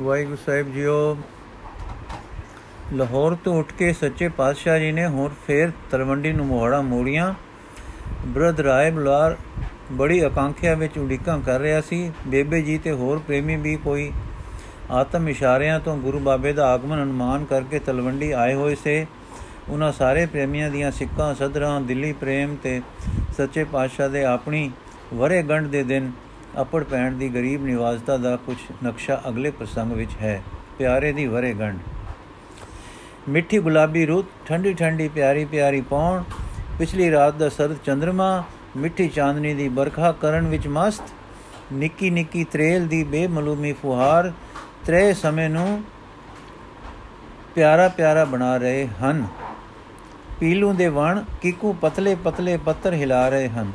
[0.00, 1.16] ਵਾਹਿਗੁਰੂ ਸਾਹਿਬ JIO,
[2.92, 7.32] Lahore ਤੋਂ ਉੱਠ ਕੇ ਸੱਚੇ ਪਾਤਸ਼ਾਹ ਜੀ ਨੇ ਹੋਰ ਫੇਰ ਤਲਵੰਡੀ ਨੂੰ ਮੋਹੜਾ ਮੋੜੀਆਂ।
[8.26, 9.36] ਬ੍ਰਧ ਰਾਏ ਬਲਾਰ
[9.92, 14.12] ਬੜੀ ਆਕਾਂਖਿਆ ਵਿੱਚ ਉਡੀਕਾਂ ਕਰ ਰਿਹਾ ਸੀ। ਬੇਬੇ ਜੀ ਤੇ ਹੋਰ ਪ੍ਰੇਮੀ ਵੀ ਕੋਈ
[14.90, 19.06] ਆਤਮ ਇਸ਼ਾਰਿਆਂ ਤੋਂ ਗੁਰੂ ਬਾਬੇ ਦਾ ਆਗਮਨ ਅਨੁਮਾਨ ਕਰਕੇ ਤਲਵੰਡੀ ਆਏ ਹੋਏ ਸੇ।
[19.68, 22.80] ਉਹਨਾਂ ਸਾਰੇ ਪ੍ਰੇਮੀਆਂ ਦੀਆਂ ਸਿੱਕਾਂ ਸਦਰਾਂ ਦਿੱਲੀ ਪ੍ਰੇਮ ਤੇ
[23.36, 24.70] ਸੱਚੇ ਪਾਤਸ਼ਾਹ ਦੇ ਆਪਣੀ
[25.14, 26.12] ਵਰੇ ਗੰਢ ਦੇ ਦਿਨ
[26.60, 30.42] ਅਪੜ ਪੈਣ ਦੀ ਗਰੀਬ ਨਿਵਾਸਤਾ ਦਾ ਕੁਝ ਨਕਸ਼ਾ ਅਗਲੇ ਪ੍ਰਸੰਗ ਵਿੱਚ ਹੈ।
[30.78, 31.78] ਪਿਆਰੇ ਦੀ ਵਰੇ ਗੰਢ।
[33.28, 36.22] ਮਿੱਠੀ ਗੁਲਾਬੀ ਰੁੱਤ, ਠੰਡੀ ਠੰਡੀ ਪਿਆਰੀ ਪਿਆਰੀ ਪੌਣ,
[36.78, 38.44] ਪਿਛਲੀ ਰਾਤ ਦਾ ਸਰਦ ਚੰਦਰਮਾ,
[38.76, 41.02] ਮਿੱਠੀ ਚਾਂਦਨੀ ਦੀ ਬਰਖਾ ਕਰਨ ਵਿੱਚ ਮਸਤ,
[41.72, 44.32] ਨਿੱਕੀ ਨਿੱਕੀ ਤਰੇਲ ਦੀ ਬੇਮਲੂਮੀ ਫੁਹਾਰ
[44.84, 45.84] ਤਰੇ ਸਮੇਂ ਨੂੰ
[47.54, 49.26] ਪਿਆਰਾ ਪਿਆਰਾ ਬਣਾ ਰਹੇ ਹਨ।
[50.40, 53.72] ਪੀਲੂ ਦੇ ਵਣ ਕਿਕੂ ਪਤਲੇ ਪਤਲੇ ਪੱਤਰ ਹਿਲਾ ਰਹੇ ਹਨ।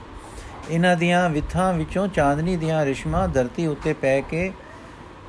[0.71, 4.51] ਇਹਨਾਂ ਦੀਆਂ ਵਿਥਾਂ ਵਿੱਚੋਂ ਚਾਂਦਨੀ ਦੀਆਂ ਰਿਸ਼ਮਾਂ ਧਰਤੀ ਉੱਤੇ ਪੈ ਕੇ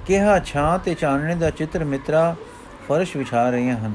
[0.06, 2.36] ਕਿਹਾ, ਛਾਂ ਤੇ ਚਾਨਣੇ ਦਾ ਚਿੱਤਰ ਮਿੱਤਰਾ
[2.88, 3.94] ਫਰਸ਼ ਵਿਛਾ ਰਹੀਆਂ ਹਨ।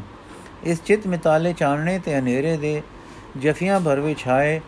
[0.63, 2.81] ਇਸ ਚਿਤ ਮਿਤਾਲੇ ਚਾਨਣੇ ਤੇ ਹਨੇਰੇ ਦੇ
[3.41, 4.61] ਜਫੀਆਂ ਭਰਵੇ ਛਾਏ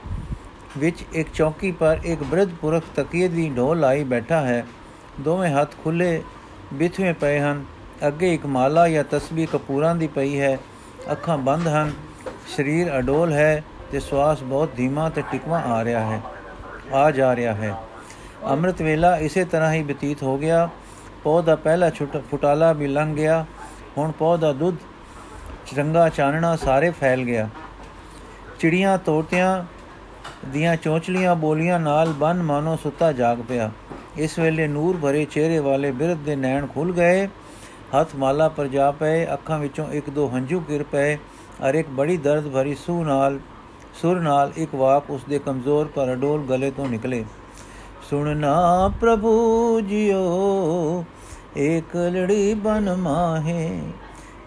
[0.78, 4.66] ਵਿੱਚ ਇੱਕ ਚੌਕੀ ਪਰ ਇੱਕ ਬ੍ਰਿਧ ਪੁਰਖ ਤਕੀਏ ਦੀ ਢੋਲ ਲਾਈ ਬੈਠਾ ਹੈ।
[5.20, 6.24] ਦੋਵੇਂ ਹੱਥ ਖੁੱਲੇ
[6.74, 7.66] ਬਿਥਵੇਂ ਪਏ ਹਨ।
[8.08, 10.58] ਅੱਗੇ ਇੱਕ ਮਾਲਾ ਜਾਂ ਤਸਬੀਹ ਕਪੂਰਾਂ ਦੀ ਪਈ ਹੈ।
[11.12, 11.92] ਅੱਖਾਂ ਬੰਦ ਹਨ।
[12.58, 16.22] ਸਰੀਰ ਅਡੋਲ ਹੈ ਤੇ ਸਵਾਸ ਬਹੁਤ ਧੀਮਾ ਤੇ ਟਿਕਵਾ ਆ ਰਿਹਾ ਹੈ।
[16.94, 17.76] ਆ ਜਾ ਰਿਹਾ ਹੈ।
[18.50, 20.70] ਅੰਮ੍ਰਿਤ ਵੇਲਾ ਇਸੇ ਤਰ੍ਹਾਂ ਹੀ ਬਤੀਤ ਹੋ ਗਿਆ।
[21.24, 23.46] ਪੌ ਦਾ ਪਹਿਲਾ ਛੁੱਟ ਫੁਟਾਲਾ ਵੀ ਲੰਘ ਗਿਆ।
[23.98, 24.78] ਹੁਣ ਪੌ ਦਾ ਦੁੱਧ
[25.78, 27.50] ਰੰਗਾ ਚਾਨਣਾ ਸਾਰੇ ਫੈਲ ਗਿਆ।
[28.60, 29.64] ਚਿੜੀਆਂ ਤੋਤਿਆਂ
[30.48, 33.72] ਦੀਆਂ ਚੋਚਲੀਆਂ ਬੋਲੀਆਂ ਨਾਲ ਬਨ ਮਾਨੋ ਸੁੱਤਾ ਜਾਗ ਪਿਆ।
[34.18, 37.28] ਇਸ ਵੇਲੇ ਨੂਰ ਭਰੇ ਚਿਹਰੇ ਵਾਲੇ ਬਿਰਧ ਦੇ ਨੈਣ ਖੁੱਲ ਗਏ।
[38.00, 41.16] ਹੱਥ ਮਾਲਾ ਪਰ ਜਾ ਪਏ। ਅੱਖਾਂ ਵਿੱਚੋਂ ਇੱਕ ਦੋ ਹੰਝੂ ਗਿਰ ਪਏ।
[41.70, 43.40] ਅਰ ਇੱਕ ਬੜੀ ਦਰਦ ਭਰੀ ਸੂ ਨਾਲ
[43.94, 47.26] ਸੁਰ ਨਾਲ ਇੱਕ ਵਾਕ ਉਸ ਦੇ ਕਮਜ਼ੋਰ ਪਰ ਅਡੋਲ ਗਲੇ ਤੋਂ ਨਿਕਲੇ।
[48.10, 51.06] ਸੁਣਨਾ ਪ੍ਰਭੂ ਜੀਓ,
[51.58, 53.82] ਏਕ ਲੜੀ ਬਨ ਮਾਹੇ।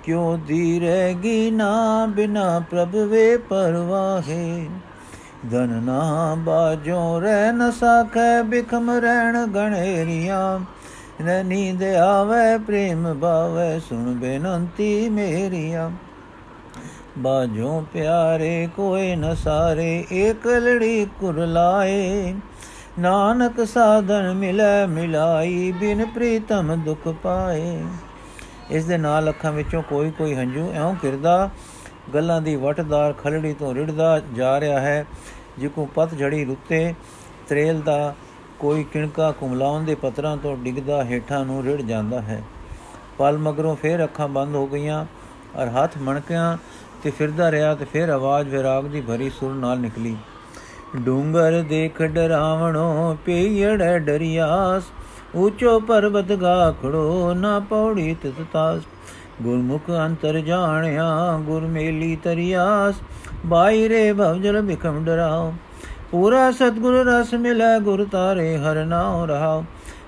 [0.05, 4.69] ਕਿਉ ਦੀ ਰਹੇਗੀ ਨਾ ਬਿਨਾ ਪ੍ਰਭ ਵੇ ਪਰਵਾਹੇ।
[5.51, 10.61] ਧਨ ਨਾ ਬਾਜੋ ਰਹਿ ਨ ਸਾਖੈ, ਬਿਖਮ ਰਹਿਣ ਗਣੇਰੀਆਂ।
[11.23, 15.91] ਨ ਨੀਂਦ ਆਵੇ, ਪ੍ਰੇਮ ਭਾਵੇ, ਸੁਣ ਬੇਨੰਤੀ ਮੇਰੀਆਂ।
[17.19, 22.35] ਬਾਜੋ ਪਿਆਰੇ ਕੋਈ ਨ ਸਾਰੇ, ਏਕ ਲੜੀ ਕੁਰਲਾਏ
[22.99, 27.83] ਨਾਨਕ ਸਾਧਨ ਮਿਲੈ ਮਿਲਾਈ, ਬਿਨ ਪ੍ਰੀਤਮ ਦੁਖ ਪਾਏ।
[28.71, 31.51] ਇਸ ਦੇ ਨਾਲ ਅੱਖਾਂ ਵਿੱਚੋਂ ਕੋਈ ਕੋਈ ਹੰਝੂ ਐਉਂ ਕਿਰਦਾ
[32.15, 35.05] ਗੱਲਾਂ ਦੀ ਵਟਦਾਰ ਖਲੜੀ ਤੋਂ ਰਿੜਦਾ ਜਾ ਰਿਹਾ ਹੈ,
[35.59, 36.95] ਜਿਕੂ ਪਤ ਝੜੀ ਰੁੱਤੇ,
[37.49, 38.15] ਤਰੇਲ ਦਾ
[38.59, 42.43] ਕੋਈ ਕਿਣਕਾ ਕੁਮਲਾਉਣ ਦੇ ਪਤਰਾਂ ਤੋਂ ਡਿੱਗਦਾ ਹੇਠਾਂ ਨੂੰ ਰਿੜ ਜਾਂਦਾ ਹੈ।
[43.19, 45.07] ਪਲ ਮਗਰੋਂ ਫੇਰ ਅੱਖਾਂ ਬੰਦ ਹੋ ਗਈਆਂ
[45.57, 46.57] ਔਰ ਹੱਥ ਮਣਕਿਆਂ
[47.03, 50.17] ਤੇ ਫਿਰਦਾ ਰਿਹਾ ਤੇ ਫਿਰ ਆਵਾਜ਼ ਵਿਰਾਗ ਦੀ ਭਰੀ ਸੁਰ ਨਾਲ ਨਿਕਲੀ।
[50.97, 54.83] ਡੂੰਗਰ ਦੇਖ ਡਰਾਵਣੋ ਪੇੜ ਡਰਿਆਸ
[55.37, 58.83] ਊਚੋ ਪਰਬਤ ਗਾਖੜੋ ਨਾ ਪੌੜੀ ਤਤਾਸ
[59.43, 62.95] ਗੁਰਮੁਖ ਅੰਤਰ ਜਾਣਿਆ ਗੁਰ ਮੇਲੀ ਤਰਿਆਸ,
[63.47, 65.53] ਬਾਈਰੇ ਭਵਜਲ ਬਿਖਮ ਡਰਾਓ।
[66.11, 69.65] ਪੂਰਾ ਸਤਗੁਰ ਰਸ ਮਿਲੈ ਗੁਰ ਤਾਰੇ ਹਰ ਨਾਉ ਰਹਾਓ।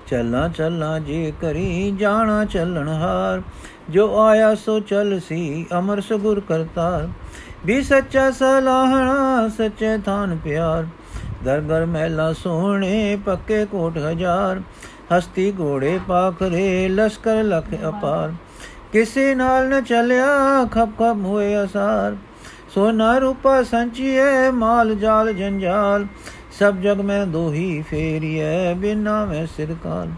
[0.06, 3.42] ਚੱਲਾਂ ਚੱਲਾਂ ਜੇ ਕਰੀ ਜਾਣਾ ਚੱਲਣ ਹਾਰ
[3.90, 7.08] ਜੋ ਆਇਆ ਸੋ ਚਲ ਸੀ, ਅਮਰ ਸੁਗੁਰ ਕਰਤਾਰ।
[7.66, 10.86] ਵੀ ਸੱਚਾ ਸਲਾਹਣਾ, ਸੱਚੇ ਥਾਨ ਪਿਆਰ।
[11.44, 14.62] ਦਰਗਰ ਮਹਿਲਾ ਸੋਹਣੇ, ਪੱਕੇ ਕੋਟ ਹਜ਼ਾਰ।
[15.18, 18.32] ਹਸਤੀ ਘੋੜੇ ਪਾਖਰੇ, ਲਸ਼ਕਰ ਲਖ ਅਪਾਰ।
[18.92, 22.16] ਕਿਸੇ ਨਾਲ ਨ ਚਲਿਆ, ਖਪ ਖਪ ਹੋਏ ਅਸਾਰ।
[22.74, 26.06] ਸੋਨਾ ਰੂਪਾ ਸੰਚੀਏ ਮਾਲ ਜਾਲ ਜੰਜਾਲ।
[26.58, 30.08] ਸਭ ਜਗ ਮੈਂ ਦੋਹੀ ਫੇਰੀਐ, ਬਿਨਾ ਮੈਂ ਸਿਰਕਾਲ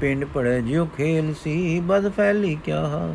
[0.00, 3.14] ਪਿੰਡ ਪੜੇ ਜਿਉ ਖੇਲ ਸੀ, ਬਦ ਫੈਲੀ ਕਿਆ ਹਾਲ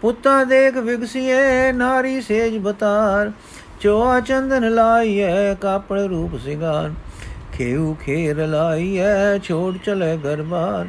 [0.00, 3.32] ਪੁੱਤਾ ਦੇਖ ਵਿਗਸੀਏ ਨਾਰੀ ਸੇਜ ਬਤਾਰ।
[3.80, 6.92] ਚੋਆ ਚੰਦਨ ਲਾਈਐ, ਕਾਪੜ ਰੂਪ ਸਿਗਾਰ।
[7.52, 10.88] ਖੇਉ ਖੇਰ ਲਾਈਐ, ਛੋੜ ਚਲੇ ਗਰਬਾਰ।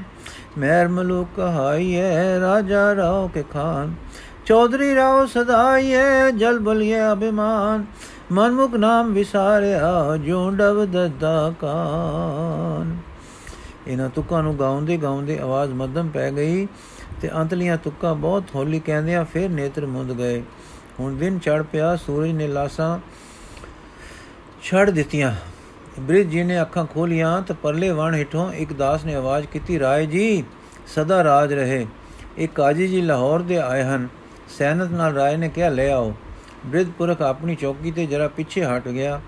[0.58, 3.94] ਮਹਿਰ ਮਲੂਕ ਕਹਾਈਐ ਰਾਜਾ ਰਾਓ ਕੇ ਖਾਨ।
[4.46, 7.85] ਚੌਧਰੀ ਰਾਓ ਸਦਾਈਐ, ਜਲ ਬਲਿਏ ਅਭਿਮਾਨ।
[8.31, 12.97] ਮਨਮੁਖ ਨਾਮ ਵਿਸਾਰਿਆ ਜੋ ਡਬ ਦਦਾ ਕਾਨ।
[13.88, 16.68] ਇਹਨਾਂ ਤੁਕਾਂ ਨੂੰ ਗਾਉਂਦੇ ਗਾਉਂਦੇ ਆਵਾਜ਼ ਮੱਧਮ ਪੈ ਗਈ
[17.22, 20.43] ਤੇ ਅੰਤਲੀਆਂ ਤੁਕਾਂ ਬਹੁਤ ਹੌਲੀ ਕਹਿੰਦਿਆਂ ਫਿਰ ਨੇਤਰ ਮੁੰਦ ਗਏ।
[20.99, 22.99] ਹੁਣ ਦਿਨ ਚੜ ਪਿਆ, ਸੂਰਜ ਨੇ ਲਾਸਾਂ
[24.64, 25.35] ਛੱਡ ਦਿੱਤੀਆਂ।
[25.99, 30.05] ਬ੍ਰਿਜ ਜੀ ਨੇ ਅੱਖਾਂ ਖੋਲੀਆਂ ਤਾਂ ਪਰਲੇ ਵਣ ਹੇਠੋਂ ਇੱਕ ਦਾਸ ਨੇ ਆਵਾਜ਼ ਕੀਤੀ, ਰਾਏ
[30.05, 30.43] ਜੀ,
[30.96, 31.88] ਸਦਾ ਰਾਜ ਰਹੇ।
[32.38, 34.08] ਇੱਕ ਕਾਜੀ ਜੀ ਲਾਹੌਰ ਦੇ ਆਏ ਹਨ।
[34.58, 36.14] ਸੈਨਤ ਨਾਲ ਰਾਏ ਨੇ ਕਿਹਾ, ਲੈ ਆਓ।
[36.66, 39.22] ਬ੍ਰਿਧ ਪੁਰਖ ਆਪਣੀ ਚੌਕੀ ਤੇ ਜਰਾ ਪਿੱਛੇ ਹਟ ਗਿਆ।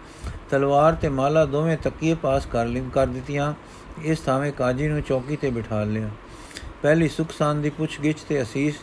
[0.49, 3.53] ਤਲਵਾਰ ਤੇ ਮਾਲਾ ਦੋਵੇਂ ਤੱਕੀਏ ਪਾਸ ਕਰ ਲਈ ਕਰ ਦਿੱਤੀਆਂ।
[4.03, 6.09] ਇਸ ਥਾਵੇਂ ਕਾਜੀ ਨੂੰ ਚੌਕੀ ਤੇ ਬਿਠਾ ਲਿਆ।
[6.81, 8.75] ਪਹਿਲੀ ਸੁਖਸਾਨ ਦੀ ਪੁੱਛ ਗਿੱਛ ਤੇ ਅਸੀਸ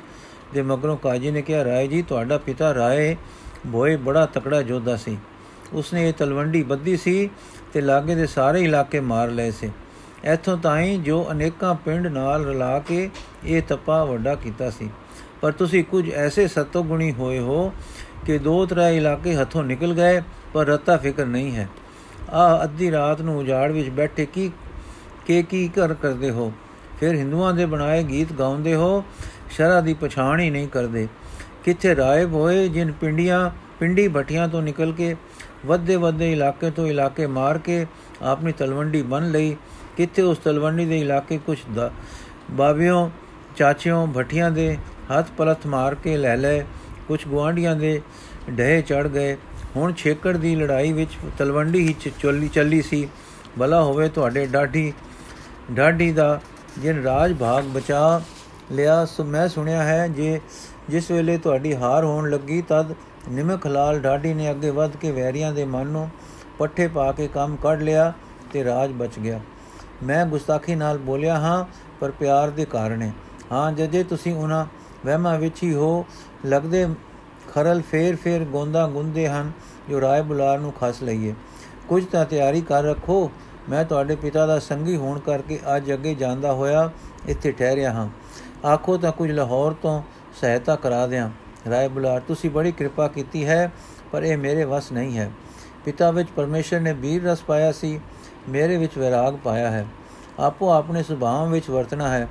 [0.55, 3.17] ਦੇ ਮਗਰੋਂ ਕਾਜੀ ਨੇ ਕਿਹਾ, ਰਾਏ ਜੀ, ਤੁਹਾਡਾ ਪਿਤਾ ਰਾਏ
[3.73, 5.19] ਭੋਏ ਬੜਾ ਤਕੜਾ ਜੋਧਾ ਸੀ।
[5.73, 7.31] ਉਸਨੇ ਇਹ ਤਲਵੰਡੀ ਬੱਦੀ ਸੀ
[7.73, 9.71] ਤੇ ਲਾਗੇ ਦੇ ਸਾਰੇ ਇਲਾਕੇ ਮਾਰ ਲਏ ਸੀ।
[10.33, 13.11] ਇਥੋਂ ਤਾਈਂ ਜੋ ਅਨੇਕਾਂ ਪਿੰਡ ਨਾਲ ਰਲਾ ਕੇ
[13.45, 14.91] ਇਹ ਤਪਾ ਵੱਡਾ ਕੀਤਾ ਸੀ।
[15.41, 17.73] ਪਰ ਤੁਸੀਂ ਕੁਝ ਐਸੇ ਸਤੋ ਗੁਣੀ ਹੋਏ ਹੋ
[18.27, 20.23] ਕਿ ਦੋ ਤਰਾ ਇਲਾਕੇ ਹੱਥੋਂ ਨਿਕਲ ਗਏ,
[20.55, 21.69] ਪਰ ਰਤਾ ਫਿਕਰ ਨਹੀਂ ਹੈ।
[22.31, 24.51] ਆ ਅੱਧੀ ਰਾਤ ਨੂੰ ਉਜਾੜ ਵਿੱਚ ਬੈਠੇ ਕੀ
[25.26, 26.53] ਕੇ ਕੀ ਕਰ ਕਰਦੇ ਹੋ?
[27.00, 29.05] ਫਿਰ ਹਿੰਦੂਆਂ ਦੇ ਬਣਾਏ ਗੀਤ ਗਾਉਂਦੇ ਹੋ,
[29.50, 31.06] ਸ਼ਰਾ ਦੀ ਪਛਾਣ ਹੀ ਨਹੀਂ ਕਰਦੇ।
[31.65, 33.50] ਕਿੱਥੇ ਰਾਇਬ ਹੋਏ ਜਿਨ ਪਿੰਡੀਆਂ,
[33.81, 35.15] ਪਿੰਡੀ ਭਟੀਆਂ ਤੋਂ ਨਿਕਲ ਕੇ
[35.67, 37.87] ਵੱਡੇ ਵੱਡੇ ਇਲਾਕੇ ਤੋਂ ਇਲਾਕੇ ਮਾਰ ਕੇ
[38.23, 39.56] ਆਪਣੀ ਤਲਵੰਡੀ ਬਨ ਲਈ।
[39.97, 41.59] ਕਿੱਥੇ ਉਸ ਤਲਵੰਡੀ ਦੇ ਇਲਾਕੇ ਕੁਝ
[42.50, 43.11] ਬਾਬਿਓ,
[43.56, 44.77] ਚਾਚਿਓ ਭਟੀਆਂ ਦੇ
[45.11, 46.61] ਹੱਥ ਪਲਤ ਮਾਰ ਕੇ ਲੈ ਲੈ
[47.09, 48.00] ਕੁਝ ਗਵਾਂਡੀਆਂ ਦੇ
[48.59, 49.37] ਢੇ ਚੜ ਗਏ।
[49.77, 53.09] ਹੁਣ ਛੇਕੜ ਦੀ ਲੜਾਈ ਵਿੱਚ ਤਲਵੰਡੀ ਹੀ ਚੱਲੀ ਚੱਲੀ ਸੀ।
[53.59, 54.93] ਭਲਾ ਹੋਵੇ ਤੁਹਾਡੇ ਡਾਢੀ
[55.73, 56.41] ਡਾਢੀ ਦਾ
[56.79, 58.21] ਜਿਨ ਰਾਜ ਭਾਗ ਬਚਾ
[58.73, 60.41] ਲਿਆ, ਸੋ ਮੈਂ ਸੁਣਿਆ ਹੈ ਜੇ
[60.89, 62.95] ਜਿਸ ਵੇਲੇ ਤੁਹਾਡੀ ਹਾਰ ਹੋਣ ਲੱਗੀ, ਤਦ
[63.29, 66.09] ਨਿਮਕ ਲਾਲ ਢਾਡੀ ਨੇ ਅੱਗੇ ਵੱਧ ਕੇ ਵੈਰੀਆਂ ਦੇ ਮਨ ਨੂੰ
[66.59, 68.13] ਪੱਠੇ ਪਾ ਕੇ ਕੰਮ ਕੱਢ ਲਿਆ
[68.53, 69.41] ਤੇ ਰਾਜ ਬਚ ਗਿਆ।
[70.03, 71.65] ਮੈਂ ਗੁਸਤਾਖੀ ਨਾਲ ਬੋਲਿਆ, ਹਾਂ,
[72.01, 73.11] ਪਰ ਪਿਆਰ ਦੇ ਕਾਰਨ
[73.53, 74.67] ਹਾਂ। ਜਦੇ ਤੁਸੀਂ ਉਹਨਾਂ
[75.07, 76.07] ਵਹਿਮਾਂ ਵਿੱਚ ਹੀ ਹੋ,
[76.47, 76.89] ਲੱਗਦੇ
[77.55, 79.53] ਖਰਲ ਫੇਰ ਫੇਰ ਗੋਂਦਾ ਗੁੰਦੇ ਹਨ,
[79.91, 81.35] ਜੋ ਰਾਏ ਬੁਲਾਰ ਨੂੰ ਖਸ ਲਈਏ।
[81.89, 83.31] ਕੁਝ ਤਾਂ ਤਿਆਰੀ ਕਰ ਰੱਖੋ
[83.69, 86.91] ਮੈਂ ਤੁਹਾਡੇ ਪਿਤਾ ਦਾ ਸੰਗੀ ਹੋਣ ਕਰਕੇ ਅੱਜ ਅੱਗੇ ਜਾਂਦਾ ਹੋਇਆ
[87.29, 88.09] ਇੱਥੇ ਠਹਿਰਿਆ ਹਾਂ।
[88.67, 90.03] ਆਖੋ ਤਾਂ ਕੁਝ ਲਾਹੌਰ ਤੋਂ
[90.41, 91.31] ਸਹਾਇਤਾ ਕਰਾ ਦਿਆਂ।
[91.71, 93.73] ਰਾਏ ਬੁਲਾਰ, ਤੁਸੀਂ ਬੜੀ ਕਿਰਪਾ ਕੀਤੀ ਹੈ,
[94.13, 95.31] ਪਰ ਇਹ ਮੇਰੇ ਵਸ ਨਹੀਂ ਹੈ।
[95.85, 98.01] ਪਿਤਾ ਵਿੱਚ ਪਰਮੇਸ਼ਰ ਨੇ ਵੀਰ ਰਸ ਪਾਇਆ ਸੀ,
[98.49, 99.87] ਮੇਰੇ ਵਿੱਚ ਵਿਰਾਗ ਪਾਇਆ ਹੈ।
[100.39, 102.29] ਆਪੋ ਆਪਣੇ ਸੁਭਾਅ ਵਿੱਚ ਵਰਤਣਾ ਹੈ।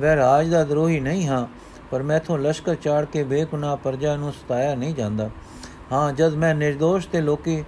[0.00, 1.46] ਵੈ ਰਾਜ ਦਾ ਦਰੋਹੀ ਨਹੀਂ ਹਾਂ,
[1.90, 5.30] ਪਰ ਮੈਥੋਂ ਲਸ਼ਕਰ ਚਾੜ ਕੇ ਬੇਗੁਨਾਹ ਪਰਜਾ ਨੂੰ ਸਤਾਇਆ ਨਹੀਂ ਜਾਂਦਾ।
[5.92, 7.64] ਹਾਂ, ਜਦ ਮੈਂ નિર્ਦੋਸ਼ ਤੇ ਲੋਕੀ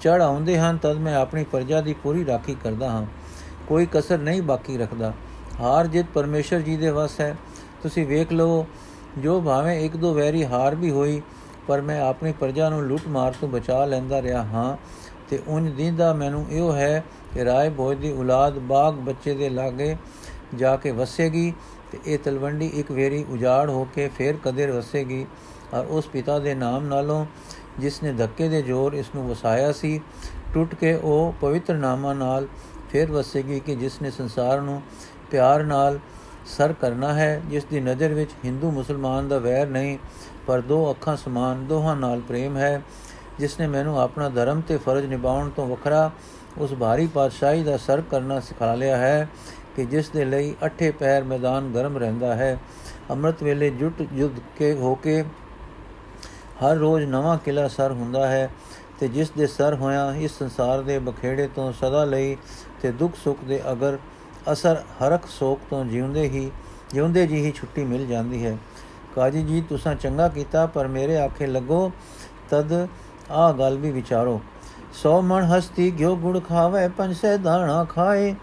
[0.00, 3.06] ਚੜ ਆਉਂਦੇ ਹਨ, ਤਦ ਮੈਂ ਆਪਣੀ ਪਰਜਾ ਦੀ ਪੂਰੀ ਰਾਖੀ ਕਰਦਾ ਹਾਂ।
[3.68, 5.12] ਕੋਈ ਕਸਰ ਨਹੀਂ ਬਾਕੀ ਰੱਖਦਾ।
[5.60, 7.36] ਹਾਰ ਜਿੱਤ ਪਰਮੇਸ਼ਰ ਜੀ ਦੇ ਵਸ ਹੈ।
[7.82, 8.66] ਤੁਸੀਂ ਵੇਖ ਲਓ
[9.18, 11.22] ਜੋ ਭਾਵੇਂ ਇੱਕ ਦੋ ਵੈਰੀ ਹਾਰ ਵੀ ਹੋਈ,
[11.68, 14.76] ਪਰ ਮੈਂ ਆਪਣੀ ਪਰਜਾ ਨੂੰ ਲੁੱਟ ਮਾਰ ਤੋਂ ਬਚਾ ਲੈਂਦਾ ਰਿਹਾ ਹਾਂ।
[15.30, 17.04] ਤੇ ਉਨ ਦਿੰਦਾ ਮੈਨੂੰ ਇਹੋ ਹੈ
[17.34, 19.96] ਕਿ ਰਾਏ ਭੋਜ ਦੀ ਔਲਾਦ ਬਾਗ ਬੱਚੇ ਦੇ ਲਾਗੇ
[20.54, 21.52] ਜਾ ਕੇ ਵਸੇਗੀ
[21.92, 25.26] ਤੇ ਇਹ ਤਲਵੰਡੀ ਇੱਕ ਵੇਰੀ ਉਜਾੜ ਹੋ ਕੇ ਫੇਰ ਕਦੇ ਵਸੇਗੀ।
[25.74, 27.26] ਔਰ ਉਸ ਪਿਤਾ ਦੇ ਨਾਮ ਨਾਲੋਂ
[27.78, 30.00] ਜਿਸ ਨੇ ਧੱਕੇ ਦੇ ਜ਼ੋਰ ਇਸ ਨੂੰ ਵਸਾਇਆ ਸੀ,
[30.54, 32.46] ਟੁੱਟ ਕੇ ਉਹ ਪਵਿੱਤਰ ਨਾਮਾਂ ਨਾਲ
[32.90, 34.82] ਫੇਰ ਵਸੇਗੀ ਕਿ ਜਿਸ ਨੇ ਸੰਸਾਰ ਨੂੰ
[35.30, 35.98] ਪਿਆਰ ਨਾਲ
[36.46, 39.98] ਸਰ ਕਰਨਾ ਹੈ, ਜਿਸ ਦੀ ਨਜ਼ਰ ਵਿੱਚ ਹਿੰਦੂ ਮੁਸਲਮਾਨ ਦਾ ਵੈਰ ਨਹੀਂ,
[40.46, 42.82] ਪਰ ਦੋ ਅੱਖਾਂ ਸਮਾਨ ਦੋਹਾਂ ਨਾਲ ਪ੍ਰੇਮ ਹੈ।
[43.38, 46.10] ਜਿਸ ਨੇ ਮੈਨੂੰ ਆਪਣਾ ਧਰਮ ਤੇ ਫਰਜ਼ ਨਿਭਾਉਣ ਤੋਂ ਵੱਖਰਾ
[46.58, 49.28] ਉਸ ਭਾਰੀ ਪਾਤਸ਼ਾਹੀ ਦਾ ਸਰ ਕਰਨਾ ਸਿਖਾ ਲਿਆ ਹੈ
[49.76, 52.58] ਕਿ ਜਿਸ ਦੇ ਲਈ ਅਠੇ ਪੈਰ ਮੈਦਾਨ ਗਰਮ ਰਹਿੰਦਾ ਹੈ।
[53.10, 55.24] ਅੰਮ੍ਰਿਤ ਵੇਲੇ ਜੁਟ ਯੁੱਧ ਕੇ ਹੋ ਕੇ
[56.64, 58.50] ਹਰ ਰੋਜ਼ ਨਵਾਂ ਕਿਲਾ ਸਰ ਹੁੰਦਾ ਹੈ
[59.00, 62.36] ਤੇ ਜਿਸ ਦੇ ਸਰ ਹੋਇਆ ਇਸ ਸੰਸਾਰ ਦੇ ਬਖੇੜੇ ਤੋਂ ਸਦਾ ਲਈ
[62.82, 63.98] ਤੇ ਦੁੱਖ ਸੁੱਖ ਦੇ ਅਗਰ
[64.52, 66.50] ਅਸਰ ਹਰਕ ਸੋਕ ਤੋਂ ਜਿਉਂਦੇ ਹੀ,
[66.90, 68.58] ਜਿਉਂਦੇ ਜੀ ਹੀ ਛੁੱਟੀ ਮਿਲ ਜਾਂਦੀ ਹੈ।
[69.14, 71.92] ਕਾਜੀ ਜੀ, ਤੁਸੀਂ ਚੰਗਾ ਕੀਤਾ, ਪਰ ਮੇਰੇ ਆਖੇ ਲੱਗੋ,
[72.50, 72.88] ਤਦ
[73.30, 74.40] ਆ ਗੱਲ ਵੀ ਵਿਚਾਰੋ।
[74.92, 78.34] ਸੋ ਮਨ ਹਸਤੀ ਗਿਓ ਗੁੜ ਖਾਵੇ ਪੰਜਸੇ ਦਾਣਾ ਖਾਏ,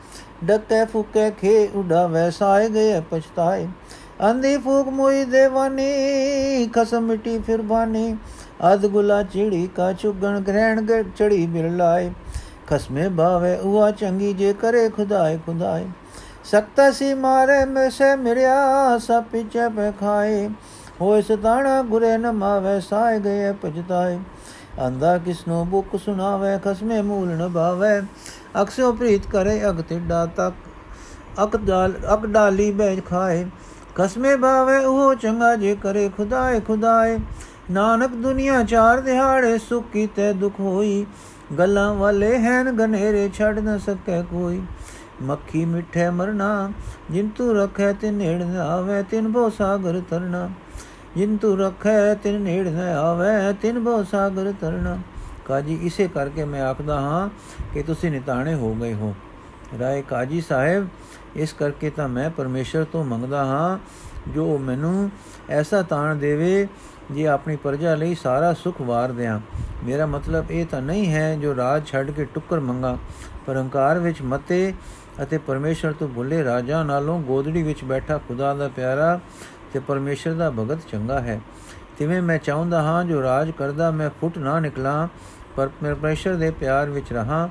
[0.44, 3.68] ਡੱਕੇ ਫੁਕੇ ਖੇ ਉਡਾਵੇ, ਸਾਏ ਗਏ ਪਛਤਾਏ।
[4.20, 8.16] ਅੰਦੀ ਫੂਕ ਮੋਈ ਦੇਵਾਨੀ, ਖਸਮ ਮਿੱਟੀ ਫਿਰ ਬਾਨੀ।
[8.74, 12.10] ਅਦ ਗੁਲਾ ਚਿੜੀ ਕਾ ਚੁਗਣ ਗ੍ਰਹਿਣ ਗ ਚੜੀ ਬਿਰਲਾਏ
[12.68, 15.86] ਖਸਮੇ ਭਾਵੇ ਉਆ ਚੰਗੀ ਜੇ ਕਰੇ ਖੁਦਾਏ ਖੁਦਾਏ।
[16.44, 20.50] ਸਕਤਾ ਸੀ ਮਾਰੇ ਮੈਂ ਸੇ ਮਿਰਿਆ ਸਭ ਪਿਛੇ ਪੇ ਖਾਏ।
[21.02, 24.18] ਹੋਏ ਸਤਾਣਾ ਗੁਰੇ ਨ ਮਾਵੇ, ਸਾਏ ਗਏ ਪਜਤਾਏ
[24.88, 28.02] ਅੰਦਾ ਕਿਸਨੋ ਬੁੱਕ ਸੁਣਾਵੇ, ਖਸਮੇ ਮੂਲ ਨ ਭਾਵੇ
[28.62, 30.56] ਅਕਸੋ ਪ੍ਰੀਤ ਕਰੇ ਅਗ ਤਿੱਡਾ ਤੱਕ
[31.44, 33.46] ਅਕ ਦਾਲ ਅਕ ਡਾਲੀ ਬੈਜ ਖਾਏ।
[33.98, 37.20] ਖਸਮੇ ਭਾਵੇ ਉਹ ਚੰਗਾ ਜੇ ਕਰੇ ਖੁਦਾਏ ਖੁਦਾਏ।
[37.72, 41.06] ਨਾਨਕ ਦੁਨੀਆ ਚਾਰ ਦਿਹਾੜੇ ਸੁਖ ਕੀਤੇ ਦੁਖ ਹੋਈ।
[41.60, 44.62] ਗੱਲਾਂ ਵਾਲੇ ਹੈਨ ਗਨੇਰੇ, ਛੱਡ ਨਾ ਸਕੇ ਕੋਈ।
[45.22, 46.72] ਮੱਖੀ ਮਿੱਠੇ ਮਰਨਾ,
[47.12, 50.50] ਜਿਨ ਤੂੰ ਰਖੈ ਤੇ ਨੇੜ ਨਾ ਆਵੇ, ਤਿਨ ਬੋ ਸਾਗਰ ਤਰਨਾ।
[51.18, 54.98] ਜਿਨ ਤੂੰ ਰਖੈ ਤਿਨ ਨੇੜ ਨਾ ਆਵੇ, ਤਿਨ ਬੋ ਸਾਗਰ ਤਰਨਾ।
[55.46, 57.30] ਕਾਜੀ, ਇਸੇ ਕਰਕੇ ਮੈਂ ਆਖਦਾ ਹਾਂ
[57.74, 59.16] ਕਿ ਤੁਸੀਂ ਨਿਤਾਣੇ ਹੋ ਗਏ ਹੋ।
[59.80, 60.88] ਰਾਏ ਕਾਜੀ ਸਾਹਿਬ
[61.38, 63.78] ਇਸ ਕਰਕੇ ਤਾਂ ਮੈਂ ਪਰਮੇਸ਼ਰ ਤੋਂ ਮੰਗਦਾ ਹਾਂ,
[64.28, 65.10] ਜੋ ਮੈਨੂੰ
[65.50, 66.68] ਐਸਾ ਤਾਣ ਦੇਵੇ,
[67.12, 69.40] ਜੇ ਆਪਣੀ ਪ੍ਰਜਾ ਲਈ ਸਾਰਾ ਸੁਖ ਵਾਰ ਦਿਆਂ।
[69.86, 72.98] ਮੇਰਾ ਮਤਲਬ ਇਹ ਤਾਂ ਨਹੀਂ ਹੈ ਜੋ ਰਾਜ ਛੱਡ ਕੇ ਟੁੱਕਰ ਮੰਗਾ,
[73.48, 74.74] ਪਰ ਹੰਕਾਰ ਵਿੱਚ ਮਤੇ
[75.24, 79.20] ਅਤੇ ਪਰਮੇਸ਼ਰ ਤੋਂ ਭੁੱਲੇ ਰਾਜਾ ਨਾਲੋਂ ਗੋਦੜੀ ਵਿੱਚ ਬੈਠਾ ਖੁਦਾ ਦਾ ਪਿਆਰਾ
[79.74, 81.40] ਤੇ ਪਰਮੇਸ਼ਰ ਦਾ ਭਗਤ ਚੰਗਾ ਹੈ।
[81.98, 85.08] ਤਿਵੇਂ ਮੈਂ ਚਾਹੁੰਦਾ ਹਾਂ ਜੋ ਰਾਜ ਕਰਦਾ ਮੈਂ ਫੁੱਟ ਨਾ ਨਿਕਲਾਂ,
[85.56, 87.50] ਪਰ ਪਰਮੇਸ਼ਰ ਦੇ ਪਿਆਰ ਵਿੱਚ ਰਹਾ,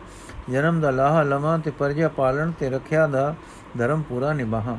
[0.51, 3.35] ਜਨਮ ਦਾ ਲਾਹਾ ਲਵਾਂ ਤੇ ਪਰਜਾ ਪਾਲਣ ਤੇ ਰੱਖਿਆ ਦਾ
[3.77, 4.77] ਧਰਮ ਪੂਰਾ ਨਿਭਾਹਾਂ।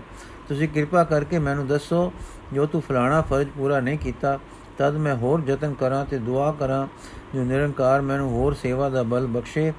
[0.47, 2.11] ਤੁਸੀਂ ਕਿਰਪਾ ਕਰਕੇ ਮੈਨੂੰ ਦੱਸੋ,
[2.53, 4.37] ਜੋ ਤੂੰ ਫਲਾਣਾ ਫਰਜ਼ ਪੂਰਾ ਨਹੀਂ ਕੀਤਾ,
[4.77, 6.87] ਤਦ ਮੈਂ ਹੋਰ ਯਤਨ ਕਰਾਂ ਤੇ ਦੁਆ ਕਰਾਂ,
[7.35, 9.71] ਜੋ ਨਿਰੰਕਾਰ ਮੈਨੂੰ ਹੋਰ ਸੇਵਾ ਦਾ ਬਲ ਬਖਸ਼ੇ।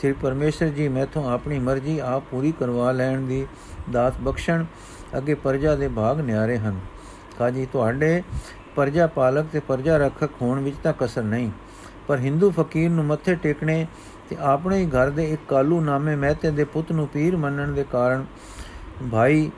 [0.00, 3.46] ਸਿਰ ਪਰਮੇਸ਼ਰ ਜੀ ਮੈਥੋਂ ਆਪਣੀ ਮਰਜ਼ੀ ਆਪ ਪੂਰੀ ਕਰਵਾ ਲੈਣ ਦੀ
[3.92, 4.64] ਦਾਤ ਬਖਸ਼ਣ,
[5.16, 6.78] ਅੱਗੇ ਪਰਜਾ ਦੇ ਭਾਗ ਨਿਆਰੇ ਹਨ।
[7.38, 8.22] ਕਾਜੀ, ਤੁਹਾਡੇ
[8.76, 11.50] ਪਰਜਾ ਪਾਲਕ ਤੇ ਪਰਜਾ ਰੱਖਕ ਹੋਣ ਵਿੱਚ ਤਾਂ ਕਸਰ ਨਹੀਂ,
[12.08, 13.86] ਪਰ ਹਿੰਦੂ ਫਕੀਰ ਨੂੰ ਮੱਥੇ ਟੇਕਣੇ
[14.30, 17.84] ਤੇ ਆਪਣੇ ਹੀ ਘਰ ਦੇ ਇੱਕ ਕਾਲੂ ਨਾਮੇ ਮਹਤੇ ਦੇ ਪੁੱਤ ਨੂੰ ਪੀਰ ਮੰਨਣ ਦੇ
[17.92, 18.24] ਕਾਰਨ
[19.10, 19.50] ਭਾਈ,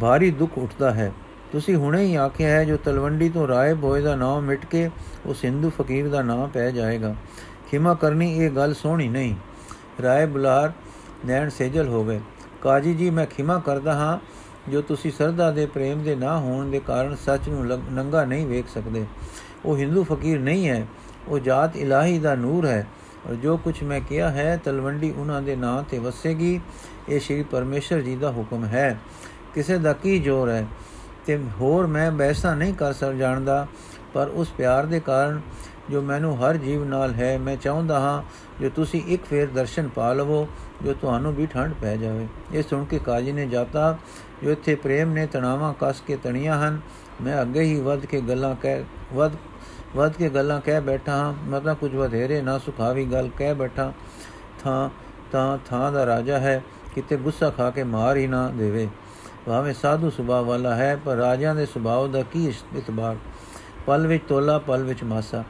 [0.00, 1.12] ਭਾਰੀ ਦੁੱਖ ਉੱਠਦਾ ਹੈ।
[1.52, 4.90] ਤੁਸੀਂ ਹੁਣੇ ਹੀ ਆਖਿਆ ਹੈ, ਜੋ ਤਲਵੰਡੀ ਤੋਂ ਰਾਏ ਬੋਏ ਦਾ ਨਾਮ ਮਿਟ ਕੇ
[5.26, 7.14] ਉਸ ਹਿੰਦੂ ਫਕੀਰ ਦਾ ਨਾਮ ਪੈ ਜਾਏਗਾ।
[7.70, 9.34] ਖਿਮਾ ਕਰਨੀ ਇਹ ਗੱਲ ਸੋਹਣੀ ਨਹੀਂ।
[10.02, 10.72] ਰਾਏ ਬੁਲਾਰ
[11.26, 12.20] ਨੈਣ ਸੇਜਲ ਹੋ ਗਏ।
[12.62, 14.18] ਕਾਜੀ ਜੀ, ਮੈਂ ਖਿਮਾ ਕਰਦਾ ਹਾਂ,
[14.70, 18.64] ਜੋ ਤੁਸੀਂ ਸਰਦਾ ਦੇ ਪ੍ਰੇਮ ਦੇ ਨਾ ਹੋਣ ਦੇ ਕਾਰਨ ਸੱਚ ਨੂੰ ਨੰਗਾ ਨਹੀਂ ਵੇਖ
[18.74, 19.06] ਸਕਦੇ।
[19.64, 20.86] ਉਹ ਹਿੰਦੂ ਫਕੀਰ ਨਹੀਂ ਹੈ,
[21.28, 22.86] ਉਹ ਜਾਤ ਇਲਾਹੀ ਦਾ ਨੂਰ ਹੈ।
[23.30, 26.60] ਔਰ ਜੋ ਕੁਝ ਮੈਂ ਕਿਹਾ ਹੈ, ਤਲਵੰਡੀ ਉਹਨਾਂ ਦੇ ਨਾਂ ਤੇ ਵਸੇਗੀ।
[27.08, 28.98] ਇਹ ਸ਼੍ਰੀ ਪਰਮੇਸ਼ਰ ਜੀ ਦਾ ਹੁਕਮ ਹੈ।
[29.54, 30.66] ਕਿਸੇ ਦਾ ਕੀ ਜ਼ੋਰ ਹੈ?
[31.26, 33.66] ਤੇ ਹੋਰ ਮੈਂ ਬੈਸਾ ਨਹੀਂ ਕਰ ਸਕ, ਜਾਣਦਾ,
[34.14, 35.40] ਪਰ ਉਸ ਪਿਆਰ ਦੇ ਕਾਰਨ
[35.90, 38.22] ਜੋ ਮੈਨੂੰ ਹਰ ਜੀਵ ਨਾਲ ਹੈ, ਮੈਂ ਚਾਹੁੰਦਾ ਹਾਂ
[38.60, 40.48] ਜੋ ਤੁਸੀਂ ਇੱਕ ਫੇਰ ਦਰਸ਼ਨ ਪਾ ਲਵੋ,
[40.84, 43.98] ਜੋ ਤੁਹਾਨੂੰ ਵੀ ਠੰਡ ਪੈ ਜਾਵੇ। ਇਹ ਸੁਣ ਕੇ ਕਾਜੀ ਨੇ ਜਾਤਾ,
[44.44, 46.80] ਜੋ ਇੱਥੇ ਪ੍ਰੇਮ ਨੇ ਤਣਾਵਾਂ ਕਸ ਕੇ ਤਣੀਆਂ ਹਨ,
[47.22, 49.32] ਮੈਂ ਅੱਗੇ ਹੀ ਵੱਧ ਕੇ ਗੱਲਾਂ ਕਹਿ, ਵੱਧ
[49.96, 53.92] ਵੱਧ ਕੇ ਗੱਲਾਂ ਕਹਿ ਬੈਠਾ ਹਾਂ। ਮਤਲਬ ਕੁਝ ਵਧੇਰੇ ਨਾ ਸੁਖਾਵੀ ਗੱਲ ਕਹਿ ਬੈਠਾ
[54.64, 54.90] ਥਾਂ,
[55.32, 56.62] ਤਾਂ ਥਾਂ ਦਾ ਰਾਜਾ ਹੈ।
[56.94, 58.88] ਕਿਤੇ ਗੁੱਸਾ ਖਾ ਕੇ ਮਾਰ ਹੀ ਨਾ ਦੇਵੇ।
[59.46, 63.16] ਭਾਵੇਂ ਸਾਧੂ ਸੁਭਾਅ ਵਾਲਾ ਹੈ, ਪਰ ਰਾਜਿਆਂ ਦੇ ਸੁਭਾਅ ਦਾ ਕੀ ਇਤਬਾਰ?
[63.86, 65.44] ਪਲ ਵਿੱਚ ਤੋਲਾ, ਪਲ ਵਿੱਚ ਮਾਸਾ।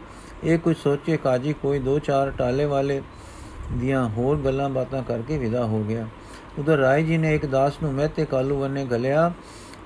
[0.44, 3.02] ਇਹ ਕੁਝ ਸੋਚੇ ਕਾਜੀ, ਕੋਈ ਦੋ ਚਾਰ ਟਾਲੇ ਵਾਲੇ
[3.72, 6.06] ਦੀਆਂ ਹੋਰ ਗੱਲਾਂ ਬਾਤਾਂ ਕਰਕੇ ਵਿਦਾ ਹੋ ਗਿਆ।
[6.58, 9.32] ਉਧਰ ਰਾਏ ਜੀ ਨੇ ਇੱਕ ਦਾਸ ਨੂੰ ਮਹਤੇ ਕਾਲੂ ਵੰਨੇ ਗਲਿਆ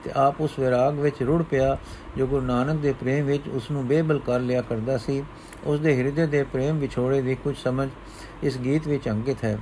[0.05, 1.79] ਤੇ ਆਪ ਉਸ ਵਿਰਾਗ ਵਿੱਚ ਰੁੜ ਪਿਆ,
[2.17, 5.25] ਜੋ ਗੁਰੂ ਨਾਨਕ ਦੇ ਪ੍ਰੇਮ ਵਿੱਚ ਉਸ ਨੂੰ ਬੇਬਲ ਕਰ ਲਿਆ ਕਰਦਾ ਸੀ।
[5.65, 7.89] ਉਸ ਦੇ ਹਿਰਦੇ ਦੇ ਪ੍ਰੇਮ ਵਿਛੋੜੇ ਦੀ ਕੁਝ ਸਮਝ
[8.43, 9.59] ਇਸ ਗੀਤ ਵਿੱਚ ਅੰਕਿਤ ਹੈ।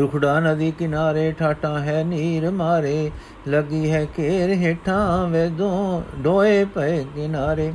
[0.00, 3.10] ਰੁਖੜਾ ਨਦੀ ਕਿਨਾਰੇ ਠਾਟਾ ਹੈ, ਨੀਰ ਮਾਰੇ।
[3.48, 7.72] ਲਗੀ ਹੈ ਘੇਰ ਹੇਠਾਂ, ਵੇ ਦੋ ਡੋਏ ਪਏ ਕਿਨਾਰੇ।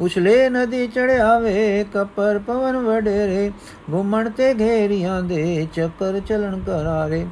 [0.00, 3.50] ਉਛਲੇ ਨਦੀ ਚੜਿਆਵੇ ਕਪਰ ਪਵਨ ਵਡੇਰੇ।
[3.92, 7.26] ਘੁੰਮਣ ਤੇ ਘੇਰੀਆਂ ਦੇ ਚੱਕਰ ਚਲਣ ਕਰਾਰੇ।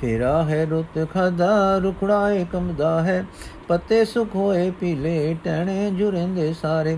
[0.00, 3.24] ਫੇਰਾ ਹੈ ਰੁੱਤ ਖਦਾ ਰੁਖੜਾਏ ਕਮਦਾ ਹੈ।
[3.68, 6.96] ਪੱਤੇ ਸੁਖ ਹੋਏ ਪੀਲੇ ਟਹਿਣੇ ਜੁਰੰਦੇ ਸਾਰੇ।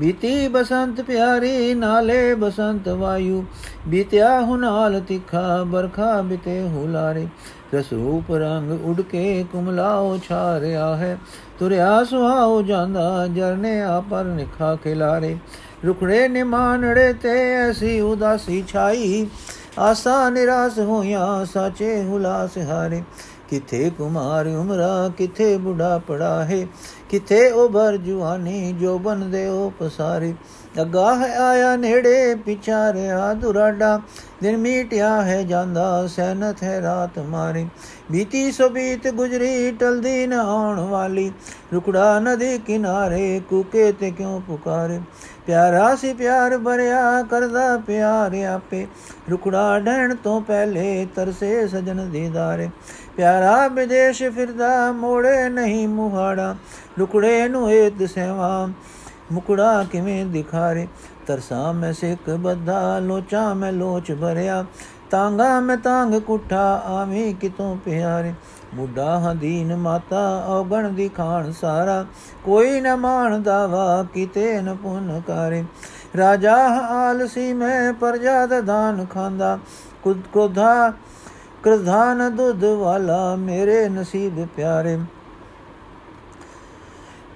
[0.00, 3.44] ਬੀਤੀ ਬਸੰਤ ਪਿਆਰੀ ਨਾਲੇ ਬਸੰਤ ਵਾਯੂ,
[3.88, 7.26] ਬੀਤਿਆ ਹੁਨਾਲ ਤਿਖਾ ਬਰਖਾ ਬਿਤੇ ਹੁਲਾਰੇ।
[7.74, 11.18] ਰਸੂਪ ਰੰਗ ਉੜ ਕੇ ਕੁਮਲਾਓ ਛਾ ਰਿਆ ਹੈ,
[11.58, 15.36] ਤੁਰਿਆ ਸੁਹਾਉ ਜਾਂਦਾ ਜਰਨੇ ਆਪਰ ਨਿਖਾ ਖਿਲਾਰੇ।
[15.86, 19.26] ਰੁਖੜੇ ਨਿਮਾਨੜੇ ਤੇ ਐਸੀ ਉਦਾਸੀ ਛਾਈ,
[19.78, 23.02] ਆਸਾ ਨਿਰਾਸ ਹੋਇਆ ਸਾਚੇ ਹੁਲਾਸ ਹਾਰੇ।
[23.50, 26.66] ਕਿਥੇ ਕੁਮਾਰ ਉਮਰਾ, ਕਿਥੇ ਬੁਢਾ ਪੜਾ ਹੈ
[27.08, 30.34] ਕਿਥੇ ਉਭਰ ਜੁਆਨੀ ਜੋ ਬਨ ਦੇ ਉਹ ਪਸਾਰੇ।
[30.82, 34.00] ਅਗਾਹ ਆਇਆ ਨੇੜੇ, ਪਿਛਾਰਿਆ ਦੁਰਾਡਾ,
[34.42, 37.68] ਦਿਨ ਮੀਟਿਆ ਹੈ ਜਾਂਦਾ, ਸੈਨਤ ਹੈ ਰਾਤ ਮਾਰੀ।
[38.12, 41.32] ਬੀਤੀ ਸੋ ਬੀਤ ਗੁਜਰੀ, ਟਲਦੀ ਨ ਆਉਣ ਵਾਲੀ,
[41.74, 45.00] ਰੁਕੜਾ ਨਦੀ ਕਿਨਾਰੇ, ਕੂਕੇ ਤੇ ਕਿਉਂ ਪੁਕਾਰੇ?
[45.46, 48.86] ਪਿਆਰਾ ਸੀ ਪਿਆਰ ਭਰਿਆ, ਕਰਦਾ ਪਿਆਰ ਆਪੇ।
[49.30, 52.68] ਰੁਕੜਾ ਡਹਿਣ ਤੋਂ ਪਹਿਲੇ ਤਰਸੇ ਸਜਣ ਦੀਦਾਰੇ।
[53.16, 56.56] ਪਿਆਰਾ ਵਿਦੇਸ਼ ਫਿਰਦਾ, ਮੋੜੇ ਨਹੀਂ ਮੁਹਾੜਾ
[56.98, 58.68] ਰੁਕੜੇ ਨੂੰ ਏ ਦਸੇਵਾ
[59.32, 60.88] ਮੁਕੜਾ ਕਿਵੇਂ ਦਿਖਾਰੇ,
[61.26, 64.64] ਤਰਸਾ ਮੈਂ ਸਿੱਖ ਬੱਧਾ, ਲੋਚਾ ਮੈਂ ਲੋਚ ਭਰਿਆ।
[65.10, 68.34] ਤਾਂਗਾ ਮੈਂ ਤਾਂਗ ਕੁੱਠਾ, ਆਵੀਂ ਕਿਤੋਂ ਪਿਆਰੇ।
[68.74, 72.06] ਬੁੱਢਾ ਹਦੀਨ ਮਾਤਾ, ਔਗਣ ਦੀ ਖਾਨ ਸਾਰਾ।
[72.44, 75.64] ਕੋਈ ਨ ਮਾਣਦਾ ਵਾ ਕਿਤੇ ਨ ਪੁੰਨ ਕਰੇ।
[76.16, 79.58] ਰਾਜਾ ਆਲਸੀ ਮੈਂ ਪਰਜਾ ਦਾ ਦਾਨ ਖਾਂਦਾ।
[80.02, 80.92] ਕੁਦ ਕੋਧਾ
[81.62, 84.98] ਕ੍ਰਧਾਨ ਦੁੱਧ ਵਾਲਾ ਮੇਰੇ ਨਸੀਬ ਪਿਆਰੇ।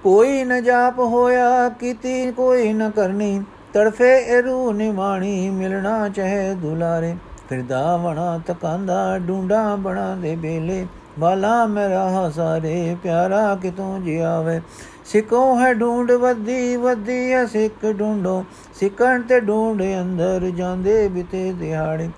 [0.03, 7.17] ਕੋਈ ਨ ਜਾਪ ਹੋਇਆ, ਕੀਤੀ ਕੋਈ ਨ ਕਰਨੀ। ਤੜਫੇ ਇਹ ਨਿਮਾਣੀ, ਮਿਲਣਾ ਚਾਹੇ ਦੁਲਾਰੇ।
[7.49, 10.87] ਫਿਰਦਾ ਵਣਾ ਤਕਾਂਦਾ, ਡੂੰਡਾ ਬਣਾ ਦੇ ਬੇਲੇ
[11.19, 14.61] ਬਾਲਾ ਮੇਰਾ ਸਾਰੇ ਪਿਆਰਾ ਕਿਤੋਂ ਜਿਆਵੇ
[15.05, 18.45] ਸਿਕੋ ਹੈ ਢੂੰਡ ਵੱਦੀ ਵੱਦੀ ਹੈ ਸਿੱਕ ਢੂੰਡੋ
[18.75, 22.09] ਸਿਕਣ ਤੇ ਢੂੰਡ ਅੰਦਰ ਜਾਂਦੇ ਬਿਤੇ ਦਿਹਾੜੇ।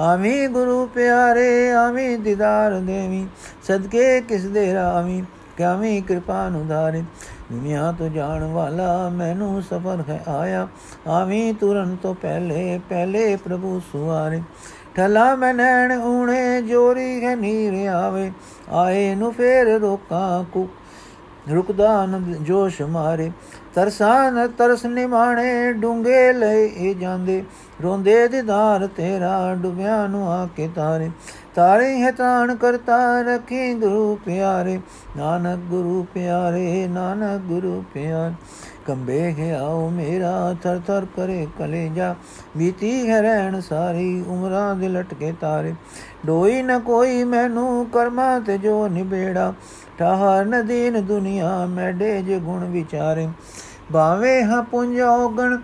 [0.00, 3.26] ਆਵੀਂ ਗੁਰੂ ਪਿਆਰੇ, ਆਵੀਂ ਦੀਦਾਰ ਦੇਵੀ।
[3.62, 5.24] ਸਦਕੇ ਕਿਸ ਦੇ ਰਾਵੀ
[5.58, 7.02] ਕਾਵੀਂ ਕਿਰਪਾ ਨੂੰ ਧਾਰੇ।
[7.52, 10.68] ਦੁਨੀਆ ਤੋਂ ਜਾਣ ਵਾਲਾ ਮੈਨੂੰ ਸਫਰ ਹੈ ਆਇਆ।
[11.06, 14.42] ਆਵੀਂ ਤੁਰਨ ਤੋਂ ਪਹਿਲੇ ਪਹਿਲੇ ਪ੍ਰਭੂ ਸੁਆਰੇ।
[14.96, 18.32] ਠਲਾ ਮੈਂ ਨੈਣ ਊਣੇ, ਜੋਰੀ ਹੈ ਨੀਰ ਆਵੇ।
[18.72, 20.68] ਆਏ ਨੂੰ ਫੇਰ ਰੋਕਾਂ ਕੁ,
[21.54, 23.30] ਰੁਕਦਾ ਨ ਜੋਸ਼ ਮਾਰੇ।
[23.74, 27.44] ਤਰਸਾ ਨ ਤਰਸ ਨਿਮਾਣੇ ਡੂੰਗੇ ਲਈ ਜਾਂਦੇ।
[27.82, 31.10] ਰੋਂਦੇ ਦੀਦਾਰ ਤੇਰਾ, ਡੁਬਿਆ ਨੂੰ ਆ ਕੇ ਤਾਰੇ।
[31.54, 34.80] ਤਾਰੇ ਹੈ ਤਾਣ ਕਰਤਾ ਰਖੀ ਗੁਰੂ ਪਿਆਰੇ।
[35.16, 38.32] ਨਾਨਕ ਗੁਰੂ ਪਿਆਰੇ, ਨਾਨਕ ਗੁਰੂ ਪਿਆਰ।
[38.86, 42.14] ਕੰਬੇ ਹੈ, ਆਓ ਮੇਰਾ ਥਰ ਥਰ ਕਰੇ ਕਲੇਜਾ।
[42.56, 45.74] ਬੀਤੀ ਹੈ ਰਹਿਣ ਸਾਰੀ, ਉਮਰਾਂ ਦੇ ਲਟਕੇ ਤਾਰੇ।
[46.26, 49.54] ਡੋਈ ਨ ਕੋਈ ਮੈਨੂੰ ਕਰਮਾ ਤੇ ਜੋ ਨਿਬੇੜਾ।
[49.98, 53.28] ਠਹਰ ਨ ਦੀਨ ਦੁਨੀਆ, ਮੈਡੇ ਜੇ ਗੁਣ ਵਿਚਾਰੇ।
[53.92, 55.58] ਬਾਵੇਂ ਹਾਂ ਪੁੰਜ ਔਗਣ,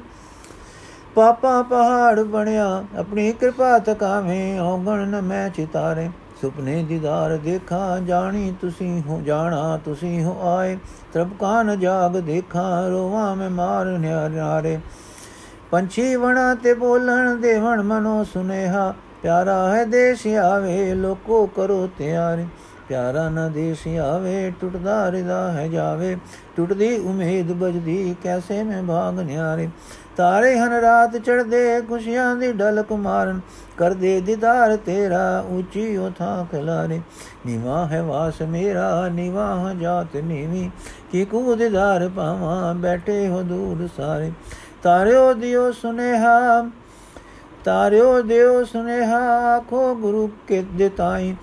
[1.14, 6.10] ਪਾਪਾ ਪਹਾੜ ਬਣਿਆ। ਆਪਣੀ ਕਿਰਪਾ ਤਕਾਵੇਂ, ਔਗਣ ਨ ਮੈਂ ਚਿਤਾਰੇ।
[6.42, 10.78] ਸੁਪਨੇ ਦੀਦਾਰ ਦੇਖਾ, ਜਾਣੀ ਤੁਸੀਂ ਹੋ, ਜਾਣਾ ਤੁਸੀਂ ਹੋ ਆਏ।
[11.12, 14.78] ਤਰਬ ਕਾਨ ਜਾਗ ਦੇਖਾ, ਰੋਵਾ ਮੈਂ ਮਾਰ ਨਿਆਰੇ
[15.70, 22.46] ਪੰਛੀ ਵਣਾ ਤੇ ਬੋਲਣ ਦੇਵਣ ਮਨੋ ਸੁਨੇਹਾ। ਪਿਆਰਾ ਹੈ ਦੇਸ਼ ਆਵੇ, ਲੋਕੋ ਕਰੋ ਤਿਆਰੀ।
[22.88, 26.16] ਪਿਆਰਾ ਨਾ ਦੇਸ਼ ਆਵੇ, ਟੁੱਟਦਾ ਰਿਦਾ ਹੈ ਜਾਵੇ।
[26.56, 29.68] ਟੁੱਟਦੀ ਉਮੀਦ ਬਜਦੀ, ਕੈਸੇ ਮੈਂ ਭਾਗ ਨਿਆਰੇ।
[30.16, 33.40] ਤਾਰੇ ਹਨ ਰਾਤ ਚੜਦੇ ਖੁਸ਼ੀਆਂ ਦੀ ਢਲਕ ਮਾਰਨ।
[33.82, 37.00] ਕਰਦੇ ਦੀਦਾਰ ਤੇਰਾ, ਉੱਚੀ ਉਥਾ ਖਲਾਰੇ।
[37.46, 40.70] ਨਿਵਾ ਹੈ ਵਾਸ ਮੇਰਾ, ਨਿਵਾ ਜਾਤ ਨੀਵੀ।
[41.12, 44.30] ਕੀ ਕੂ ਦੀਦਾਰ ਪਾਵਾਂ ਬੈਠੇ ਹੋ ਦੂਰ ਸਾਰੇ।
[44.82, 46.70] ਤਾਰਿਓ ਦਿਓ ਸੁਨੇਹਾ,
[47.64, 49.18] ਤਾਰਿਓ ਦਿਓ ਸੁਨੇਹਾ,
[49.56, 51.34] ਆਖੋ ਗੁਰੂ ਕੇ ਦਿਤਾਈ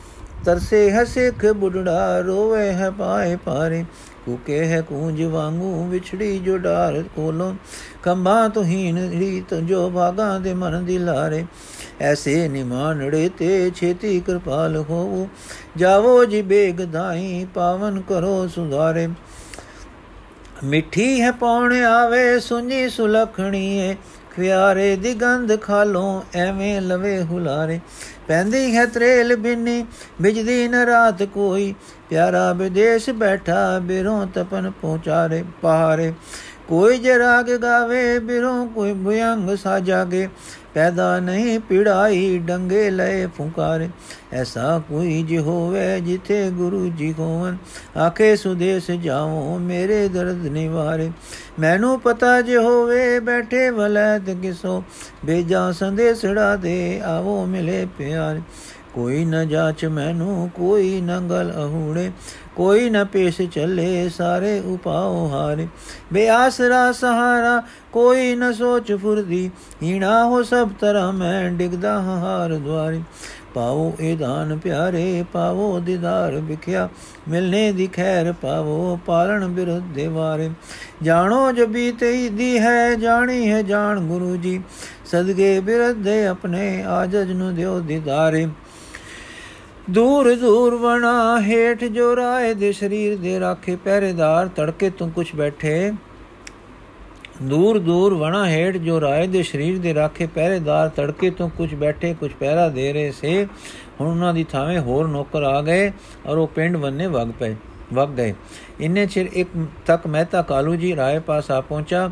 [0.45, 3.85] ਤਰਸੇ ਹੈ ਸਿੱਖ ਬੁੱਢੜਾ, ਰੋਵੇ ਹੈ ਪਾਏ ਪਾਰੇ
[4.25, 7.53] ਕੂਕੇ ਹੈ ਕੂੰਜ ਵਾਂਗੂ ਵਿਛੜੀ ਜੋ ਡਾਰ ਕੋਲੋਂ।
[8.03, 11.45] ਕੰਬਾਂ ਤੋਂ ਹੀਨ ਰੀਤ ਜੋ ਭਾਗਾਂ ਦੇ ਮਨ ਦੀ ਲਾਰੇ।
[12.01, 15.29] ਐਸੇ ਨਿਮਾਨੜੇ ਤੇ ਛੇਤੀ ਕਿਰਪਾਲ ਹੋਵੋ।
[15.77, 19.07] ਜਾਵੋ ਜੀ ਬੇਗ ਦਾਈ ਪਾਵਨ ਕਰੋ ਸੁਧਾਰੇ।
[20.63, 23.95] ਮਿੱਠੀ ਹੈ ਪੌਣ ਆਵੇ ਸੁਣੀ ਸੁਲਖਣੀਏ
[24.35, 27.79] ਖਿਆਰੇ ਦੀ ਗੰਧ ਖਾਲੋਂ, ਐਵੇਂ ਲਵੇ ਹੁਲਾਰੇ।
[28.27, 29.85] ਪੈਂਦੀ ਹੈ ਤਰੇਲ ਬਿੰਨੀ,
[30.21, 31.73] ਬਿਜਦੀ ਨ ਰਾਤ ਕੋਈ।
[32.09, 36.13] ਪਿਆਰਾ ਵਿਦੇਸ਼ ਬੈਠਾ, ਬਿਰੋਂ ਤਪਨ ਪਹੁੰਚਾਰੇ ਪਹਾਰੇ।
[36.67, 40.29] ਕੋਈ ਜੇ ਰਾਗ ਗਾਵੇ, ਬਿਰੋਂ ਕੋਈ ਭੁਯੰਗ ਸਾਜਾਗੇ।
[40.79, 43.89] ਪੈਦਾ ਨਹੀਂ ਪਿੜਾਈ, ਡੰਗੇ ਲਏ ਫੁਕਾਰੇ।
[44.33, 47.57] ਐਸਾ ਕੋਈ ਜਿ ਹੋਵੇ ਜਿਥੇ ਗੁਰੂ ਜੀ ਹੋਵਨ
[47.99, 51.11] ਆਖੇ ਸੁਦੇਸ ਜਾਉ, ਮੇਰੇ ਦਰਦ ਨਿਵਾਰੇ।
[51.59, 54.83] ਮੈਨੂੰ ਪਤਾ ਜੇ ਹੋਵੇ ਬੈਠੇ ਵਲੈਤ ਕਿਸੋ।
[55.25, 58.41] ਬੇਜਾ ਸੰਦੇਸੜਾ ਦੇ, ਆਵੋ ਮਿਲੇ ਪਿਆਰ।
[58.93, 62.11] ਕੋਈ ਨ ਜਾਚ ਮੈਨੂੰ, ਕੋਈ ਨ ਗਲ ਅਹੂੜੇ
[62.55, 65.67] ਕੋਈ ਨ ਪੇਸ਼ ਚੱਲੇ ਸਾਰੇ ਉਪਾਉ ਹਾਰੇ।
[66.13, 67.61] ਬੇਆਸਰਾ ਸਹਾਰਾ,
[67.93, 69.49] ਕੋਈ ਨ ਸੋਚ ਫੁਰਦੀ,
[69.83, 73.03] ਹੀਣਾ ਹੋ ਸਭ ਤਰ੍ਹਾਂ ਮੈਂ ਡਿਗਦਾ ਹਾਰ ਦਵਾਰੀ
[73.53, 76.89] ਪਾਓ ਇਹ ਦਾਨ ਪਿਆਰੇ ਪਾਵੋ ਦੀਦਾਰ ਵਿਖਿਆ,
[77.27, 80.49] ਮਿਲਨੇ ਦੀ ਖੈਰ ਪਾਵੋ ਪਾਲਣ ਬਿਰਧ ਦੇ ਵਾਰੇ।
[81.03, 84.61] ਜਾਣੋ ਜਬੀ ਤੇਈ ਦੀ ਹੈ, ਜਾਣੀ ਹੈ ਜਾਣ ਗੁਰੂ ਜੀ।
[85.05, 88.47] ਸਦਗੇ ਬਿਰਧ ਦੇ ਆਪਣੇ ਆਜਜ ਨੂੰ ਦਿਓ ਦੀਦਾਰੇ।
[89.89, 95.91] ਦੂਰ ਦੂਰ ਵਣਾ ਹੇਠ ਜੋ ਰਾਏ ਦੇ ਸਰੀਰ ਦੇ ਰਾਖੇ ਪਹਿਰੇਦਾਰ ਤੜਕੇ ਤੋਂ ਕੁਛ ਬੈਠੇ।
[97.41, 102.13] ਦੂਰ ਦੂਰ ਵਣਾ ਹੇਠ ਜੋ ਰਾਏ ਦੇ ਸਰੀਰ ਦੇ ਰਾਖੇ ਪਹਿਰੇਦਾਰ ਤੜਕੇ ਤੋਂ ਕੁਝ ਬੈਠੇ
[102.19, 103.45] ਕੁਝ ਪਹਿਰਾ ਦੇ ਰਹੇ ਸੇ।
[104.01, 105.91] ਹੁਣ ਉਹਨਾਂ ਦੀ ਥਾਵੇਂ ਹੋਰ ਨੌਕਰ ਆ ਗਏ
[106.25, 107.55] ਔਰ ਉਹ ਪਿੰਡ ਵੰਨੇ ਵਗ ਪਏ,
[107.93, 108.33] ਵਗ ਗਏ।
[108.79, 109.49] ਇੰਨੇ ਚਿਰ ਇੱਕ
[109.85, 112.09] ਤੱਕ ਮਹਿਤਾ ਕਾਲੂ ਜੀ ਰਾਏ ਪਾਸ ਆ ਪਹੁੰਚਾ।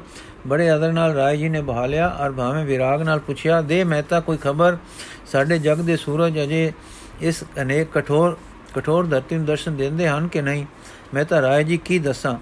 [0.48, 4.20] ਬੜੇ ਅਦਰ ਨਾਲ ਰਾਏ ਜੀ ਨੇ ਬਹਾ ਲਿਆ ਔਰ ਭਾਵੇਂ ਵਿਰਾਗ ਨਾਲ ਪੁੱਛਿਆ ਦੇ ਮਹਿਤਾ,
[4.20, 4.78] ਕੋਈ ਖਬਰ?
[5.32, 6.72] ਸਾਡੇ ਜਗ ਦੇ ਸੂਰਜ ਅਜੇ
[7.22, 8.38] ਇਸ ਅਨੇਕ ਕਠੋਰ
[8.76, 10.66] ਕਠੋਰ ਧਰਤੀ ਨੂੰ ਦਰਸ਼ਨ ਦਿੰਦੇ ਹਨ ਕਿ ਨਹੀਂ?
[11.14, 12.36] ਮੈਂ ਤਾਂ ਰਾਏ ਜੀ ਕੀ ਦੱਸਾਂ?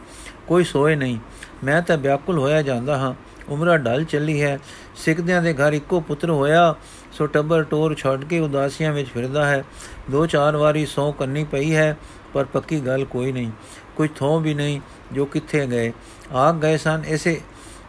[0.48, 1.18] ਕੋਈ ਸੋਏ ਨਹੀਂ।
[1.64, 3.14] ਮੈਂ ਤਾਂ ਵਿਆਕੁਲ ਹੋਇਆ ਜਾਂਦਾ ਹਾਂ।
[3.50, 4.60] ਉਮਰਾ ਢਲ ਚੱਲੀ ਹੈ।
[4.96, 6.76] ਸਿੱਖਦਿਆਂ ਦੇ ਘਰ ਇੱਕੋ ਪੁੱਤਰ ਹੋਇਆ।
[7.12, 9.64] ਸੋ ਟੱਬਰ ਟੋਰ ਛੱਡ ਕੇ ਉਦਾਸੀਆਂ ਵਿੱਚ ਫਿਰਦਾ ਹੈ।
[10.12, 11.98] ਦੋ ਚਾਰ ਵਾਰੀ ਸੌ ਕੰਨੀ ਪਈ ਹੈ,
[12.34, 13.52] ਪਰ ਪੱਕੀ ਗੱਲ ਕੋਈ ਨਹੀਂ।
[13.96, 14.82] ਕੋਈ ਥੋਂ ਵੀ ਨਹੀਂ,
[15.14, 15.94] ਜੋ ਕਿੱਥੇ ਗਏ?
[16.32, 17.42] ਆ ਗਏ ਸਨ, ਇਸੇ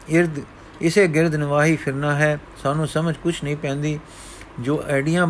[0.09, 0.31] ਇਰਦ,
[0.81, 4.01] ਇਸੇ ਗਿਰਦ ਨਵਾਹੀ ਫਿਰਨਾ ਹੈ। ਸਾਨੂੰ ਸਮਝ ਕੁਝ ਨਹੀਂ ਪੈਂਦੀ।
[4.61, 5.27] ਜੋ ਐਡੀਆਂ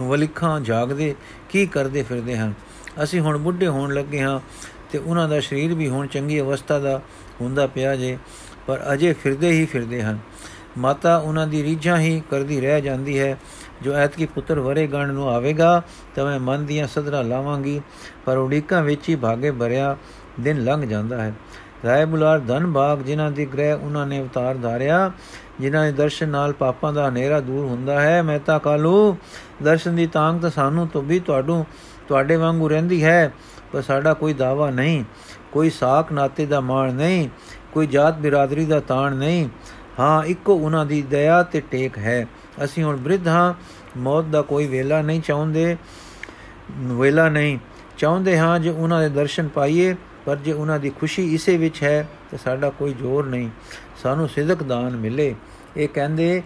[0.00, 1.14] ਵਲਿਖਾਂ ਜਾਗਦੇ,
[1.48, 2.54] ਕੀ ਕਰਦੇ ਫਿਰਦੇ ਹਨ?
[3.02, 4.40] ਅਸੀਂ ਹੁਣ ਬੁੱਢੇ ਹੋਣ ਲੱਗੇ ਹਾਂ
[4.92, 7.00] ਤੇ ਉਹਨਾਂ ਦਾ ਸਰੀਰ ਵੀ ਹੁਣ ਚੰਗੀ ਅਵਸਥਾ ਦਾ
[7.40, 8.18] ਹੁੰਦਾ ਪਿਆ ਜੇ,
[8.66, 10.18] ਪਰ ਅਜੇ ਫਿਰਦੇ ਹੀ ਫਿਰਦੇ ਹਨ।
[10.78, 13.38] ਮਾਤਾ ਉਹਨਾਂ ਦੀ ਰੀਝਾਂ ਹੀ ਕਰਦੀ ਰਹਿ ਜਾਂਦੀ ਹੈ।
[13.82, 15.82] ਜੋ ਐਤਕੀ ਪੁੱਤਰ ਵਰੇ ਗਣ ਨੂੰ ਆਵੇਗਾ,
[16.14, 17.80] ਤਾਂ ਮੈਂ ਮਨ ਦੀਆਂ ਸਦਰਾ ਲਾਵਾਂਗੀ,
[18.24, 19.96] ਪਰ ਉਡੀਕਾਂ ਵਿੱਚ ਹੀ ਭਾਗੇ ਭਰਿਆ
[20.40, 21.32] ਦਿਨ ਲੰਘ ਜਾਂਦਾ ਹੈ।
[21.84, 25.12] ਰਾਏ ਬੁਲਾਰ ਧਨ ਬਾਗ ਜਿਨ੍ਹਾਂ ਦੀ ਗ੍ਰਹਿ ਉਹਨਾਂ ਨੇ ਅਵਤਾਰ ਧਾਰਿਆ
[25.60, 29.16] ਜਿਨ੍ਹਾਂ ਦੇ ਦਰਸ਼ਨ ਨਾਲ ਪਾਪਾਂ ਦਾ ਹਨੇਰਾ ਦੂਰ ਹੁੰਦਾ ਹੈ ਮਹਿਤਾ ਕਾਲੂ,
[29.62, 31.64] ਦਰਸ਼ਨ ਦੀ ਤਾਂਗ ਤਾਂ ਸਾਨੂੰ ਤੋਂ ਵੀ ਤੁਹਾਡੂ,
[32.08, 33.32] ਤੁਹਾਡੇ ਵਾਂਗੂ ਰਹਿੰਦੀ ਹੈ,
[33.72, 35.04] ਪਰ ਸਾਡਾ ਕੋਈ ਦਾਵਾ ਨਹੀਂ,
[35.52, 37.28] ਕੋਈ ਸਾਖ ਨਾਤੇ ਦਾ ਮਾਣ ਨਹੀਂ,
[37.72, 39.48] ਕੋਈ ਜਾਤ ਬਿਰਾਦਰੀ ਦਾ ਤਾਣ ਨਹੀਂ।
[40.00, 42.26] ਹਾਂ, ਇੱਕੋ ਉਹਨਾਂ ਦੀ ਦਇਆ ਤੇ ਟੇਕ ਹੈ।
[42.64, 43.54] ਅਸੀਂ ਹੁਣ ਬ੍ਰਿਧ ਹਾਂ,
[43.96, 45.76] ਮੌਤ ਦਾ ਕੋਈ ਵੇਲਾ ਨਹੀਂ ਚਾਹੁੰਦੇ,
[46.76, 47.58] ਵੇਲਾ ਨਹੀਂ।
[47.98, 49.94] ਚਾਹੁੰਦੇ ਹਾਂ ਜੇ ਉਹਨਾਂ ਦੇ ਦਰਸ਼ਨ ਪਾਈਏ,
[50.26, 53.50] ਪਰ ਜੇ ਉਹਨਾਂ ਦੀ ਖੁਸ਼ੀ ਇਸੇ ਵਿੱਚ ਹੈ, ਤਾਂ ਸਾਡਾ ਕੋਈ ਜ਼ੋਰ ਨਹੀਂ।
[54.02, 55.34] ਸਾਨੂੰ ਸਿਦਕ ਦਾਨ ਮਿਲੇ।
[55.76, 56.42] ਇਹ ਕਹਿੰਦੇ,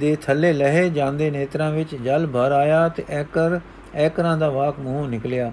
[0.00, 3.60] ਦੇ ਥੱਲੇ ਲਹੇ ਜਾਂਦੇ ਨੇਤਰਾਂ ਵਿੱਚ ਜਲ ਭਰ ਆਇਆ ਤੇ ਐਕਰ,
[3.94, 5.52] ਐਕਰਾਂ ਦਾ ਵਾਕ ਮੂੰਹ ਨਿਕਲਿਆ।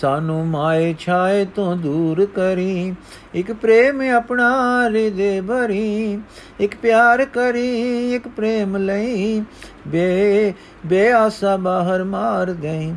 [0.00, 2.94] ਸਾਨੂੰ ਮਾਏ ਛਾਏ ਤੋਂ ਦੂਰ ਕਰੀ,
[3.34, 4.50] ਇੱਕ ਪ੍ਰੇਮ ਆਪਣਾ
[4.84, 6.18] ਹਿਰਦੇ ਭਰੀ,
[6.60, 9.42] ਇੱਕ ਪਿਆਰ ਕਰੀ, ਇੱਕ ਪ੍ਰੇਮ ਲਈ।
[9.88, 10.52] ਬੇ,
[10.86, 12.92] ਬੇਆਸਾ ਬਾਹਰ ਮਾਰ ਗਈ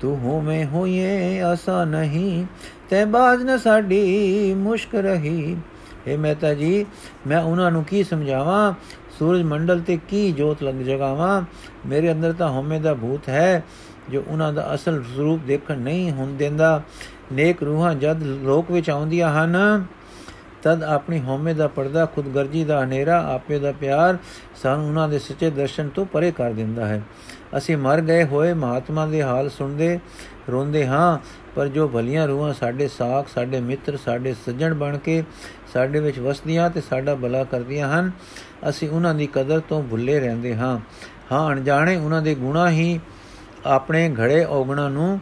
[0.00, 2.44] ਤੂੰ ਹੋਵੇਂ ਹੋਏ ਆਸਾ ਨਹੀਂ,
[2.90, 5.56] ਤੈ ਬਾਜ ਨ ਸਾਡੀ ਮੁਸ਼ਕ ਰਹੀ।
[6.06, 6.84] ਇਹ ਮਹਿਤਾ ਜੀ,
[7.26, 8.72] ਮੈਂ ਉਹਨਾਂ ਨੂੰ ਕੀ ਸਮਝਾਵਾਂ?
[9.18, 11.42] ਸੂਰਜ ਮੰਡਲ ਤੇ ਕੀ ਜੋਤ ਲੰਗ ਜਗਾਵਾਂ?
[11.86, 13.62] ਮੇਰੇ ਅੰਦਰ ਤਾਂ ਹਉਮੈ ਦਾ ਭੂਤ ਹੈ,
[14.10, 16.82] ਜੋ ਉਹਨਾਂ ਦਾ ਅਸਲ ਸਰੂਪ ਦੇਖਣ ਨਹੀਂ ਹੁੰਦ ਦਿੰਦਾ।
[17.32, 19.84] ਨੇਕ ਰੂਹਾਂ ਜਦ ਲੋਕ ਵਿੱਚ ਆਉਂਦੀਆਂ ਹਨ,
[20.62, 24.18] ਤਦ ਆਪਣੀ ਹਉਮੈ ਦਾ ਪਰਦਾ, ਖੁਦਗਰਜੀ ਦਾ ਹਨੇਰਾ, ਆਪੇ ਦਾ ਪਿਆਰ
[24.62, 27.02] ਸਾਨੂੰ ਉਹਨਾਂ ਦੇ ਸੱਚੇ ਦਰਸ਼ਨ ਤੋਂ ਪਰੇ ਕਰ ਦਿੰਦਾ ਹੈ।
[27.56, 29.98] ਅਸੀਂ ਮਰ ਗਏ ਹੋਏ ਮਹਾਤਮਾ ਦੇ ਹਾਲ ਸੁਣਦੇ,
[30.50, 31.18] ਰੋਂਦੇ ਹਾਂ,
[31.54, 35.22] ਪਰ ਜੋ ਭਲੀਆਂ ਰੂਹਾਂ ਸਾਡੇ ਸਾਖ, ਸਾਡੇ ਮਿੱਤਰ, ਸਾਡੇ ਸੱਜਣ ਬਣ ਕੇ
[35.74, 38.12] ਸਾਡੇ ਵਿੱਚ ਵਸਦੀਆਂ ਤੇ ਸਾਡਾ ਭਲਾ ਕਰਦੀਆਂ ਹਨ।
[38.68, 40.80] ਅਸੀਂ ਉਹਨਾਂ ਦੀ ਕਦਰ ਤੋਂ ਭੁੱਲੇ ਰਹਿੰਦੇ ਹਾਂ।
[41.32, 43.00] ਹਾਂ, ਅਣਜਾਣੇ ਉਹਨਾਂ ਦੇ ਗੁਣਾ ਹੀ
[43.66, 45.20] ਆਪਣੇ ਘੜੇ ਔਗਣਾ ਨੂੰ,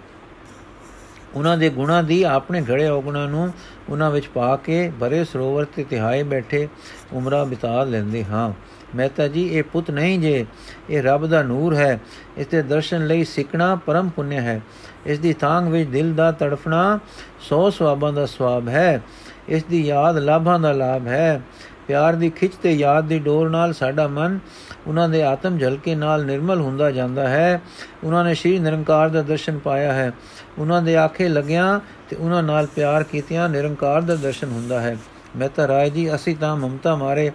[1.34, 3.52] ਉਹਨਾਂ ਦੇ ਗੁਣਾ ਦੀ ਆਪਣੇ ਘੜੇ ਔਗਣਾ ਨੂੰ
[3.88, 6.68] ਉਹਨਾਂ ਵਿੱਚ ਪਾ ਕੇ ਭਰੇ ਸਰੋਵਰ ਤੇ ਤਿਹਾਏ ਬੈਠੇ
[7.12, 8.52] ਉਮਰਾਂ ਬਿਤਾ ਲੈਂਦੇ ਹਾਂ।
[8.96, 10.46] ਮਹਿਤਾ ਜੀ, ਇਹ ਪੁੱਤ ਨਹੀਂ ਜੇ,
[10.90, 12.00] ਇਹ ਰੱਬ ਦਾ ਨੂਰ ਹੈ।
[12.36, 14.60] ਇਸ ਦੇ ਦਰਸ਼ਨ ਲਈ ਸਿੱਖਣਾ ਪਰਮ ਪੁੰਨ ਹੈ।
[15.06, 16.98] ਇਸ ਦੀ ਥਾਂਗ ਵਿੱਚ ਦਿਲ ਦਾ ਤੜਫਣਾ
[17.40, 19.02] ਸੋ ਸਵਾਬਾਂ ਦਾ ਸਵਾਬ ਹੈ।
[19.48, 21.40] ਇਸ ਦੀ ਯਾਦ ਲਾਭਾਂ ਦਾ ਲਾਭ ਹੈ।
[21.86, 24.38] ਪਿਆਰ ਦੀ ਖਿੱਚ ਤੇ ਯਾਦ ਦੀ ਡੋਰ ਨਾਲ ਸਾਡਾ ਮਨ
[24.86, 27.62] ਉਹਨਾਂ ਦੇ ਆਤਮ ਝਲਕੇ ਨਾਲ ਨਿਰਮਲ ਹੁੰਦਾ ਜਾਂਦਾ ਹੈ।
[28.04, 30.12] ਉਹਨਾਂ ਨੇ ਸ਼੍ਰੀ ਨਿਰੰਕਾਰ ਦਾ ਦਰਸ਼ਨ ਪਾਇਆ ਹੈ।
[30.58, 34.96] ਉਹਨਾਂ ਦੇ ਆਖੇ ਲੱਗਿਆਂ ਤੇ ਉਹਨਾਂ ਨਾਲ ਪਿਆਰ ਕੀਤਿਆਂ ਨਿਰੰਕਾਰ ਦਾ ਦਰਸ਼ਨ ਹੁੰਦਾ ਹੈ।
[35.36, 37.32] ਮੈਂ ਤਾਂ ਰਾਏ ਜੀ, ਅਸੀਂ ਤਾਂ ਮਮਤਾ ਮਾਰੇ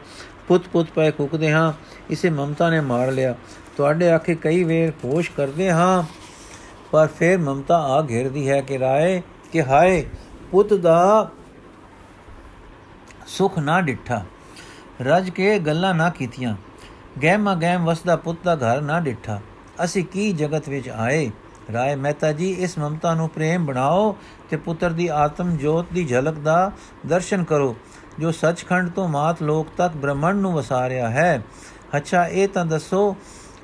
[0.48, 1.74] ਪੁੱਤ ਪੁੱਤ ਪਏ ਕੁਕਦੇ ਹਾਂ।
[2.10, 3.36] ਇਸੇ ਮਮਤਾ ਨੇ ਮਾਰ ਲਿਆ।
[3.78, 6.04] ਤੁਹਾਡੇ ਆਖੇ ਕਈ ਵੇਰ ਹੋਸ਼ ਕਰਦੇ ਹਾਂ।
[6.96, 10.06] ਪਰ ਫਿਰ ਮਮਤਾ ਆ ਘੇਰਦੀ ਹੈ ਕਿ ਰਾਏ, ਕਿ ਹਾਏ,
[10.52, 11.30] ਪੁੱਤ ਦਾ
[13.28, 14.22] ਸੁਖ ਨਾ ਡਿੱਠਾ।
[15.02, 16.56] ਰਜ ਕੇ ਗੱਲਾਂ ਨਾ ਕੀਤੀਆਂ।
[17.24, 19.40] ਗਹਿਮਾ ਗਹਿਮ ਵਸਦਾ ਪੁੱਤ ਦਾ ਘਰ ਨਾ ਡਿੱਠਾ।
[19.84, 21.32] ਅਸੀਂ ਕੀ ਜਗਤ ਵਿੱਚ ਆਏ?
[21.74, 24.16] ਰਾਏ ਮਹਿਤਾ ਜੀ, ਇਸ ਮਮਤਾ ਨੂੰ ਪ੍ਰੇਮ ਬਣਾਓ
[24.50, 26.72] ਤੇ ਪੁੱਤਰ ਦੀ ਆਤਮ ਜੋਤ ਦੀ ਝਲਕ ਦਾ
[27.06, 27.76] ਦਰਸ਼ਨ ਕਰੋ,
[28.20, 31.44] ਜੋ ਸੱਚਖੰਡ ਤੋਂ ਮਾਤ ਲੋਕ ਤੱਕ ਬ੍ਰਹਮਣ ਨੂੰ ਵਸਾ ਰਿਹਾ ਹੈ।
[31.98, 33.16] ਅੱਛਾ, ਇਹ ਤਾਂ ਦੱਸੋ,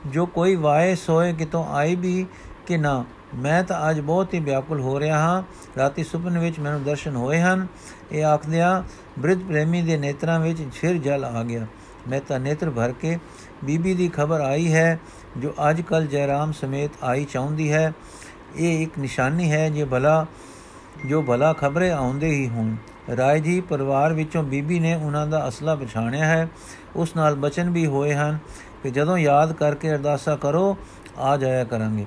[0.08, 2.26] ਜੋ ਕੋਈ ਵਾਏ ਸੋਏ ਕਿਤੋਂ ਆਈ ਵੀ
[2.68, 3.04] ਕਿ ਨਾ?
[3.36, 5.44] ਮੈਂ ਤਾਂ ਅੱਜ ਬਹੁਤ ਹੀ ਵਿਆਕੁਲ ਹੋ ਰਿਹਾ ਹਾਂ।
[5.78, 7.68] ਰਾਤੀ ਸੁਪਨੇ ਵਿੱਚ ਮੈਨੂੰ ਦਰਸ਼ਨ ਹੋਏ ਹਨ।
[8.12, 8.84] ਇਹ ਆਖਦਿਆਂ
[9.20, 11.68] ਬ੍ਰਿਧ ਪ੍ਰੇਮੀ ਦੇ ਨੇਤਰਾਂ ਵਿੱਚ ਛਿਰ ਜਲ ਆ ਗਿਆ।
[12.10, 13.20] ਮੈਂ ਤਾਂ ਨੇਤਰ ਭਰ ਕੇ
[13.64, 15.00] ਬੀਬੀ ਦੀ ਖਬਰ ਆਈ ਹੈ,
[15.38, 17.94] ਜੋ ਅੱਜ ਕੱਲ ਜੈਰਾਮ ਸਮੇਤ ਆਈ ਚਾਹੁੰਦੀ ਹੈ।
[18.56, 20.26] ਇਹ ਇੱਕ ਨਿਸ਼ਾਨੀ ਹੈ ਜੇ ਭਲਾ,
[21.06, 22.76] ਜੋ ਭਲਾ ਖਬਰੇ ਆਉਂਦੇ ਹੀ ਹੋਣ।
[23.18, 26.48] ਰਾਏ ਜੀ ਪਰਿਵਾਰ ਵਿੱਚੋਂ ਬੀਬੀ ਨੇ ਉਹਨਾਂ ਦਾ ਅਸਲਾ ਪਛਾਣਿਆ ਹੈ।
[26.96, 28.38] ਉਸ ਨਾਲ ਬਚਨ ਵੀ ਹੋਏ ਹਨ
[28.84, 30.78] ਕਿ ਜਦੋਂ ਯਾਦ ਕਰਕੇ ਅਰਦਾਸਾ ਕਰੋ,
[31.18, 32.06] ਆ ਜਾਇਆ ਕਰਾਂਗੇ।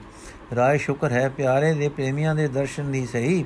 [0.57, 3.44] ਰਾਏ ਸ਼ੁਕਰ ਹੈ, ਪਿਆਰੇ ਦੇ ਪ੍ਰੇਮੀਆਂ ਦੇ ਦਰਸ਼ਨ ਦੀ ਸਹੀ।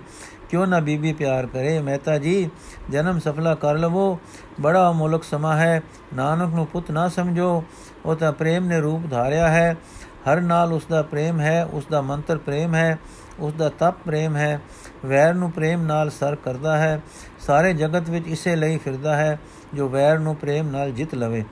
[0.51, 1.81] ਕਿਉਂ ਨਾ ਬੀਬੀ ਪਿਆਰ ਕਰੇ?
[1.81, 2.51] ਮਹਿਤਾ ਜੀ,
[2.91, 4.19] ਜਨਮ ਸਫਲਾ ਕਰ ਲਵੋ।
[4.61, 5.83] ਬੜਾ ਅਮੋਲਕ ਸਮਾ ਹੈ,
[6.15, 7.65] ਨਾਨਕ ਨੂੰ ਪੁੱਤ ਨਾ ਸਮਝੋ।
[8.05, 9.77] ਉਹ ਤਾਂ ਪ੍ਰੇਮ ਨੇ ਰੂਪ ਧਾਰਿਆ ਹੈ।
[10.19, 12.99] ਹਰ ਨਾਲ ਉਸ ਦਾ ਪ੍ਰੇਮ ਹੈ ਉਸ ਦਾ ਮੰਤਰ ਪ੍ਰੇਮ ਹੈ
[13.41, 14.61] ਉਸ ਦਾ ਤਪ ਪ੍ਰੇਮ ਹੈ।
[15.07, 17.01] ਵੈਰ ਨੂੰ ਪ੍ਰੇਮ ਨਾਲ ਸਰ ਕਰਦਾ ਹੈ।
[17.41, 19.41] ਸਾਰੇ ਜਗਤ ਵਿੱਚ ਇਸੇ ਲਈ ਫਿਰਦਾ ਹੈ,
[19.75, 21.45] ਜੋ ਵੈਰ ਨੂੰ ਪ੍ਰੇਮ ਨਾਲ ਜਿੱਤ ਲਵੇ।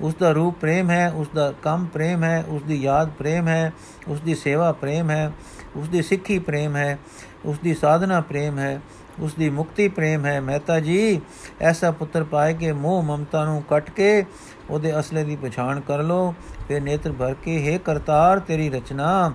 [0.00, 3.72] ਉਸ ਦਾ ਰੂਪ ਪ੍ਰੇਮ ਹੈ ਉਸ ਦਾ ਕੰਮ ਪ੍ਰੇਮ ਹੈ ਉਸ ਦੀ ਯਾਦ ਪ੍ਰੇਮ ਹੈ
[4.08, 5.32] ਉਸ ਦੀ ਸੇਵਾ ਪ੍ਰੇਮ ਹੈ
[5.76, 6.98] ਉਸ ਦੀ ਸਿੱਖੀ ਪ੍ਰੇਮ ਹੈ
[7.44, 8.80] ਉਸ ਦੀ ਸਾਧਨਾ ਪ੍ਰੇਮ ਹੈ
[9.20, 11.20] ਉਸ ਦੀ ਮੁਕਤੀ ਪ੍ਰੇਮ ਹੈ। ਮਹਿਤਾ ਜੀ,
[11.60, 14.24] ਐਸਾ ਪੁੱਤਰ ਪਾਏ ਕਿ ਮੋਹ ਮਮਤਾ ਨੂੰ ਕੱਟ ਕੇ
[14.70, 16.34] ਉਹਦੇ ਅਸਲੇ ਦੀ ਪਛਾਣ ਕਰ ਲੋ
[16.68, 19.34] ਤੇ ਨੇਤਰ ਭਰ ਕੇ, ਹੈ ਕਰਤਾਰ, ਤੇਰੀ ਰਚਨਾ।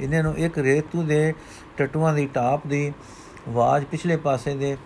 [0.00, 1.34] ਇਹਨਾਂ ਨੂੰ ਇੱਕ ਰੇਤੂ ਦੇ
[1.76, 2.92] ਟਟੂਆਂ ਦੀ ਟਾਪ ਦੀ
[3.48, 4.76] ਆਵਾਜ਼ ਪਿਛਲੇ ਪਾਸੇ ਦੇ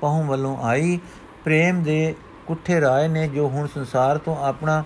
[0.00, 0.98] ਪਹੋਂ ਵੱਲੋਂ ਆਈ।
[1.44, 2.14] ਪ੍ਰੇਮ ਦੇ
[2.50, 4.82] ਕੁੱਠੇ ਰਾਏ ਨੇ ਜੋ ਹੁਣ ਸੰਸਾਰ ਤੋਂ ਆਪਣਾ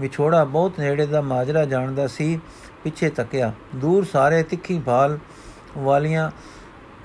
[0.00, 2.38] ਵਿਛੋੜਾ ਬਹੁਤ ਨੇੜੇ ਦਾ ਮਾਜਰਾ ਜਾਣਦਾ ਸੀ,
[2.84, 5.18] ਪਿੱਛੇ ਤੱਕਿਆ। ਦੂਰ ਸਾਰੇ ਤਿੱਖੀ ਭਾਲ
[5.78, 6.30] ਵਾਲੀਆਂ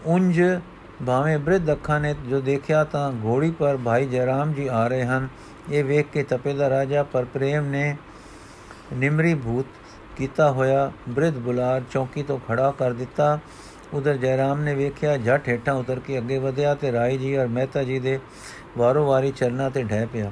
[0.05, 0.41] ਉੰਜ
[1.07, 5.27] ਭਾਵੇਂ ਬ੍ਰਿਧ ਅੱਖਾਂ ਨੇ ਜੋ ਦੇਖਿਆ ਤਾਂ ਘੋੜੀ ਪਰ ਭਾਈ ਜੈਰਾਮ ਜੀ ਆ ਰਹੇ ਹਨ।
[5.71, 7.95] ਇਹ ਵੇਖ ਕੇ ਤਪੇ ਦਾ ਰਾਜਾ ਪਰ ਪ੍ਰੇਮ ਨੇ
[8.93, 9.65] ਨਿਮਰੀ ਭੂਤ
[10.17, 13.37] ਕੀਤਾ ਹੋਇਆ ਬ੍ਰਿਧ ਬੁਲਾਰ ਚੌਕੀ ਤੋਂ ਖੜਾ ਕਰ ਦਿੱਤਾ।
[13.93, 17.83] ਉਧਰ ਜੈਰਾਮ ਨੇ ਵੇਖਿਆ ਝਟ ਹੇਠਾਂ ਉਤਰ ਕੇ ਅੱਗੇ ਵਧਿਆ ਤੇ ਰਾਈ ਜੀ ਔਰ ਮਹਿਤਾ
[17.83, 18.19] ਜੀ ਦੇ
[18.77, 20.31] ਵਾਰੋ ਵਾਰੀ ਚਰਨਾ ਤੇ ਢਹਿ ਪਿਆ।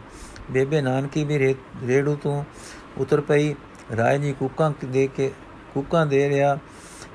[0.51, 1.55] ਬੇਬੇ ਨਾਨਕੀ ਵੀ
[1.87, 2.43] ਰੇੜੂ ਤੋਂ
[2.97, 3.55] ਉਤਰ ਪਈ।
[3.97, 5.31] ਰਾਏ ਜੀ ਕੁੱਕਾਂ ਦੇ ਕੇ
[5.73, 6.57] ਕੁੱਕਾਂ ਦੇ ਰਿਆ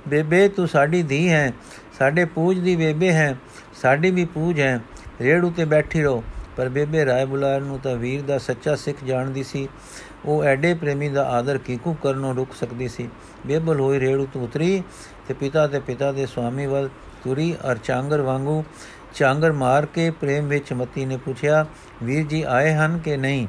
[0.08, 1.52] ਬੇਬੇ, ਤੂੰ ਸਾਡੀ ਧੀ ਹੈ।
[1.98, 3.36] ਸਾਡੇ ਪੂਜ ਦੀ ਬੇਬੇ ਹੈ।
[3.82, 4.80] ਸਾਡੀ ਵੀ ਪੂਜ ਹੈ।
[5.20, 6.24] ਰੇੜੂ ਤੇ ਬੈਠੀ ਰੋ
[6.56, 9.68] ਪਰ ਬੇਬੇ ਰਾਏ ਬੁਲਾਰ ਨੂੰ ਤਾਂ ਵੀਰ ਦਾ ਸੱਚਾ ਸਿੱਖ ਜਾਣਦੀ ਸੀ।
[10.24, 13.08] ਉਹ ਐਡੇ ਪ੍ਰੇਮੀ ਦਾ ਆਦਰ ਕੀਕੂ ਕਰਨੋਂ ਰੁਕ ਸਕਦੀ ਸੀ?
[13.46, 14.82] ਬੇਬਲ ਹੋਈ ਰੇੜੂ ਤੋਂ ਉਤਰੀ
[15.28, 16.88] ਤੇ ਪਿਤਾ ਤੇ ਪਿਤਾ ਦੇ ਸਵਾਮੀ ਵੱਲ
[17.24, 18.64] ਤੁਰੀ ਅਰ ਚਾਂਗਰ ਵਾਂਗੂ
[19.16, 21.64] ਚਾਂਗਰ ਮਾਰ ਕੇ ਪ੍ਰੇਮ ਵਿੱਚ ਮਤੀ ਨੇ ਪੁੱਛਿਆ,
[22.02, 23.46] ਵੀਰ ਜੀ, ਆਏ ਹਨ ਕਿ ਨਹੀਂ?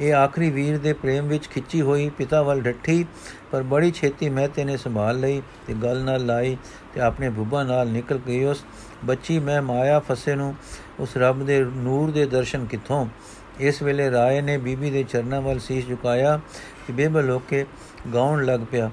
[0.00, 3.04] ਇਹ ਆਖਰੀ ਵੀਰ ਦੇ ਪ੍ਰੇਮ ਵਿੱਚ ਖਿੱਚੀ ਹੋਈ ਪਿਤਾ ਵੱਲ ਡੱਠੀ,
[3.52, 6.56] ਪਰ ਬੜੀ ਛੇਤੀ ਮਹਤੇ ਨੇ ਸੰਭਾਲ ਲਈ ਤੇ ਗੱਲ ਨਾਲ ਲਾਈ
[6.94, 8.64] ਤੇ ਆਪਣੇ ਬੁੱਬਾ ਨਾਲ ਨਿਕਲ ਗਈ ਉਸ
[9.04, 10.54] ਬੱਚੀ ਮੈਂ ਮਾਇਆ ਫਸੇ ਨੂੰ
[11.00, 13.06] ਉਸ ਰੱਬ ਦੇ ਨੂਰ ਦੇ ਦਰਸ਼ਨ ਕਿੱਥੋਂ?
[13.60, 16.38] ਇਸ ਵੇਲੇ ਰਾਏ ਨੇ ਬੀਬੀ ਦੇ ਚਰਨਾਂ ਵੱਲ ਸੀਸ ਝੁਕਾਇਆ
[16.86, 17.64] ਕਿ ਬੇਬਲ ਹੋ ਕੇ
[18.14, 18.90] ਗਾਉਣ ਲੱਗ ਪਿਆ,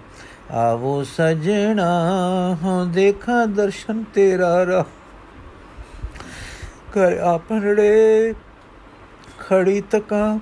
[0.52, 4.86] ਆਵੋ ਸਜਣਾ, ਹੋ, ਦੇਖਾ ਦਰਸ਼ਨ ਤੇਰਾ ਰਾ
[6.94, 8.34] ਕਰ ਆਪਣੜੇ
[9.40, 10.40] ਖੜੀ ਤਕਾਂ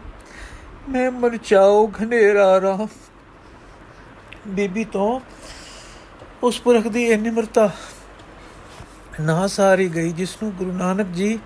[0.90, 2.88] ਮੈਂ ਮਰਚਾਉ ਘਨੇਰਾ ਰਾ
[4.48, 5.20] ਬੀਬੀ ਤੋਂ
[6.44, 7.70] ਉਸ ਪੁਰਖ ਦੀ ਇਹ ਨਿਮਰਤਾ
[9.22, 11.40] ਨਾ ਸਾਰੀ ਗਈ ਜਿਸ ਨੂੰ ਗੁਰੂ ਨਾਨਕ ਜੀ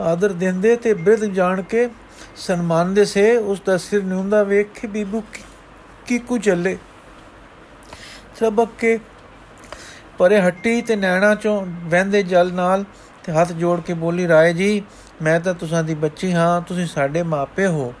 [0.00, 1.88] ਆਦਰ ਦਿੰਦੇ ਤੇ ਬਿਰਧ ਜਾਣ ਕੇ
[2.36, 5.22] ਸਨਮਾਨਦੇ ਸੇ, ਉਸ ਦਾ ਸਿਰ ਨਿਉਂਦਾ ਵੇਖ ਕੇ ਬੀਬੂ
[6.06, 6.78] ਕੀ ਕੁ ਚੱਲੇ।
[8.40, 8.98] ਸਬਕ ਕੇ
[10.18, 14.82] ਪਰੇ ਹੱਟੀ ਤੇ ਨੈਣਾ ਚੋਂ ਵਹਿੰਦੇ ਜਲ ਨਾਲ ਤੇ ਹੱਥ ਜੋੜ ਕੇ ਬੋਲੀ, ਰਾਏ ਜੀ,
[15.22, 17.94] ਮੈਂ ਤਾਂ ਤੁਸਾਂ ਦੀ ਬੱਚੀ ਹਾਂ, ਤੁਸੀਂ ਸਾਡੇ ਮਾਪੇ ਹੋ।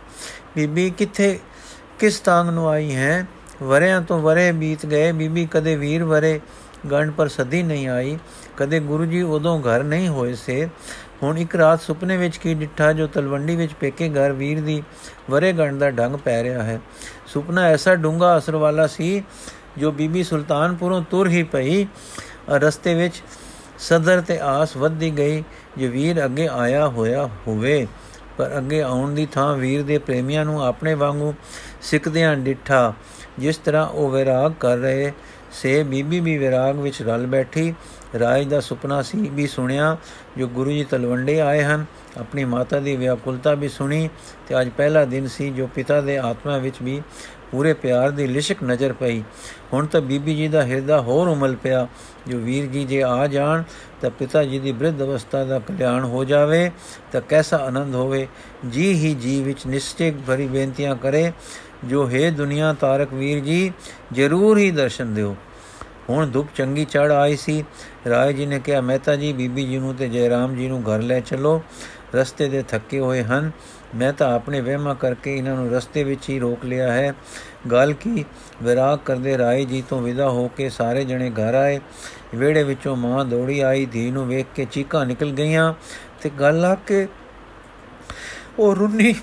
[0.56, 1.38] ਬੀਬੀ, ਕਿੱਥੇ,
[1.98, 3.26] ਕਿਸ ਤਾਂਗ ਨੂੰ ਆਈ ਹੈ?
[3.62, 6.40] ਵਰਿਆਂ ਤੋਂ ਵਰੇ ਬੀਤ ਗਏ। ਬੀਬੀ, ਕਦੇ ਵੀਰ ਵਰੇ
[6.90, 8.18] ਗੰਢ ਪਰ ਸਦੀ ਨਹੀਂ ਆਈ।
[8.56, 10.68] ਕਦੇ ਗੁਰੂ ਜੀ ਉਦੋਂ ਘਰ ਨਹੀਂ ਹੋਏ ਸੇ।
[11.22, 14.82] ਹੁਣ ਇੱਕ ਰਾਤ ਸੁਪਨੇ ਵਿੱਚ ਕੀ ਡਿੱਠਾ, ਜੋ ਤਲਵੰਡੀ ਵਿੱਚ ਪੇਕੇ ਘਰ ਵੀਰ ਦੀ
[15.30, 16.80] ਵਰੇ ਗੰਢ ਦਾ ਡੰਗ ਪੈ ਰਿਹਾ ਹੈ।
[17.26, 19.22] ਸੁਪਨਾ ਐਸਾ ਡੂੰਗਾ ਅਸਰ ਵਾਲਾ ਸੀ,
[19.78, 21.86] ਜੋ ਬੀਬੀ ਸੁਲਤਾਨਪੁਰੋਂ ਤੁਰ ਹੀ ਪਈ।
[22.50, 23.22] ਰਸਤੇ ਵਿੱਚ
[23.80, 25.42] ਸਦਰ ਤੇ ਆਸ ਵੱਧਦੀ ਗਈ
[25.78, 27.86] ਜੇ ਵੀਰ ਅੱਗੇ ਆਇਆ ਹੋਇਆ ਹੋਵੇ।
[28.38, 31.34] ਪਰ ਅੱਗੇ ਆਉਣ ਦੀ ਥਾਂ ਵੀਰ ਦੇ ਪ੍ਰੇਮੀਆਂ ਨੂੰ ਆਪਣੇ ਵਾਂਗੂ
[31.82, 32.92] ਸਿੱਕਦਿਆਂ ਡਿੱਠਾ।
[33.38, 35.12] ਜਿਸ ਤਰ੍ਹਾਂ ਉਹ ਵਿਰਾਗ ਕਰ ਰਹੇ,
[35.52, 37.74] ਸੇ ਬੀਬੀ ਵੀ ਵਿਰਾਗ ਵਿੱਚ ਰਲ ਬੈਠੀ।
[38.20, 39.96] ਰਾਜ ਦਾ ਸੁਪਨਾ ਸੀ ਵੀ ਸੁਣਿਆ
[40.38, 41.84] ਜੋ ਗੁਰੂ ਜੀ ਤਲਵੰਡੇ ਆਏ ਹਨ।
[42.18, 44.08] ਆਪਣੀ ਮਾਤਾ ਦੀ ਵਿਆਕੁਲਤਾ ਵੀ ਸੁਣੀ
[44.48, 47.02] ਤੇ ਅੱਜ ਪਹਿਲਾ ਦਿਨ ਸੀ ਜੋ ਪਿਤਾ ਦੇ ਆਤਮਾ ਵਿੱਚ ਵੀ
[47.52, 49.22] ਪੂਰੇ ਪਿਆਰ ਦੀ ਲਿਸ਼ਕ ਨਜ਼ਰ ਪਈ।
[49.72, 51.86] ਹੁਣ ਤਾਂ ਬੀਬੀ ਜੀ ਦਾ ਹਿਰਦਾ ਹੋਰ ਉਮਲ ਪਿਆ।
[52.28, 53.62] ਜੋ ਵੀਰ ਜੀ ਜੇ ਆ ਜਾਣ
[54.00, 56.70] ਤਾਂ ਪਿਤਾ ਜੀ ਦੀ ਬ੍ਰਿਧ ਅਵਸਥਾ ਦਾ ਕਲਿਆਣ ਹੋ ਜਾਵੇ
[57.12, 58.28] ਤਾਂ ਕੈਸਾ ਆਨੰਦ ਹੋਵੇ।
[58.70, 61.32] ਜੀ ਹੀ ਜੀ ਵਿੱਚ ਨਿਸ਼ਚੇ ਭਰੀ ਬੇਨਤੀਆਂ ਕਰੇ।
[61.84, 63.72] ਜੋ ਹੈ ਦੁਨੀਆ ਤਾਰਕ ਵੀਰ ਜੀ,
[64.12, 65.36] ਜ਼ਰੂਰ ਹੀ ਦਰਸ਼ਨ ਦਿਓ।
[66.10, 67.64] ਹੁਣ ਧੁੱਪ ਚੰਗੀ ਚੜ ਆਈ ਸੀ।
[68.08, 71.20] ਰਾਏ ਜੀ ਨੇ ਕਿਹਾ, ਮਹਿਤਾ ਜੀ, ਬੀਬੀ ਜੀ ਨੂੰ ਤੇ ਜੈਰਾਮ ਜੀ ਨੂੰ ਘਰ ਲੈ
[71.20, 71.62] ਚਲੋ।
[72.14, 73.50] ਰਸਤੇ ਦੇ ਥੱਕੇ ਹੋਏ ਹਨ।
[73.94, 77.14] ਮੈਂ ਤਾਂ ਆਪਣੇ ਵਹਿਮਾ ਕਰਕੇ ਇਹਨਾਂ ਨੂੰ ਰਸਤੇ ਵਿੱਚ ਹੀ ਰੋਕ ਲਿਆ ਹੈ।
[77.70, 78.24] ਗੱਲ ਕੀ?
[78.62, 81.80] ਵਿਰਾਗ ਕਰਦੇ ਰਾਏ ਜੀ ਤੋਂ ਵਿਦਾ ਹੋ ਕੇ ਸਾਰੇ ਜਣੇ ਘਰ ਆਏ।
[82.34, 85.74] ਵਿਹੜੇ ਵਿੱਚੋਂ ਮਾਂ ਦੌੜੀ ਆਈ, ਧੀ ਨੂੰ ਵੇਖ ਕੇ ਚੀਕਾਂ ਨਿਕਲ ਗਈਆਂ
[86.22, 87.08] ਤੇ ਗੱਲ ਆ ਕੇ
[88.58, 89.14] ਉਹ ਰੁੰਨੀ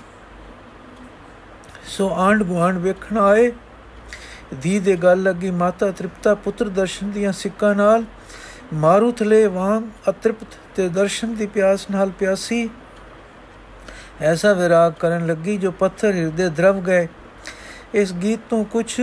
[1.84, 3.52] ਸੋ ਆਂਡ ਗੁਆਂਡ ਵੇਖਣ ਆਏ।
[4.62, 8.04] ਧੀ ਦੇ ਗੱਲ ਲੱਗੀ, ਮਾਤਾ ਤ੍ਰਿਪਤਾ ਪੁੱਤਰ ਦਰਸ਼ਨ ਦੀਆਂ ਸਿੱਕਾਂ ਨਾਲ।
[8.74, 12.70] ਮਾਰੂ ਥਲੇ ਵਾਂਗ ਅਤ੍ਰਿਪਤ ਤੇ ਦਰਸ਼ਨ ਦੀ ਪਿਆਸ ਨਾਲ ਪਿਆਸੀ।
[14.20, 17.08] ਐਸਾ ਵਿਰਾਗ ਕਰਨ ਲੱਗੀ ਜੋ ਪੱਥਰ ਹਿਰਦੇ ਦਰਵ ਗਏ।
[17.94, 19.00] ਇਸ ਗੀਤ ਤੋਂ ਕੁਝ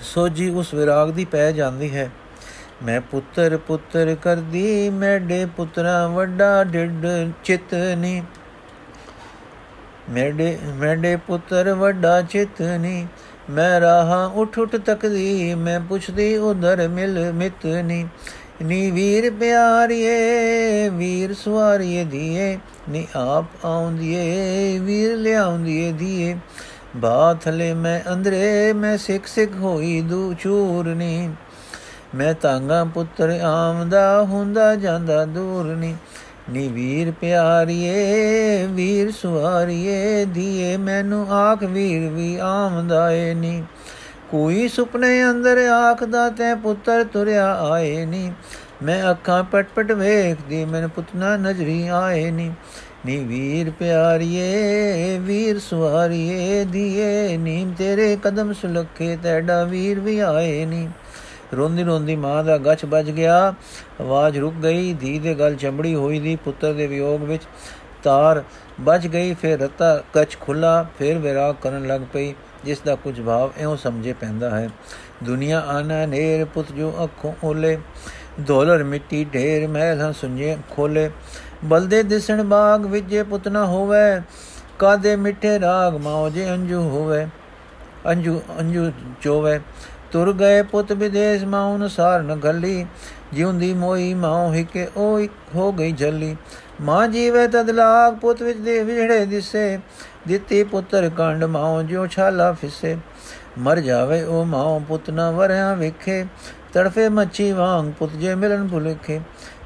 [0.00, 2.10] ਸੋਜੀ ਉਸ ਵਿਰਾਗ ਦੀ ਪੈ ਜਾਂਦੀ ਹੈ।
[2.82, 7.06] ਮੈਂ ਪੁੱਤਰ ਪੁੱਤਰ ਕਰਦੀ, ਮੈਡੇ ਪੁੱਤਰਾ ਵੱਡਾ ਡਿੱਡ
[7.44, 8.22] ਚਿਤਨੀ।
[10.10, 13.06] ਮੈਡੇ ਮੈਡੇ ਪੁੱਤਰ ਵੱਡਾ ਚਿਤਨੀ।
[13.50, 18.06] ਮੈਂ ਰਹਾ ਉਠ ਉਠ ਤੱਕਦੀ, ਮੈਂ ਪੁੱਛਦੀ ਉਧਰ ਮਿਲ ਮਿਤਨੀ
[18.62, 22.58] ਨੀ ਵੀਰ ਪਿਆਰੀਏ, ਵੀਰ ਸਵਾਰੀਏ ਦੀਏ
[22.88, 26.36] ਨੀ ਆਪ ਆਉਂਦੀਏ, ਵੀਰ ਲਿਆਉਂਦੀਏ ਦੀਏ
[26.96, 31.30] ਬਾਥਲੇ ਮੈਂ ਅੰਦਰੇ, ਮੈਂ ਸਿੱਖ ਸਿੱਖ ਹੋਈ ਦੂ ਚੂਰਨੀ
[32.14, 35.74] ਮੈਂ ਤਾਂਗਾ ਪੁੱਤਰ ਆਮਦਾ ਹੁੰਦਾ ਜਾਂਦਾ ਦੂਰ
[36.48, 43.64] ਨੀ ਨੀ ਵੀਰ ਪਿਆਰੀਏ, ਵੀਰ ਸੁਹਾਰੀਏ ਦੀਏ ਮੈਨੂੰ ਆਖ ਵੀਰ ਵੀ ਆਮਦਾ ਏ ਨੀ।
[44.30, 48.32] ਕੋਈ ਸੁਪਨੇ ਅੰਦਰ ਆਖਦਾ ਤੈ ਪੁੱਤਰ ਤੁਰਿਆ ਆਏ ਨੀ।
[48.82, 52.52] ਮੈਂ ਅੱਖਾਂ ਪਟਪਟ ਵੇਖਦੀ, ਮੈਨੂੰ ਪੁੱਤਨਾ ਨਜ਼ਰੀ ਆਏ ਨੀ।
[53.06, 60.88] ਨੀ ਵੀਰ ਪਿਆਰੀਏ, ਵੀਰ ਸੁਹਾਰੀਏ ਦੀਏ ਨੀ ਤੇਰੇ ਕਦਮ ਸੁਲੱਖੇ, ਤੈਡਾ ਵੀਰ ਵੀ ਆਏ ਨੀ।
[61.56, 63.54] ਰੋਂਦੀ ਰੋਂਦੀ ਮਾਂ ਦਾ ਗੱਛ ਵੱਜ ਗਿਆ।
[64.00, 67.42] ਆਵਾਜ਼ ਰੁਕ ਗਈ। ਧੀ ਦੇ ਗਲ ਚਮੜੀ ਹੋਈ ਦੀ, ਪੁੱਤਰ ਦੇ ਵਿਯੋਗ ਵਿੱਚ
[68.02, 68.42] ਤਾਰ
[68.80, 72.34] ਵੱਜ ਗਈ। ਫਿਰ ਰਤਾ ਕੱਚ ਖੁੱਲਾ ਫਿਰ ਵਿਰਾਗ ਕਰਨ ਲੱਗ ਪਈ,
[72.64, 74.68] ਜਿਸ ਦਾ ਕੁਝ ਭਾਵ ਐਉਂ ਸਮਝੇ ਪੈਂਦਾ ਹੈ।
[75.24, 77.78] ਦੁਨੀਆ ਆਨਾ ਨੇਰ ਪੁੱਤ ਜੋ ਅੱਖੋਂ ਓਲੇ
[78.40, 81.10] ਦੋਲਰ ਮਿੱਟੀ ਢੇਰ ਮਹਿਲ ਹਾਂ ਸੁਝੇ ਖੋਲੇ।
[81.64, 84.20] ਬਲਦੇ ਦਿਸਣ ਬਾਗ ਵਿੱਚ ਜੇ ਪੁੱਤ ਨਾ ਹੋਵੇ,
[84.78, 87.26] ਕਾਦੇ ਮਿੱਠੇ ਰਾਗ ਮਾਉ ਜੇ ਅੰਜੂ ਹੋਵੇ,
[88.10, 88.90] ਅੰਜੂ ਅੰਜੂ
[89.22, 89.58] ਚੋਵੇ।
[90.12, 92.86] ਤੁਰ ਗਏ ਪੁੱਤ ਵਿਦੇਸ਼ ਮਾਉ ਅਨੁਸਾਰ ਨ ਗੱਲੀ।
[93.32, 95.20] ਜਿਉਂਦੀ ਮੋਈ ਮਾਉ ਹਿਕੇ ਉਹ
[95.54, 96.36] ਹੋ ਗਈ ਜੱਲੀ।
[96.80, 99.78] ਮਾਂ ਜੀਵੇ ਤਦ ਲਾਗ ਪੁੱਤ ਵਿੱਚ ਦੇ ਵਿਹੜੇ ਦਿਸੇ।
[100.28, 102.96] ਦਿੱਤੀ ਪੁੱਤਰ ਕੰਡ ਮਾਉ ਜਿਉ ਛਾਲਾ ਫਿਸੇ।
[103.58, 106.24] ਮਰ ਜਾਵੇ ਉਹ ਮਾਉ ਪੁੱਤ ਨਾ ਵਰਿਆ ਵੇਖੇ।
[106.74, 109.20] ਤੜਫੇ ਮੱਛੀ ਵਾਂਗ ਪੁੱਤ ਜੇ ਮਿਲਨ ਭੁਲੇਖੇ।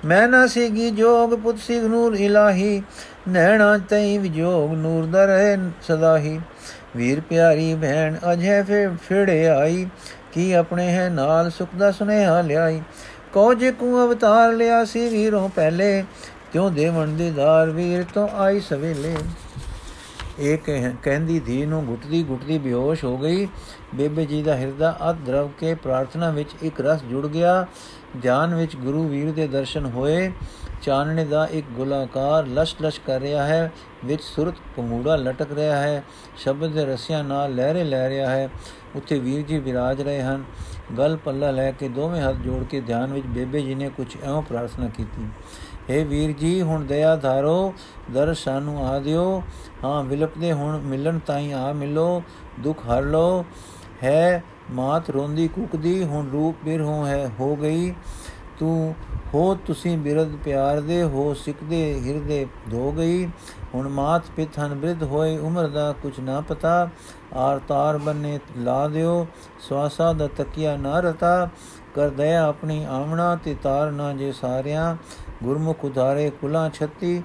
[0.05, 2.83] ਮੈਂ ਨਾ ਸੀਗੀ ਜੋਗ ਪੁੱਤ ਸਿਗ ਨੂਰ ਇਲਾਹੀ।
[3.29, 6.41] ਨੈਣਾ ਤਈ ਵਿਜੋਗ ਨੂਰ ਦਾ ਰਹੇ ਸਦਾ ਹੀ
[6.97, 9.87] ਵੀਰ ਪਿਆਰੀ ਭੈਣ ਅਜੇ ਫੇ ਫੇੜੇ ਆਈ।
[10.35, 12.81] ਕੀ ਆਪਣੇ ਹੈ ਨਾਲ ਸੁਖ ਦਾ ਸੁਨੇਹਾ ਲਿਆਈ?
[13.33, 16.05] ਕੋ ਜੇ ਕੋ ਅਵਤਾਰ ਲਿਆ ਸੀ ਵੀਰੋਂ ਪਹਿਲੇ
[16.53, 19.15] ਕਿਉ ਦੇਵਣ ਦੇ ਦਾਰ ਵੀਰ ਤੋਂ ਆਈ ਸਵੇਲੇ।
[20.39, 20.59] ਇਹ
[21.03, 23.47] ਕਹਿੰਦੀ ਧੀ ਨੂੰ ਗੁੱਟਦੀ ਗੁੱਟਦੀ ਬੇਹੋਸ਼ ਹੋ ਗਈ।
[23.95, 27.67] ਬੇਬੇ ਜੀ ਦਾ ਹਿਰਦਾ ਅਧ ਦਰਵ ਕੇ ਪ੍ਰਾਰਥਨਾ ਵਿੱਚ ਇੱਕ ਰਸ ਜੁੜ ਗਿਆ।
[28.23, 30.31] ਧਿਆਨ ਵਿੱਚ ਗੁਰੂ ਵੀਰ ਦੇ ਦਰਸ਼ਨ ਹੋਏ।
[30.85, 33.73] ਚਾਨਣੇ ਦਾ ਇੱਕ ਗੁਲਾਕਾਰ ਲਸ਼-ਲਸ਼ ਕਰ ਰਿਹਾ ਹੈ,
[34.05, 36.05] ਵਿੱਚ ਸੁਰਤ ਪੰਗੂੜਾ ਲਟਕ ਰਿਹਾ ਹੈ,
[36.37, 38.51] ਸ਼ਬਦ ਦੇ ਰਸਿਆਂ ਨਾਲ ਲਹਿਰੇ ਲੈ ਰਿਹਾ ਹੈ,
[38.97, 40.45] ਉੱਥੇ ਵੀਰ ਜੀ ਵਿਰਾਜ ਰਹੇ ਹਨ।
[40.99, 44.43] ਗਲ ਪੱਲਾ ਲੈ ਕੇ ਦੋਵੇਂ ਹੱਥ ਜੋੜ ਕੇ ਧਿਆਨ ਵਿੱਚ ਬੇਬੇ ਜੀ ਨੇ ਕੁਝ ਐਉਂ
[44.43, 45.29] ਪ੍ਰਾਰਥਨਾ ਕੀਤੀ।
[45.91, 47.75] हे ਵੀਰ ਜੀ, ਹੁਣ ਦਇਆ ਧਾਰੋ
[48.11, 49.43] ਦਰਸ਼ਨ ਨੂੰ ਆ ਦਿਓ।
[49.85, 52.23] ਹਾਂ, ਵਿਲਪਦੇ ਹੁਣ ਮਿਲਣ ਤਾਈ ਆ ਮਿਲੋ,
[52.61, 53.45] ਦੁੱਖ ਹਰ ਲੋ
[54.05, 57.95] ਹੈ, ਮਾਤ ਰੋਂਦੀ ਕੁਕਦੀ, ਹੁਣ ਰੂਪ ਬਿਰ ਹੋ ਹੈ ਹੋ ਗਈ।
[58.59, 58.95] ਤੂੰ,
[59.35, 63.29] ਹੋ ਤੁਸੀਂ ਬਿਰਦ ਪਿਆਰ ਦੇ ਹੋ ਸਿੱਖਦੇ, ਹਿਰਦੇ ਧੋ ਗਈ।
[63.75, 66.89] ਹੁਣ ਮਾਤ ਪਿਤਨ ਬ੍ਰਿਧ ਹੋਏ, ਉਮਰ ਦਾ ਕੁਝ ਨਾ ਪਤਾ।
[67.35, 69.27] ਆਰ ਤਾਰ ਬੰਨੇ ਲਾ ਦਿਓ,
[69.69, 71.49] ਸਵਾਸਾ ਦਾ ਤਕਿਆ ਨਾ ਰਤਾ।
[71.95, 74.97] ਕਰ ਦਇਆ ਆਪਣੀ ਆਮਣਾ ਤੇ ਤਾਰ ਨਾ ਜੇ ਸਾਰਿਆਂ।
[75.45, 77.23] ਗੁਰਮੁਖ ਉਧਾਰੇ ਕੁਲਾ ਛੱਤੀ,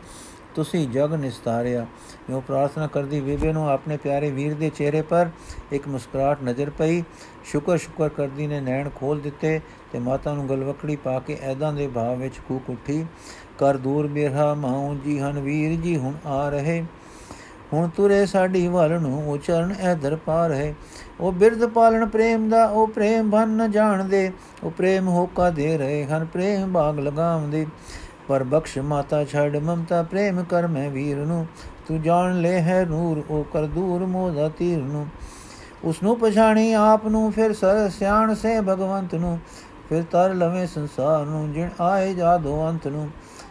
[0.56, 1.86] ਤੁਸੀਂ ਜਗ ਨਿਸਤਾਰਿਆ।
[2.30, 5.30] ਜੋ ਪ੍ਰਾਰਥਨਾ ਕਰਦੀ ਬੀਬੀ ਨੂੰ, ਆਪਣੇ ਪਿਆਰੇ ਵੀਰ ਦੇ ਚਿਹਰੇ ਪਰ
[5.72, 7.04] ਇੱਕ ਮੁਸਕਰਾਹਟ ਨਜ਼ਰ ਪਈ।
[7.46, 11.88] ਸ਼ੁਕਰ ਸ਼ੁਕਰ ਕਰਦੀ ਨੇ ਨੈਣ ਖੋਲ ਦਿੱਤੇ। ਤੇ ਮਾਤਾ ਨੂੰ ਗਲਵਕੜੀ ਪਾ ਕੇ ਐਦਾਂ ਦੇ
[11.88, 13.06] ਭਾਵ ਵਿੱਚ ਕੂਕ ਉੱਠੀ
[13.58, 16.86] ਕਰ ਦੂਰ ਬਿਰਹਾ ਮਾਉ ਜੀ ਹਨ ਵੀਰ ਜੀ, ਹੁਣ ਆ ਰਹੇ।
[17.74, 20.74] ਹੁਣ ਤੁਰੇ ਸਾਡੀ ਵੱਲ ਨੂੰ, ਉਹ ਚਰਨ ਐਦਰ ਪਾ ਰਹੇ।
[21.20, 24.32] ਉਹ ਬਿਰਧ ਪਾਲਣ ਪ੍ਰੇਮ ਦਾ, ਉਹ ਪ੍ਰੇਮ ਭਨ ਨ ਜਾਣਦੇ।
[24.64, 27.66] ਉਹ ਪ੍ਰੇਮ ਹੋਕਾ ਦੇ ਰਹੇ ਹਨ, ਪ੍ਰੇਮ ਬਾਗ ਲਗਾਉਂਦੇ।
[28.28, 31.48] ਪਰ ਬਖਸ਼ ਮਾਤਾ ਛੜ ਮਮਤਾ ਪ੍ਰੇਮ ਕਰ ਮੈਂ ਵੀਰ ਨੂੰ।
[31.88, 35.08] ਤੂੰ ਜਾਣ ਲੈ ਹੈ ਨੂਰ, ਉਹ ਕਰ ਦੂਰ ਮੋਦਾ ਤੀਰ ਨੂੰ।
[35.84, 39.40] ਉਸ ਨੂੰ ਪਛਾਣੀ ਆਪ ਨੂੰ, ਫਿਰ ਸਰ ਸਿਆਣ ਸੇ ਭਗਵੰਤ ਨੂੰ।
[39.90, 43.10] ਫਿਰ ਤਰ ਲਵੇਂ ਸੰਸਾਰ ਨੂੰ, ਜਿਣ ਆਏ ਜਾਦੋ ਅੰਤ ਨੂੰ।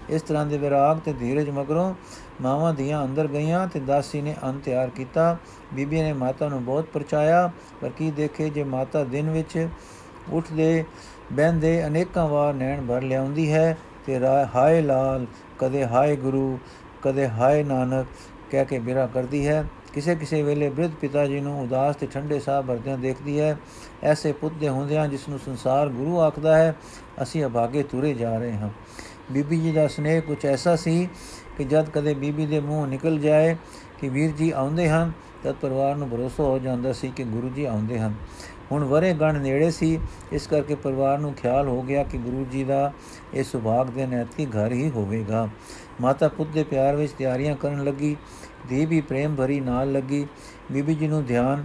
[0.08, 1.94] ਇਸ ਤਰ੍ਹਾਂ ਦੇ ਵਿਰਾਗ ਤੇ ਧੀਰਜ ਮਗਰੋਂ
[2.40, 5.36] ਮਾਵਾਂ ਦੀਆਂ ਅੰਦਰ ਗਈਆਂ ਤੇ ਦਾਸੀ ਨੇ ਅੰਨ ਤਿਆਰ ਕੀਤਾ।
[5.74, 9.68] ਬੀਬੀ ਨੇ ਮਾਤਾ ਨੂੰ ਬਹੁਤ ਪਰਚਾਇਆ, ਪਰ ਕੀ ਦੇਖੇ ਜੇ ਮਾਤਾ ਦਿਨ ਵਿੱਚ
[10.32, 10.84] ਉੱਠਦੇ,
[11.32, 14.18] ਬਹਿੰਦੇ ਅਨੇਕਾਂ ਵਾਰ ਨੈਣ ਭਰ ਲਿਆਉਂਦੀ ਹੈ ਤੇ
[14.54, 15.26] ਹਾਏ ਲਾਲ,
[15.58, 16.58] ਕਦੇ ਹਾਏ ਗੁਰੂ,
[17.02, 18.06] ਕਦੇ ਹਾਏ ਨਾਨਕ
[18.50, 22.38] ਕਹਿ ਕੇ ਬਿਰਾ ਕਰਦੀ ਹੈ। ਕਿਸੇ ਕਿਸੇ ਵੇਲੇ ਬ੍ਰਿਧ ਪਿਤਾ ਜੀ ਨੂੰ ਉਦਾਸ ਤੇ ਠੰਡੇ
[22.40, 23.56] ਸਾਹ ਭਰਦਿਆਂ ਦੇਖਦੀ ਹੈ,
[24.02, 26.74] ਐਸੇ ਪੁੱਤ ਦੇ ਹੁੰਦਿਆਂ ਜਿਸ ਨੂੰ ਸੰਸਾਰ ਗੁਰੂ ਆਖਦਾ ਹੈ,
[27.22, 28.70] ਅਸੀਂ ਅਭਾਗੇ ਤੁਰੇ ਜਾ ਰਹੇ ਹਾਂ।
[29.32, 31.08] ਬੀਬੀ ਜੀ ਦਾ ਸਨੇਹ ਕੁਝ ਐਸਾ ਸੀ
[31.58, 33.56] ਕਿ ਜਦ ਕਦੇ ਬੀਬੀ ਦੇ ਮੂੰਹ ਨਿਕਲ ਜਾਏ
[34.00, 35.12] ਕਿ ਵੀਰ ਜੀ ਆਉਂਦੇ ਹਨ,
[35.44, 38.14] ਤਦ ਪਰਿਵਾਰ ਨੂੰ ਭਰੋਸਾ ਹੋ ਜਾਂਦਾ ਸੀ ਕਿ ਗੁਰੂ ਜੀ ਆਉਂਦੇ ਹਨ।
[38.72, 39.98] ਹੁਣ ਵਰੇ ਗਣ ਨੇੜੇ ਸੀ,
[40.32, 42.92] ਇਸ ਕਰਕੇ ਪਰਿਵਾਰ ਨੂੰ ਖਿਆਲ ਹੋ ਗਿਆ ਕਿ ਗੁਰੂ ਜੀ ਦਾ
[43.34, 45.48] ਇਹ ਸੁਭਾਗ ਦੇ ਨੈਤੀ ਘਰ ਹੀ ਹੋਵੇਗਾ।
[46.00, 48.16] ਮਾਤਾ ਪੁੱਤ ਦੇ ਪਿਆਰ ਵਿੱਚ ਤਿਆਰੀਆਂ ਕਰਨ ਲੱਗੀ
[48.66, 50.26] ਦੀ ਵੀ ਪ੍ਰੇਮ ਭਰੀ ਨਾਲ ਲੱਗੀ।
[50.72, 51.64] ਬੀਬੀ ਜੀ ਨੂੰ ਧਿਆਨ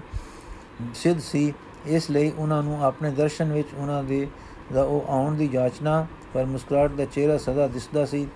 [0.95, 1.53] ਸਿੱਧ ਸੀ।
[1.85, 4.27] ਇਸ ਲਈ ਉਹਨਾਂ ਨੂੰ ਆਪਣੇ ਦਰਸ਼ਨ ਵਿੱਚ ਉਹਨਾਂ ਦੇ
[4.73, 8.27] ਦਾ ਉਹ ਆਉਣ ਦੀ ਜਾਚਨਾ ਪਰ ਮੁਸਕਰਾਟ ਦਾ ਚਿਹਰਾ ਸਦਾ ਦਿਸਦਾ ਸੀ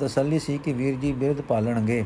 [0.00, 2.04] ਤਸੱਲੀ ਸੀ ਕਿ ਵੀਰ ਜੀ ਬਿਰਧ ਪਾਲਣਗੇ।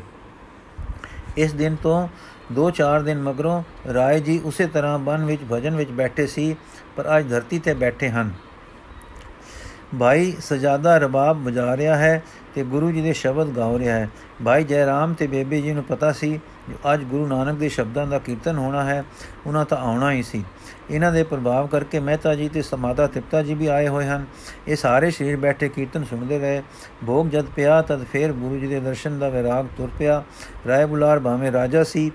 [1.36, 2.08] ਇਸ ਦਿਨ ਤੋਂ
[2.52, 3.62] 2-4 ਦਿਨ ਮਗਰੋਂ
[3.94, 6.56] ਰਾਏ ਜੀ ਉਸੇ ਤਰ੍ਹਾਂ ਬਨ ਵਿੱਚ ਭਜਨ ਵਿੱਚ ਬੈਠੇ ਸੀ,
[6.96, 8.30] ਪਰ ਅੱਜ ਧਰਤੀ ਤੇ ਬੈਠੇ ਹਨ।
[10.00, 12.22] ਭਾਈ ਸਜਾਦਾ ਰਬਾਬ ਵਜਾ ਰਿਹਾ ਹੈ।
[12.54, 14.08] ਤੇ ਗੁਰੂ ਜੀ ਦੇ ਸ਼ਬਦ ਗਾ ਰਿਹਾ ਹੈ।
[14.44, 18.06] ਭਾਈ ਜੈ ਰਾਮ ਤੇ ਬੇਬੇ ਜੀ ਨੂੰ ਪਤਾ ਸੀ ਜੋ ਅੱਜ ਗੁਰੂ ਨਾਨਕ ਦੇ ਸ਼ਬਦਾਂ
[18.06, 19.04] ਦਾ ਕੀਰਤਨ ਹੋਣਾ ਹੈ,
[19.46, 20.44] ਉਹਨਾਂ ਤਾਂ ਆਉਣਾ ਹੀ ਸੀ।
[20.90, 24.24] ਇਹਨਾਂ ਦੇ ਪ੍ਰਭਾਵ ਕਰਕੇ ਮਹਿਤਾ ਜੀ ਤੇ ਸਮਾਦਾ ਤਿਪਤਾ ਜੀ ਵੀ ਆਏ ਹੋਏ ਹਨ।
[24.68, 26.62] ਇਹ ਸਾਰੇ ਸ਼ਰੀਰ ਬੈਠੇ ਕੀਰਤਨ ਸੁਣਦੇ ਰਹੇ।
[27.06, 30.22] ਭੋਗ ਜਦ ਪਿਆ ਤਦ ਫੇਰ ਗੁਰੂ ਜੀ ਦੇ ਦਰਸ਼ਨ ਦਾ ਵਿਰਾਗ ਤੁਰ ਪਿਆ।
[30.68, 32.10] ਰਾਏ ਬੁਲਾਰ ਭਾਵੇਂ ਰਾਜਾ ਸੀ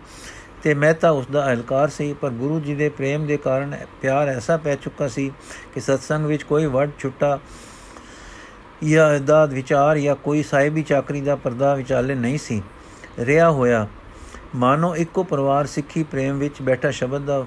[0.63, 4.57] ਤੇ ਮਹਿਤਾ ਉਸ ਦਾ ਅਹਲਕਾਰ ਸੀ, ਪਰ ਗੁਰੂ ਜੀ ਦੇ ਪ੍ਰੇਮ ਦੇ ਕਾਰਨ ਪਿਆਰ ਐਸਾ
[4.57, 5.31] ਪੈ ਚੁੱਕਾ ਸੀ
[5.73, 7.39] ਕਿ ਸਤਸੰਗ ਵਿੱਚ ਕੋਈ ਵਰਡ ਛੁੱਟਾ
[8.83, 12.61] ਜਾਂ ਦਾਦ ਵਿਚਾਰ ਜਾਂ ਕੋਈ ਸਾਹਿਬੀ ਚਾਕਰੀ ਦਾ ਪਰਦਾ ਵਿਚਾਲੇ ਨਹੀਂ ਸੀ।
[13.19, 13.87] ਰਿਆ ਹੋਇਆ,
[14.55, 17.45] ਮਾਨੋ ਇੱਕੋ ਪਰਿਵਾਰ ਸਿੱਖੀ ਪ੍ਰੇਮ ਵਿੱਚ ਬੈਠਾ ਸ਼ਬਦ ਦਾ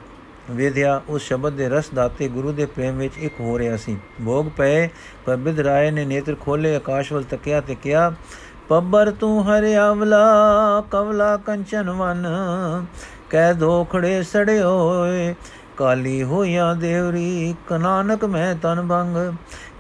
[0.51, 4.47] ਵੇਧਿਆ, ਉਸ ਸ਼ਬਦ ਦੇ ਰਸ ਦਾਤੇ ਗੁਰੂ ਦੇ ਪ੍ਰੇਮ ਵਿੱਚ ਇੱਕ ਹੋ ਰਿਹਾ ਸੀ। ਭੋਗ
[4.57, 4.89] ਪਏ,
[5.27, 8.13] ਪਰ ਬਿਦ ਰਾਏ ਨੇ ਨੇਤਰ ਖੋਲੇ ਆਕਾਸ਼ ਵੱਲ ਤੱਕਿਆ ਤੇ ਕਿਹਾ,
[8.69, 10.25] ਪੱਬਰ ਤੂੰ ਹਰਿਆਵਲਾ
[10.91, 12.27] ਕਵਲਾ ਕੰਚਨ ਵਨ,
[13.31, 15.35] ਕਹਿ ਦੋਖੜੇ ਸੜੇ ਹੋਏ
[15.77, 19.17] ਕਾਲੀ ਹੋਇਆ ਦੇਵਰੀ ਕਨਾਨਕ ਮੈਂ ਤਨ ਭੰਗ।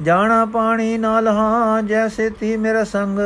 [0.02, 3.18] ਜਾਣਾ ਪਾਣੀ ਨਾਲ ਹਾਂ ਜੈਸੇ ਤੀ ਮੇਰਾ ਸੰਗ।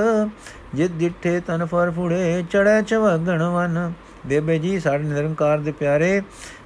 [0.74, 3.92] ਜਿਤ ਡਿੱਠੇ ਤਨ ਫਰ ਫੁੜੇ ਚੜੈ ਚਵਗਣ ਵਨ।
[4.26, 6.22] ਬੇਬੇ ਜੀ, ਸਾਡੇ ਨਿਰੰਕਾਰ ਦੇ ਪਿਆਰੇ,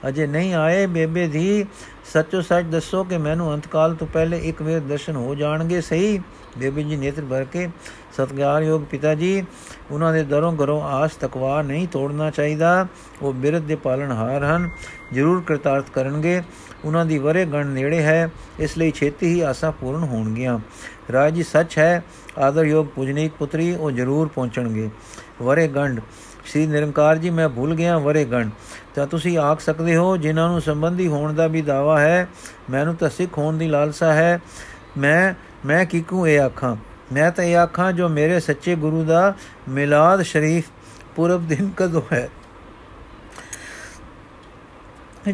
[0.09, 1.67] ਅਜੇ ਨਹੀਂ ਆਏ ਬੇਬੇ ਦੀ
[2.13, 6.21] ਸੱਚੋ ਸੱਚ ਦੱਸੋ ਕਿ ਮੈਨੂੰ ਅੰਤਕਾਲ ਤੋਂ ਪਹਿਲੇ ਇੱਕ ਵੇਰ ਦਰਸ਼ਨ ਹੋ ਜਾਣਗੇ, ਸਹੀ?
[6.59, 7.69] ਬੇਬੇ ਜੀ ਨੇਤਰ ਭਰ ਕੇ
[8.17, 9.45] ਸਤਗਾਰਯੋਗ ਪਿਤਾ ਜੀ
[9.91, 12.87] ਉਹਨਾਂ ਦੇ ਦਰੋਂ ਘਰੋਂ ਆਸ ਤਕਵਾ ਨਹੀਂ ਤੋੜਨਾ ਚਾਹੀਦਾ।
[13.23, 14.71] ਉਹ ਬਿਰਧ ਦੇ ਪਾਲਣਹਾਰ ਹਨ,
[15.13, 16.43] ਜ਼ਰੂਰ ਕਰਤਾਰਥ ਕਰਨਗੇ।
[16.85, 18.29] ਉਹਨਾਂ ਦੀ ਵਰੇ ਗਣ ਨੇੜੇ ਹੈ,
[18.61, 20.59] ਇਸ ਲਈ ਛੇਤੀ ਹੀ ਆਸਾਂ ਪੂਰਨ ਹੋਣਗੀਆਂ।
[21.13, 22.03] ਰਾਜ ਜੀ ਸੱਚ ਹੈ,
[22.39, 24.91] ਆਦਰਯੋਗ ਪੂਜਨੀਕ ਪੁੱਤਰੀ, ਉਹ ਜ਼ਰੂਰ ਪਹੁੰਚਣਗੇ।
[25.43, 26.01] ਵਰੇ ਗੰਡ
[26.47, 28.49] ਸ੍ਰੀ ਨਿਰੰਕਾਰ ਜੀ, ਮੈਂ ਭੁੱਲ ਗਿਆ ਵਰੇ ਗਣ
[28.95, 32.29] ਤਾਂ ਤੁਸੀਂ ਆਖ ਸਕਦੇ ਹੋ, ਜਿਨ੍ਹਾਂ ਨੂੰ ਸੰਬੰਧੀ ਹੋਣ ਦਾ ਵੀ ਦਾਵਾ ਹੈ,
[32.71, 34.41] ਮੈਨੂੰ ਤਾਂ ਸਿੱਖ ਹੋਣ ਦੀ ਲਾਲਸਾ ਹੈ।
[34.99, 35.35] ਮੈਂ
[35.67, 36.77] ਮੈਂ ਕਿਕੂ ਇਹ ਆਖਾਂ?
[37.13, 39.35] ਮੈਂ ਤਾਂ ਇਹ ਆਖਾਂ, ਜੋ ਮੇਰੇ ਸੱਚੇ ਗੁਰੂ ਦਾ
[39.69, 40.69] ਮਿਲਾਦ ਸ਼ਰੀਫ
[41.17, 42.29] ਪੁਰਬ ਦਿਨ ਕਦੋਂ ਹੈ?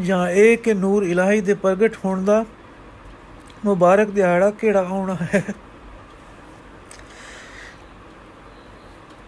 [0.01, 2.45] ਜਾਂ ਇਹ ਕਿ ਨੂਰ ਇਲਾਹੀ ਦੇ ਪ੍ਰਗਟ ਹੋਣ ਦਾ
[3.65, 5.43] ਮੁਬਾਰਕ ਦਿਹਾੜਾ ਕਿਹੜਾ ਆਉਣਾ ਹੈ?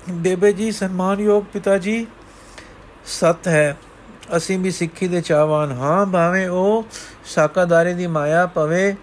[0.10, 2.08] ਬੇਬੇ ਜੀ, ਸਨਮਾਨਯੋਗ ਪਿਤਾ ਜੀ
[3.06, 3.78] ਸਤ ਹੈ।
[4.38, 6.86] ਅਸੀਂ ਵੀ ਸਿੱਖੀ ਦੇ ਚਾਹਵਾਨ ਹਾਂ, ਭਾਵੇਂ ਉਹ
[7.26, 8.96] ਸਾਕਾਦਾਰੇ ਦੀ ਮਾਇਆ ਪਵੇ,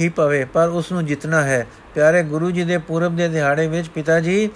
[0.00, 1.66] ਹੀ ਪਵੇ, ਪਰ ਉਸ ਨੂੰ ਜਿਤਨਾ ਹੈ।
[1.98, 4.50] ਪਿਆਰੇ ਗੁਰੂ ਜੀ ਦੇ ਪੂਰਬ ਦੇ ਦਿਹਾੜੇ ਵਿੱਚ ਪਿਤਾ ਜੀ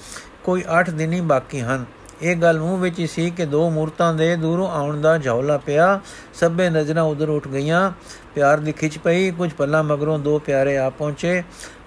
[0.45, 1.85] ਕੋਈ 8 ਦਿਨ ਹੀ ਬਾਕੀ ਹਨ।
[2.23, 6.01] ਇਹ ਗੱਲ ਮੂੰਹ ਵਿੱਚ ਹੀ ਸੀ ਕਿ ਦੋ ਮੂਰਤਾਂ ਦੇ ਦੂਰੋਂ ਆਉਣ ਦਾ ਝੌਲਾ ਪਿਆ।
[6.35, 7.93] ਸਭੇ ਨਜ਼ਰਾਂ ਉਧਰ ਉੱਠ ਗਈਆਂ।
[8.35, 11.43] ਪਿਆਰ ਦੀ ਖਿੱਚ ਪਈ। ਕੁਝ ਪੱਲਾ ਮਗਰੋਂ ਦੋ ਪਿਆਰੇ ਆ ਪਹੁੰਚੇ।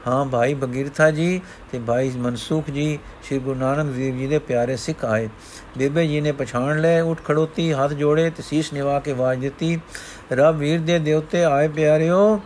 [0.07, 1.41] ਹਾਂ ਭਾਈ ਬਗੀਰਥਾ ਜੀ
[1.71, 5.29] ਤੇ ਭਾਈ ਮਨਸੂਖ ਜੀ, ਸ੍ਰੀ ਗੁਰੂ ਨਾਨਕ ਦੇਵ ਜੀ ਦੇ ਪਿਆਰੇ ਸਿੱਖ ਆਏ।
[5.77, 9.79] ਬੇਬੇ ਜੀ ਨੇ ਪਛਾਣ ਲਏ, ਉੱਠ ਖੜੋਤੀ, ਹੱਥ ਜੋੜੇ ਤੇ ਸੀਸ ਨਿਵਾ ਕੇ ਆਵਾਜ਼ ਦਿੱਤੀ,
[10.31, 12.41] ਰੱਬ ਵੀਰ ਦੇ ਦੇਵਤੇ ਆਏ ਪਿਆਰਿਓ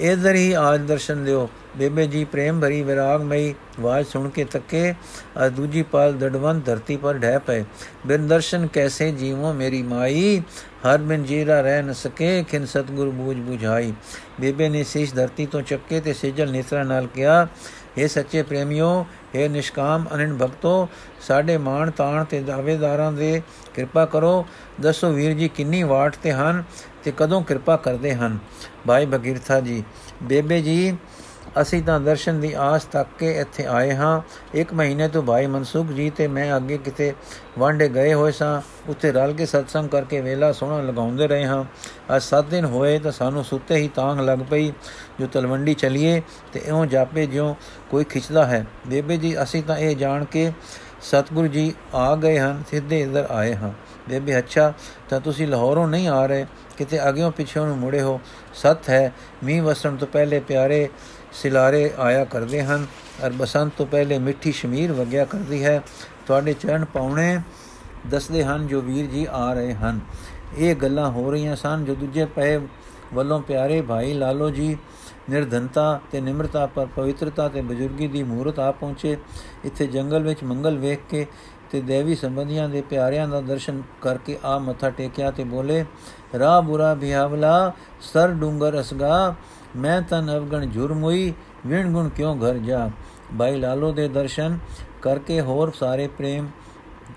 [0.00, 5.48] ਇਧਰ ਹੀ ਆਜ ਦਰਸ਼ਨ ਦਿਓ। ਬੇਬੇ ਜੀ ਪ੍ਰੇਮ ਭਰੀ, ਵਿਰਾਗਮਈ ਆਵਾਜ਼ ਸੁਣ ਕੇ ਤੱਕੇ ਅਰ
[5.48, 7.64] ਦੂਜੀ ਪਾਲ ਦੜਵੰਦ ਧਰਤੀ ਪਰ ਢਹਿ ਪਏ।
[8.06, 10.42] ਬਿਨ ਦਰਸ਼ਨ ਕੈਸੇ ਜੀਵੋ ਮੇਰੀ ਮਾਈ?
[10.86, 13.92] ਹਰ ਬਿਨ ਜੀਰਾ ਰਹਿ ਨ ਸਕੇ, ਖਿਨ ਸਤਗੁਰ ਬੂਝ ਬੁਝਾਈ।
[14.40, 17.46] ਬੇਬੇ ਨੇ ਸਿਸ਼ ਧਰਤੀ ਤੋਂ ਚੱਕੇ ਤੇ ਸਿਜਲ ਨੇਤਰਾ ਨਾਲ ਕਿਹਾ
[17.98, 20.88] हे ਸੱਚੇ ਪ੍ਰੇਮਿਓ हे ਨਿਸ਼ਕਾਮ ਅਨੰਨ ਭਗਤੋ,
[21.20, 23.42] ਸਾਡੇ ਮਾਣ ਤਾਣ ਤੇ ਦਾਵੇਦਾਰਾਂ ਦੇ
[23.74, 24.46] ਕਿਰਪਾ ਕਰੋ।
[24.80, 26.62] ਦੱਸੋ ਵੀਰ ਜੀ, ਕਿੰਨੀ ਵਾਟ ਤੇ ਹਨ?
[27.04, 28.38] ਤੇ ਕਦੋਂ ਕਿਰਪਾ ਕਰਦੇ ਹਨ?
[28.86, 29.82] ਭਾਈ ਭਗੀਰਥਾ ਜੀ,
[30.22, 30.96] ਬੇਬੇ ਜੀ,
[31.62, 34.20] ਅਸੀਂ ਤਾਂ ਦਰਸ਼ਨ ਦੀ ਆਸ ਤੱਕ ਕੇ ਇੱਥੇ ਆਏ ਹਾਂ।
[34.54, 37.14] ਇੱਕ ਮਹੀਨੇ ਤੋਂ ਭਾਈ ਮਨਸੂਖ ਜੀ ਤੇ ਮੈਂ ਅੱਗੇ ਕਿਤੇ
[37.58, 41.64] ਵਾਂਡੇ ਗਏ ਹੋਏ ਸਾਂ। ਉੱਥੇ ਰਲ ਕੇ ਸਤਸੰਗ ਕਰਕੇ ਵੇਲਾ ਸੋਹਣਾ ਲਗਾਉਂਦੇ ਰਹੇ ਹਾਂ।
[42.16, 44.72] ਅੱਜ 7 ਦਿਨ ਹੋਏ ਤਾਂ ਸਾਨੂੰ ਸੁੱਤੇ ਹੀ ਤਾਂਗ ਲੱਗ ਪਈ।
[45.20, 46.22] ਜੋ ਤਲਵੰਡੀ ਚਲੀਏ
[46.52, 47.54] ਤੇ ਇਉਂ ਜਾਪੇ ਜਿਉਂ
[47.90, 50.52] ਕੋਈ ਖਿੱਚਦਾ ਹੈ। ਬੇਬੇ ਜੀ, ਅਸੀਂ ਤਾਂ ਇਹ ਜਾਣ ਕੇ
[51.02, 53.72] ਸਤਗੁਰੂ ਜੀ ਆ ਗਏ ਹਨ, ਸਿੱਧੇ ਇੱਧਰ ਆਏ ਹਾਂ।
[54.08, 54.72] ਬੇਬੇ, ਅੱਛਾ,
[55.08, 56.46] ਤਾਂ ਤੁਸੀਂ ਲਾਹੌਰੋਂ ਨਹੀਂ ਆ ਰਹੇ।
[56.78, 58.20] ਕਿਤੇ ਅਗਿਓਂ ਪਿੱਛੋਂ ਨੂੰ ਮੁੜੇ ਹੋ,
[58.54, 59.12] ਸਤ ਹੈ,
[59.44, 60.88] ਮੀਂਹ ਵਸਣ ਤੋਂ ਪਹਿਲੇ ਪਿਆਰੇ
[61.32, 62.86] ਸਿਲਾਰੇ ਆਇਆ ਕਰਦੇ ਹਨ,
[63.26, 65.82] ਅਰ ਬਸੰਤ ਤੋਂ ਪਹਿਲੇ ਮਿੱਠੀ ਸ਼ਮੀਰ ਵਗਿਆ ਕਰਦੀ ਹੈ।
[66.26, 67.38] ਤੁਹਾਡੇ ਚਰਨ ਪਾਉਣੇ
[68.06, 70.00] ਦੱਸਦੇ ਹਨ ਜੋ ਵੀਰ ਜੀ ਆ ਰਹੇ ਹਨ।
[70.58, 72.60] ਇਹ ਗੱਲਾਂ ਹੋ ਰਹੀਆਂ ਸਨ ਜੋ ਦੂਜੇ ਪਏ
[73.14, 74.76] ਵੱਲੋਂ ਪਿਆਰੇ ਭਾਈ ਲਾਲੋ ਜੀ,
[75.30, 79.16] ਨਿਰਧਨਤਾ ਤੇ ਨਿਮਰਤਾ ਪਰ ਪਵਿੱਤਰਤਾ ਤੇ ਬਜ਼ੁਰਗੀ ਦੀ ਮੂਰਤ ਆ ਪਹੁੰਚੇ।
[79.64, 81.26] ਇੱਥੇ ਜੰਗਲ ਵਿੱਚ ਮੰਗਲ ਵੇਖ ਕੇ
[81.70, 85.84] ਤੇ ਦੇਵੀ ਸੰਬੰਧੀਆਂ ਦੇ ਪਿਆਰਿਆਂ ਦਾ ਦਰਸ਼ਨ ਕਰਕੇ ਆ ਮੱਥਾ ਟੇਕਿਆ ਤੇ ਬੋਲੇ
[86.38, 89.34] ਰਾ ਬੁਰਾ ਬਿਹਾਵਲਾ, ਸਰ ਡੂੰਗਰ ਅਸਗਾ,
[89.76, 91.34] ਮੈਂ ਤਨ ਅਵਗਣ ਝੁਰਮੋਈ
[91.66, 92.90] ਵਿਣ ਗੁਣ ਕਿਉਂ ਘਰ ਜਾ?
[93.38, 94.58] ਭਾਈ ਲਾਲੋ ਦੇ ਦਰਸ਼ਨ
[95.02, 96.48] ਕਰਕੇ ਹੋਰ ਸਾਰੇ ਪ੍ਰੇਮ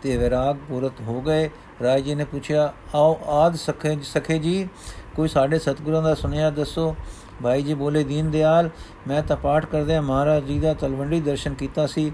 [0.01, 1.49] ਤੇ ਵਿਰਾਗ ਪੂਰਤ ਹੋ ਗਏ।
[1.83, 4.67] ਰਾਜ ਜੀ ਨੇ ਪੁੱਛਿਆ, ਆਓ ਆਦ ਸਖੇ ਸਖੇ ਜੀ,
[5.15, 6.95] ਕੋਈ ਸਾਡੇ ਸਤਿਗੁਰਾਂ ਦਾ ਸੁਨੇਹਾ ਦੱਸੋ?
[7.43, 8.69] ਭਾਈ ਜੀ ਬੋਲੇ, ਦੀਨ ਦਿਆਲ,
[9.07, 12.11] ਮੈਂ ਤਾਂ ਪਾਠ ਕਰਦੇ ਮਹਾਰਾਜ ਜੀ ਦਾ ਤਲਵੰਡੀ ਦਰਸ਼ਨ ਕੀਤਾ ਸੀ।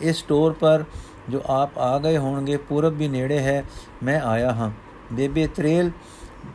[0.00, 0.84] ਇਸ ਟੋਰ ਪਰ
[1.30, 3.64] ਜੋ ਆਪ ਆ ਗਏ ਹੋਣਗੇ, ਪੂਰਬ ਵੀ ਨੇੜੇ ਹੈ,
[4.02, 4.70] ਮੈਂ ਆਇਆ ਹਾਂ।
[5.12, 5.90] ਬੇਬੇ ਤਰੇਲ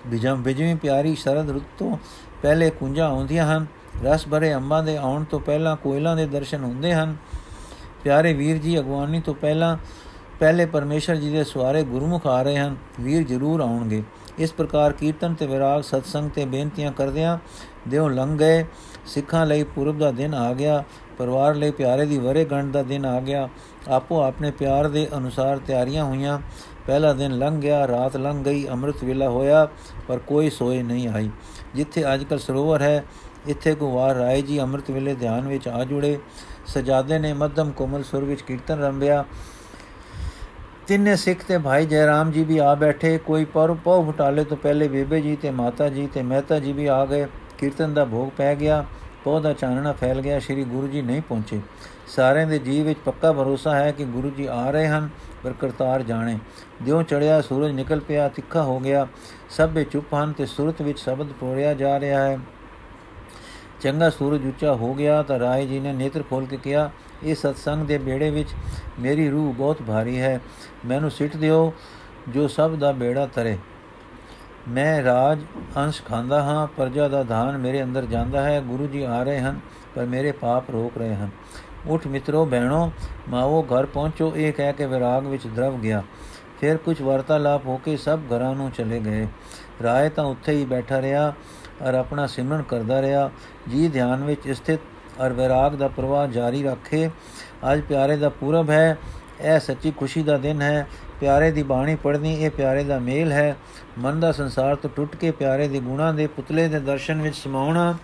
[0.07, 1.97] ਬਿਜਮ ਬਿਜਵੀਂ ਪਿਆਰੀ ਸ਼ਰਦ ਰੁੱਤ ਤੋਂ
[2.41, 3.65] ਪਹਿਲੇ ਕੁੰਜਾਂ ਆਉਂਦੀਆਂ ਹਨ।
[4.03, 7.15] ਰਸ ਭਰੇ ਅੰਬਾਂ ਦੇ ਆਉਣ ਤੋਂ ਪਹਿਲਾਂ ਕੋਇਲਾਂ ਦੇ ਦਰਸ਼ਨ ਹੁੰਦੇ ਹਨ।
[8.03, 9.77] ਪਿਆਰੇ ਵੀਰ ਜੀ, ਅਗਵਾਨੀ ਤੋਂ ਪਹਿਲਾਂ
[10.39, 14.03] ਪਹਿਲੇ ਪਰਮੇਸ਼ਰ ਜੀ ਦੇ ਸਵਾਰੇ ਗੁਰਮੁਖ ਆ ਰਹੇ ਹਨ। ਵੀਰ ਜ਼ਰੂਰ ਆਉਣਗੇ।
[14.39, 17.37] ਇਸ ਪ੍ਰਕਾਰ ਕੀਰਤਨ ਤੇ ਵਿਰਾਗ, ਸਤਸੰਗ ਤੇ ਬੇਨਤੀਆਂ ਕਰਦਿਆਂ
[17.87, 18.65] ਦੇਉ ਲੰਘ ਗਏ।
[19.05, 20.83] ਸਿੱਖਾਂ ਲਈ ਪੁਰਬ ਦਾ ਦਿਨ ਆ ਗਿਆ।
[21.17, 23.49] ਪਰਿਵਾਰ ਲਈ ਪਿਆਰੇ ਦੀ ਵਰੇ ਗੰਢ ਦਾ ਦਿਨ ਆ ਗਿਆ।
[23.89, 26.39] ਆਪੋ ਆਪਣੇ ਪਿਆਰ ਦੇ ਅਨੁਸਾਰ ਤਿਆਰੀਆਂ ਹੋਈਆਂ।
[26.87, 29.67] ਪਹਿਲਾ ਦਿਨ ਲੰਘ ਗਿਆ, ਰਾਤ ਲੰਘ ਗਈ, ਅੰਮ੍ਰਿਤ ਵੇਲਾ ਹੋਇਆ,
[30.07, 31.29] ਪਰ ਕੋਈ ਸੋਏ ਨਹੀਂ ਆਈ।
[31.75, 33.03] ਜਿੱਥੇ ਅੱਜਕੱਲ ਸਰੋਵਰ ਹੈ,
[33.47, 36.19] ਇੱਥੇ ਕੋ ਵਾਰ ਰਾਏ ਜੀ ਅੰਮ੍ਰਿਤ ਵੇਲੇ ਧਿਆਨ ਵਿੱਚ ਆ ਜੁੜੇ।
[36.67, 39.25] ਸਜਾਦੇ ਨੇ ਮੱਧਮ ਕੋਮਲ ਸੁਰ ਵਿੱਚ ਕੀਰਤਨ ਰੰਭਿਆ।
[40.87, 44.57] ਤਿੰਨੇ ਸਿੱਖ ਤੇ ਭਾਈ ਜੈ ਰਾਮ ਜੀ ਵੀ ਆ ਬੈਠੇ। ਕੋਈ ਪਰ ਪਉ ਫਟਾਲੇ ਤੋਂ
[44.57, 47.27] ਪਹਿਲੇ ਬੇਬੇ ਜੀ ਤੇ ਮਾਤਾ ਜੀ ਤੇ ਮਹਿਤਾ ਜੀ ਵੀ ਆ ਗਏ।
[47.57, 48.85] ਕੀਰਤਨ ਦਾ ਭੋਗ ਪੈ ਗਿਆ।
[49.23, 51.61] ਪੌਦਾ ਚਾਨਣਾ ਫੈਲ ਗਿਆ। ਸ੍ਰੀ ਗੁਰੂ ਜੀ ਨਹੀਂ ਪਹੁੰਚੇ।
[52.15, 55.09] ਸਾਰਿਆਂ ਦੇ ਜੀਵ ਵਿੱਚ ਪੱਕਾ ਭਰੋਸਾ ਹੈ ਕਿ ਗੁਰੂ ਜੀ ਆ ਰਹੇ ਹਨ,
[55.43, 56.39] ਪਰ ਕਰਤਾਰ ਜਾਣੇ।
[56.81, 59.07] ਜਿਉਂ ਚੜਿਆ ਸੂਰਜ ਨਿਕਲ ਪਿਆ, ਤਿੱਖਾ ਹੋ ਗਿਆ।
[59.49, 62.39] ਸਭੇ ਚੁੱਪ ਹਨ ਤੇ ਸੁਰਤ ਵਿੱਚ ਸ਼ਬਦ ਪੋੜਿਆ ਜਾ ਰਿਹਾ ਹੈ।
[63.81, 66.91] ਚੰਗਾ ਸੂਰਜ ਉੱਚਾ ਹੋ ਗਿਆ ਤਾਂ ਰਾਏ ਜੀ ਨੇ ਨੇਤਰ ਖੋਲ ਕੇ ਕਿਹਾ,
[67.23, 68.49] ਇਹ ਸਤਸੰਗ ਦੇ ਬੇੜੇ ਵਿੱਚ
[68.99, 70.39] ਮੇਰੀ ਰੂਹ ਬਹੁਤ ਭਾਰੀ ਹੈ।
[70.85, 71.73] ਮੈਨੂੰ ਸਿੱਟ ਦਿਓ
[72.29, 73.57] ਜੋ ਸਭ ਦਾ ਬੇੜਾ ਤਰੇ।
[74.67, 75.39] ਮੈਂ ਰਾਜ
[75.77, 79.59] ਅੰਸ਼ ਖਾਂਦਾ ਹਾਂ, ਪਰਜਾ ਦਾ ਧਾਨ ਮੇਰੇ ਅੰਦਰ ਜਾਂਦਾ ਹੈ। ਗੁਰੂ ਜੀ ਆ ਰਹੇ ਹਨ,
[79.95, 81.29] ਪਰ ਮੇਰੇ ਪਾਪ ਰੋਕ ਰਹੇ ਹਨ।
[81.87, 82.91] ਉਠ ਮਿੱਤਰੋ, ਬਹਿਣੋ।
[83.29, 86.03] ਮਾਵੋ ਘਰ ਪਹੁੰਚੋ। ਇਹ ਕਹਿ ਕੇ ਵਿਰਾਗ ਵਿੱਚ ਦਰਵ ਗਿਆ।
[86.61, 89.27] ਫਿਰ ਕੁਝ ਵਰਤਾਲਾਪ ਹੋ ਕੇ ਸਭ ਘਰਾਂ ਨੂੰ ਚਲੇ ਗਏ।
[89.83, 91.33] ਰਾਏ ਤਾਂ ਉੱਥੇ ਹੀ ਬੈਠਾ ਰਿਹਾ
[91.81, 93.31] ਔਰ ਆਪਣਾ ਸਿਮਰਨ ਕਰਦਾ ਰਿਹਾ।
[93.69, 94.79] ਜੀ ਧਿਆਨ ਵਿੱਚ ਸਥਿਤ
[95.19, 97.09] ਔਰ ਵਿਰਾਗ ਦਾ ਪ੍ਰਵਾਹ ਜਾਰੀ ਰੱਖੇ।
[97.73, 98.97] ਅੱਜ ਪਿਆਰੇ ਦਾ ਪੂਰਬ ਹੈ।
[99.41, 100.87] ਇਹ ਸੱਚੀ ਖੁਸ਼ੀ ਦਾ ਦਿਨ ਹੈ।
[101.19, 103.57] ਪਿਆਰੇ ਦੀ ਬਾਣੀ ਪੜ੍ਹਨੀ ਇਹ ਪਿਆਰੇ ਦਾ ਮੇਲ ਹੈ।
[103.97, 107.97] ਮਨ ਦਾ ਸੰਸਾਰ ਤੋਂ ਟੁੱਟ ਕੇ ਪਿਆਰੇ ਦੇ ਗੁਣਾਂ ਦੇ ਪੁਤਲੇ ਦੇ ਦਰਸ਼ਨ ਵਿੱਚ ਸਮਾਉਣਾ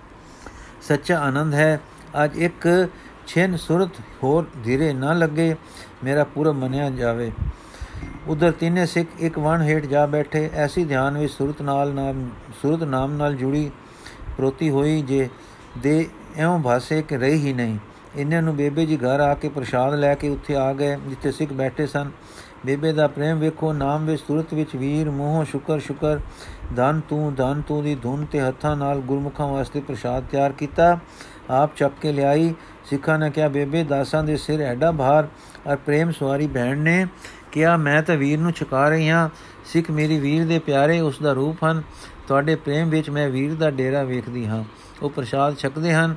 [0.81, 1.79] ਸੱਚਾ ਆਨੰਦ ਹੈ।
[2.23, 2.89] ਅੱਜ ਇੱਕ
[3.27, 5.55] ਛਿਨ ਸੁਰਤ ਹੋਰ ਧੀਰੇ ਨਾ ਲੱਗੇ,
[6.03, 7.31] ਮੇਰਾ ਪੂਰਾ ਮੰਨਿਆ ਜਾਵੇ।
[8.27, 12.29] ਉਧਰ ਤਿੰਨੇ ਸਿੱਖ ਇੱਕ ਵਣ ਹੇਠ ਜਾ ਬੈਠੇ, ਐਸੀ ਧਿਆਨ ਵਿੱਚ ਸੁਰਤ ਨਾਲ ਨਾਮ,
[12.61, 13.69] ਸੁਰਤ ਨਾਮ ਨਾਲ ਜੁੜੀ
[14.37, 15.29] ਪ੍ਰੋਤੀ ਹੋਈ ਜੇ,
[15.77, 16.07] ਦੇ
[16.37, 17.77] ਐਉਂ ਭਾਸੇ ਕਿ ਰਹੀ ਹੀ ਨਹੀਂ।
[18.15, 21.53] ਇਹਨਾਂ ਨੂੰ ਬੇਬੇ ਜੀ ਘਰ ਆ ਕੇ ਪ੍ਰਸ਼ਾਦ ਲੈ ਕੇ ਉੱਥੇ ਆ ਗਏ, ਜਿੱਥੇ ਸਿੱਖ
[21.53, 22.11] ਬੈਠੇ ਸਨ।
[22.65, 26.19] ਬੇਬੇ ਦਾ ਪ੍ਰੇਮ ਵੇਖੋ, ਨਾਮ ਵਿੱਚ ਸੁਰਤ ਵਿੱਚ ਵੀਰ, ਮੋਹ ਸ਼ੁਕਰ ਸ਼ੁਕਰ,
[26.75, 30.97] ਧਨ ਤੂੰ ਧਨ ਤੂੰ ਦੀ ਧੁਨ ਤੇ ਹੱਥਾਂ ਨਾਲ ਗੁਰਮੁਖਾਂ ਵਾਸਤੇ ਪ੍ਰਸ਼ਾਦ ਤਿਆਰ ਕੀਤਾ।
[31.49, 32.53] ਆਪ ਚੱਕ ਕੇ ਲਿਆਈ
[32.89, 35.27] ਸਿੱਖਾਂ ਨੇ ਕਿਹਾ, ਬੇਬੇ, ਦਾਸਾਂ ਦੇ ਸਿਰ ਐਡਾ ਭਾਰ
[35.67, 37.07] ਔਰ ਪ੍ਰੇਮ ਸਵਾਰੀ ਭੈਣ ਨੇ
[37.51, 39.29] ਕਿਹਾ, ਮੈਂ ਤਾਂ ਵੀਰ ਨੂੰ ਛਕਾ ਰਹੀ ਹਾਂ।
[39.65, 41.83] ਸਿੱਖ ਮੇਰੀ ਵੀਰ ਦੇ ਪਿਆਰੇ ਉਸ ਦਾ ਰੂਪ ਹਨ।
[42.27, 44.63] ਤੁਹਾਡੇ ਪ੍ਰੇਮ ਵਿੱਚ ਮੈਂ ਵੀਰ ਦਾ ਡੇਰਾ ਵੇਖਦੀ ਹਾਂ।
[45.01, 46.15] ਉਹ ਪ੍ਰਸ਼ਾਦ ਛਕਦੇ ਹਨ।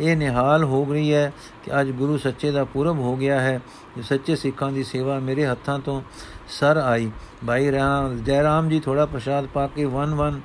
[0.00, 1.32] ਇਹ ਨਿਹਾਲ ਹੋ ਗਈ ਹੈ
[1.64, 3.60] ਕਿ ਅੱਜ ਗੁਰੂ ਸੱਚੇ ਦਾ ਪੁਰਬ ਹੋ ਗਿਆ ਹੈ।
[3.96, 6.02] ਜੋ ਸੱਚੇ ਸਿੱਖਾਂ ਦੀ ਸੇਵਾ ਮੇਰੇ ਹੱਥਾਂ ਤੋਂ
[6.48, 7.10] ਸਰ ਆਈ।
[7.46, 10.40] ਭਾਈ ਰਾਮ ਜੈ ਰਾਮ ਜੀ ਥੋੜਾ ਪ੍ਰਸ਼ਾਦ ਪਾ ਕੇ ਵਨ ਵਨ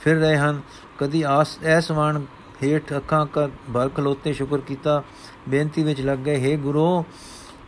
[0.00, 0.60] ਫਿਰ ਰਹੇ ਹਨ।
[0.98, 2.24] ਕਦੀ ਆਸ ਐਸਵਾਨ
[2.63, 5.01] ਹੇਠ ਅੱਖਾਂ ਕਰ ਭਰ ਖਲੋਤੇ ਸ਼ੁਕਰ ਕੀਤਾ
[5.49, 7.03] ਬੇਨਤੀ ਵਿੱਚ ਲੱਗ ਗਏ हे ਗੁਰੂ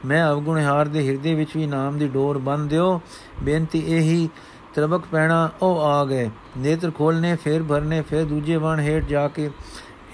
[0.06, 3.00] ਮੈਂ ਅਵਗੁਣਹਾਰ ਦੇ ਹਿਰਦੇ ਵਿੱਚ ਵੀ ਨਾਮ ਦੀ ਡੋਰ ਬੰਨ ਦਿਓ
[3.44, 4.30] ਬੇਨਤੀ ਇਹੀ
[4.76, 9.50] ਤਰਬਕ ਪੈਣਾ ਉਹ ਆ ਗਏ ਨੇਤਰ ਖੋਲਨੇ ਫੇਰ ਭਰਨੇ ਫੇਰ ਦੂਜੇ ਵਣ ਹੇਠ ਜਾ ਕੇ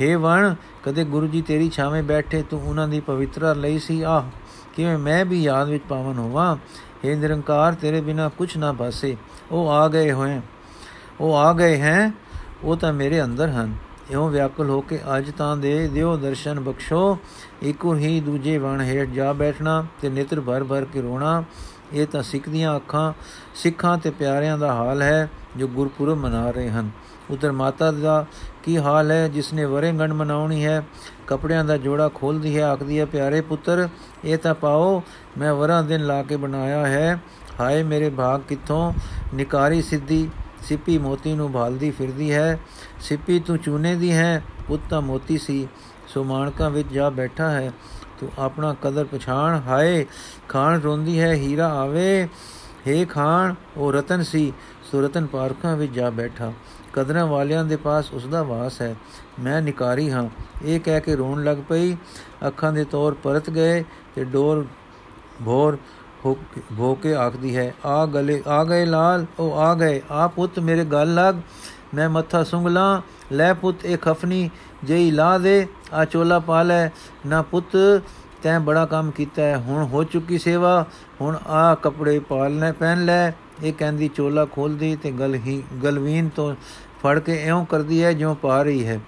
[0.01, 0.53] हे ਵਣ
[0.83, 4.29] ਕਦੇ ਗੁਰੂ ਜੀ ਤੇਰੀ ਛਾਵੇਂ ਬੈਠੇ ਤੂੰ ਉਹਨਾਂ ਦੀ ਪਵਿੱਤਰਾ ਲਈ ਸੀ ਆਹ
[4.75, 6.55] ਕਿਵੇਂ ਮੈਂ ਵੀ ਯਾਦ ਵਿੱਚ ਪਾਵਨ ਹੋਵਾਂ
[7.05, 9.15] हे ਨਿਰੰਕਾਰ ਤੇਰੇ ਬਿਨਾ ਕੁਛ ਨਾ ਭਾਸੇ
[9.51, 10.39] ਉਹ ਆ ਗਏ ਹੋਏ
[11.19, 12.11] ਉਹ ਆ ਗਏ ਹੈ
[12.63, 13.73] ਉਹ ਤਾਂ ਮੇਰੇ ਅੰਦਰ ਹਨ
[14.10, 17.18] ਇਉਂ ਵਿਆਕੁਲ ਹੋ ਕੇ ਅੱਜ ਤਾਂ ਦੇ ਦਿਓ ਦਰਸ਼ਨ ਬਖਸ਼ੋ
[17.62, 21.44] ਇੱਕੋ ਹੀ ਦੂਜੇ ਵਣ ਹੇਠ ਜਾ ਬੈਠਣਾ ਤੇ ਨੇਤਰ ਭਰ ਭਰ ਕੇ ਰੋਣਾ,
[21.92, 23.12] ਇਹ ਤਾਂ ਸਿੱਖ ਦੀਆਂ ਅੱਖਾਂ,
[23.54, 26.90] ਸਿੱਖਾਂ ਤੇ ਪਿਆਰਿਆਂ ਦਾ ਹਾਲ ਹੈ ਜੋ ਗੁਰਪੁਰਬ ਮਨਾ ਰਹੇ ਹਨ।
[27.30, 28.24] ਉਧਰ ਮਾਤਾ ਦਾ
[28.62, 30.82] ਕੀ ਹਾਲ ਹੈ, ਜਿਸ ਨੇ ਵਰੇਗੰਢ ਮਨਾਉਣੀ ਹੈ,
[31.26, 33.88] ਕਪੜਿਆਂ ਦਾ ਜੋੜਾ ਖੋਲਦੀ ਹੈ, ਆਖਦੀ ਹੈ, ਪਿਆਰੇ ਪੁੱਤਰ,
[34.24, 35.02] ਇਹ ਤਾਂ ਪਾਓ,
[35.38, 37.18] ਮੈਂ ਵਰਾਂ ਦਿਨ ਲਾ ਕੇ ਬਣਾਇਆ ਹੈ,
[37.60, 38.92] ਹਾਏ ਮੇਰੇ ਭਾਗ ਕਿੱਥੋਂ,
[39.34, 40.28] ਨਿਕਾਰੀ ਸਿੱਧੀ,
[40.62, 42.58] ਸਿੱਪੀ ਮੋਤੀ ਨੂੰ ਭਾਲਦੀ ਫਿਰਦੀ ਹੈ
[43.02, 45.66] ਸਿੱਪੀ ਤੂੰ ਚੂਨੇ ਦੀ ਹੈ, ਪੁੱਤ ਤਾਂ ਮੋਤੀ ਸੀ,
[46.08, 47.70] ਸੋ ਮਾਨਕਾਂ ਵਿੱਚ ਜਾ ਬੈਠਾ ਹੈ,
[48.20, 50.04] ਤੂੰ ਆਪਣਾ ਕਦਰ ਪਛਾਣ, ਹਾਏ
[50.48, 52.28] ਖਾਨ ਰੋਂਦੀ ਹੈ, ਹੀਰਾ ਆਵੇ।
[52.86, 54.52] ਹੇ ਖਾਨ ਉਹ ਰਤਨ ਸੀ,
[54.90, 56.52] ਸੋ ਰਤਨ ਪਾਰਕਾਂ ਵਿੱਚ ਜਾ ਬੈਠਾ।
[56.92, 58.94] ਕਦਰਾਂ ਵਾਲਿਆਂ ਦੇ ਪਾਸ ਉਸ ਦਾ ਵਾਸ ਹੈ,
[59.40, 60.28] ਮੈਂ ਨਿਕਾਰੀ ਹਾਂ।
[60.64, 61.96] ਇਹ ਕਹਿ ਕੇ ਰੋਣ ਲੱਗ ਪਈ।
[62.46, 63.84] ਅੱਖਾਂ ਦੇ ਤੌਰ ਪਰਤ ਗਏ
[64.14, 64.64] ਤੇ ਡੋਰ
[65.44, 65.78] ਭੋਰ
[66.78, 70.84] ਹੋ ਕੇ ਆਖਦੀ ਹੈ, ਆ ਗਲੇ, ਆ ਗਏ ਲਾਲ, ਉਹ ਆ ਗਏ, ਆ ਪੁੱਤ ਮੇਰੇ
[70.84, 71.34] ਗੱਲ ਲੱਗ।
[71.94, 74.50] ਮੈਂ ਮੱਥਾ ਸੁੰਗਲਾ ਲੈ ਪੁੱਤ ਇਹ ਖਫਨੀ,
[74.84, 76.88] ਜਈ ਲਾ ਦੇ, ਆ ਚੋਲਾ ਪਾ ਲੈ।
[77.26, 78.02] ਨਾ ਪੁੱਤ,
[78.42, 80.86] ਤੈਂ ਬੜਾ ਕੰਮ ਕੀਤਾ ਹੈ, ਹੁਣ ਹੋ ਚੁੱਕੀ ਸੇਵਾ,
[81.20, 83.32] ਹੁਣ ਆ ਕੱਪੜੇ ਪਾਲਨੇ ਪਹਿਨ ਲੈ।
[83.62, 86.54] ਇਹ ਕਹਿੰਦੀ, ਚੋਲਾ ਖੋਲਦੀ ਤੇ ਗਲ ਹੀ, ਗਲਵੀਨ ਤੋਂ
[87.02, 89.00] ਫੜ ਕੇ ਐਉਂ ਕਰਦੀ ਹੈ, ਜਿਉਂ ਪਾ ਰਹੀ ਹੈ।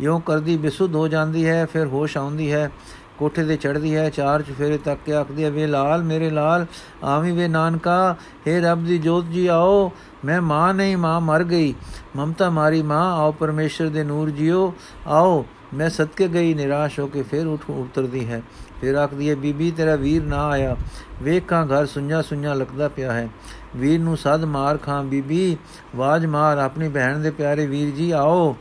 [0.00, 2.70] ਇਉਂ ਕਰਦੀ ਬਿਸੁੱਧ ਹੋ ਜਾਂਦੀ ਹੈ, ਫਿਰ ਹੋਸ਼ ਆਉਂਦੀ ਹੈ।
[3.18, 6.66] ਕੋਠੇ ਤੇ ਚੜਦੀ ਹੈ, ਚਾਰ ਚਫੇਰੇ ਤੱਕ ਕੇ ਆਖਦੀ ਹੈ, ਵੇ ਲਾਲ ਮੇਰੇ ਲਾਲ,
[7.04, 8.16] ਆਵੀਂ ਵੇ ਨਾਨਕਾ
[8.48, 9.92] हे ਰੱਬ ਦੀ ਜੋਤ ਜੀ ਆਓ।
[10.24, 11.74] ਮੈਂ ਮਾਂ ਨਹੀਂ, ਮਾਂ ਮਰ ਗਈ।
[12.16, 14.74] ਮਮਤਾ ਮਾਰੀ, ਮਾਂ, ਆਓ ਪਰਮੇਸ਼ਰ ਦੇ ਨੂਰ ਜੀਓ।
[15.06, 18.42] ਆਓ, ਮੈਂ ਸਦਕੇ ਗਈ, ਨਿਰਾਸ਼ ਹੋ ਕੇ ਫਿਰ ਉਠ, ਉਤਰਦੀ ਹੈ।
[18.80, 20.76] ਫਿਰ ਆਖਦੀ ਹੈ, ਬੀਬੀ, ਤੇਰਾ ਵੀਰ ਨਾ ਆਇਆ।
[21.22, 23.28] ਵੇਖਾਂ ਘਰ ਸੁੰਝਾ ਸੁੰਝਾ ਲੱਗਦਾ ਪਿਆ ਹੈ।
[23.76, 25.56] ਵੀਰ ਨੂੰ ਸਦ ਮਾਰ ਖਾਂ, ਬੀਬੀ,
[25.94, 28.56] ਆਵਾਜ਼ ਮਾਰ, ਆਪਣੀ ਭੈਣ ਦੇ ਪਿਆਰੇ ਵੀਰ ਜੀ, ਆਓ।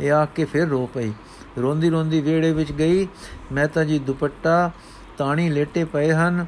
[0.00, 1.12] ਇਹ ਆ ਕੇ ਫਿਰ ਰੋ ਪਈ।
[1.62, 3.08] ਰੋਂਦੀ ਰੋਂਦੀ ਵੇੜੇ ਵਿੱਚ ਗਈ।
[3.52, 4.70] ਮਹਿਤਾ ਜੀ ਦੁਪੱਟਾ,
[5.18, 6.46] ਤਾਣੀ ਲੇਟੇ ਪਏ ਹਨ।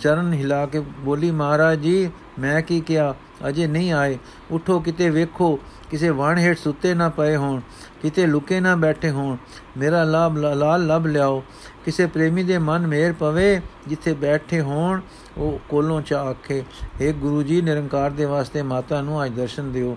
[0.00, 3.14] ਚਰਨ ਹਿਲਾ ਕੇ ਬੋਲੀ, ਮਹਾਰਾਜ ਜੀ, ਮੈਂ ਕੀ ਕਿਹਾ?
[3.48, 4.18] ਅਜੇ ਨਹੀਂ ਆਏ।
[4.50, 5.58] ਉਠੋ, ਕਿਤੇ ਵੇਖੋ,
[5.90, 7.60] ਕਿਸੇ ਵਣ ਹੇਠ ਸੁੱਤੇ ਨਾ ਪਏ ਹੋਣ,
[8.02, 9.36] ਕਿਤੇ ਲੁਕੇ ਨਾ ਬੈਠੇ ਹੋਣ।
[9.76, 11.42] ਮੇਰਾ ਲਾਭ ਲਾਲ ਲਬ ਲਿਆਓ।
[11.84, 15.00] ਕਿਸੇ ਪ੍ਰੇਮੀ ਦੇ ਮਨ ਮੇਰ ਪਵੇ, ਜਿੱਥੇ ਬੈਠੇ ਹੋਣ,
[15.38, 16.64] ਉਹ ਕੋਲੋਂ ਚਾ ਆਖੇ
[17.00, 19.96] ਏ ਗੁਰੂ ਜੀ, ਨਿਰੰਕਾਰ ਦੇ ਵਾਸਤੇ ਮਾਤਾ ਨੂੰ ਅੱਜ ਦਰਸ਼ਨ ਦਿਓ।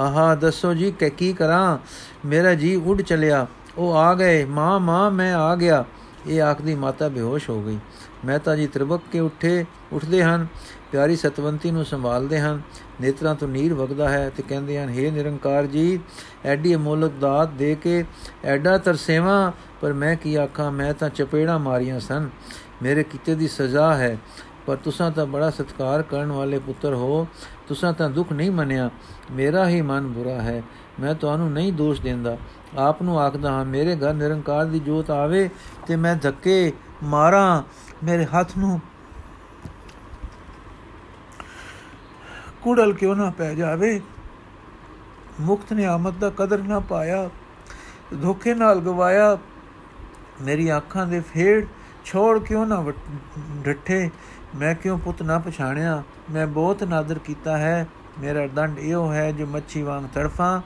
[0.00, 1.78] ਹਾਂ ਹਾਂ ਦੱਸੋ ਜੀ, ਕਿ ਕੀ ਕਰਾਂ?
[2.24, 3.46] ਮੇਰਾ ਜੀ ਉੱਡ ਚਲਿਆ।
[3.78, 5.84] ਉਹ ਆ ਗਏ। ਮਾਂ ਮਾਂ, ਮੈਂ ਆ ਗਿਆ।
[6.26, 7.78] ਇਹ ਆਖਦੀ ਮਾਤਾ ਬੇਹੋਸ਼ ਹੋ ਗਈ।
[8.24, 10.46] ਮਹਿਤਾ ਜੀ ਤ੍ਰਿਬਕ ਕੇ ਉੱਠੇ, ਉੱਠਦੇ ਹਨ।
[10.92, 12.62] ਪਿਆਰੀ ਸਤਵੰਤੀ ਨੂੰ ਸੰਭਾਲਦੇ ਹਨ।
[13.00, 15.98] ਨੇਤਰਾਂ ਤੋਂ ਨੀਰ ਵਗਦਾ ਹੈ ਤੇ ਕਹਿੰਦੇ ਹਨ हे ਨਿਰੰਕਾਰ ਜੀ,
[16.44, 18.04] ਐਡੀ ਅਮੋਲਕ ਦਾਤ ਦੇ ਕੇ
[18.44, 22.28] ਐਡਾ ਤਰਸੇਵਾ ਪਰ ਮੈਂ ਕੀ ਆਖਾਂ, ਮੈਂ ਤਾਂ ਚਪੇੜਾ ਮਾਰੀਆਂ ਸਨ।
[22.82, 24.16] ਮੇਰੇ ਕੀਤੇ ਦੀ ਸਜ਼ਾ ਹੈ,
[24.66, 27.26] ਪਰ ਤੁਸੀਂ ਤਾਂ ਬੜਾ ਸਤਕਾਰ ਕਰਨ ਵਾਲੇ ਪੁੱਤਰ ਹੋ।
[27.68, 28.90] ਤੁਸੀਂ ਤਾਂ ਦੁੱਖ ਨਹੀਂ ਮੰਨਿਆ,
[29.32, 30.62] ਮੇਰਾ ਹੀ ਮਨ ਬੁਰਾ ਹੈ,
[31.00, 32.36] ਮੈਂ ਤੁਹਾਨੂੰ ਨਹੀਂ ਦੋਸ਼ ਦਿੰਦਾ।
[32.78, 35.48] ਆਪ ਨੂੰ ਆਖਦਾ ਹਾਂ, ਮੇਰੇ ਘਰ ਨਿਰੰਕਾਰ ਦੀ ਜੋਤ ਆਵੇ
[35.86, 36.72] ਤੇ ਮੈਂ ਧੱਕੇ
[37.02, 37.62] ਮਾਰਾਂ,
[38.04, 38.80] ਮੇਰੇ ਹੱਥ ਨੂੰ
[42.64, 44.00] ਕੁੜਲ ਕਿਉਂ ਨਾ ਪੈ ਜਾਵੇ?
[45.40, 47.28] ਮੁਕਤ ਨੇ ਆਮਦ ਦਾ ਕਦਰ ਨਾ ਪਾਇਆ,
[48.22, 49.36] ਧੋਖੇ ਨਾਲ ਗਵਾਇਆ।
[50.42, 51.66] ਮੇਰੀ ਅੱਖਾਂ ਦੇ ਫੇੜ
[52.04, 52.84] ਛੋੜ ਕਿਉਂ ਨਾ
[53.64, 54.10] ਡੱਠੇ?
[54.56, 56.02] ਮੈਂ ਕਿਉਂ ਪੁੱਤ ਨਾ ਪਛਾਣਿਆ?
[56.30, 57.86] ਮੈਂ ਬਹੁਤ ਨਾਦਰ ਕੀਤਾ ਹੈ।
[58.20, 60.60] ਮੇਰਾ ਦੰਡ ਇਹੋ ਹੈ ਜੋ ਮੱਛੀ ਵਾਂਗ ਤੜਫਾਂ,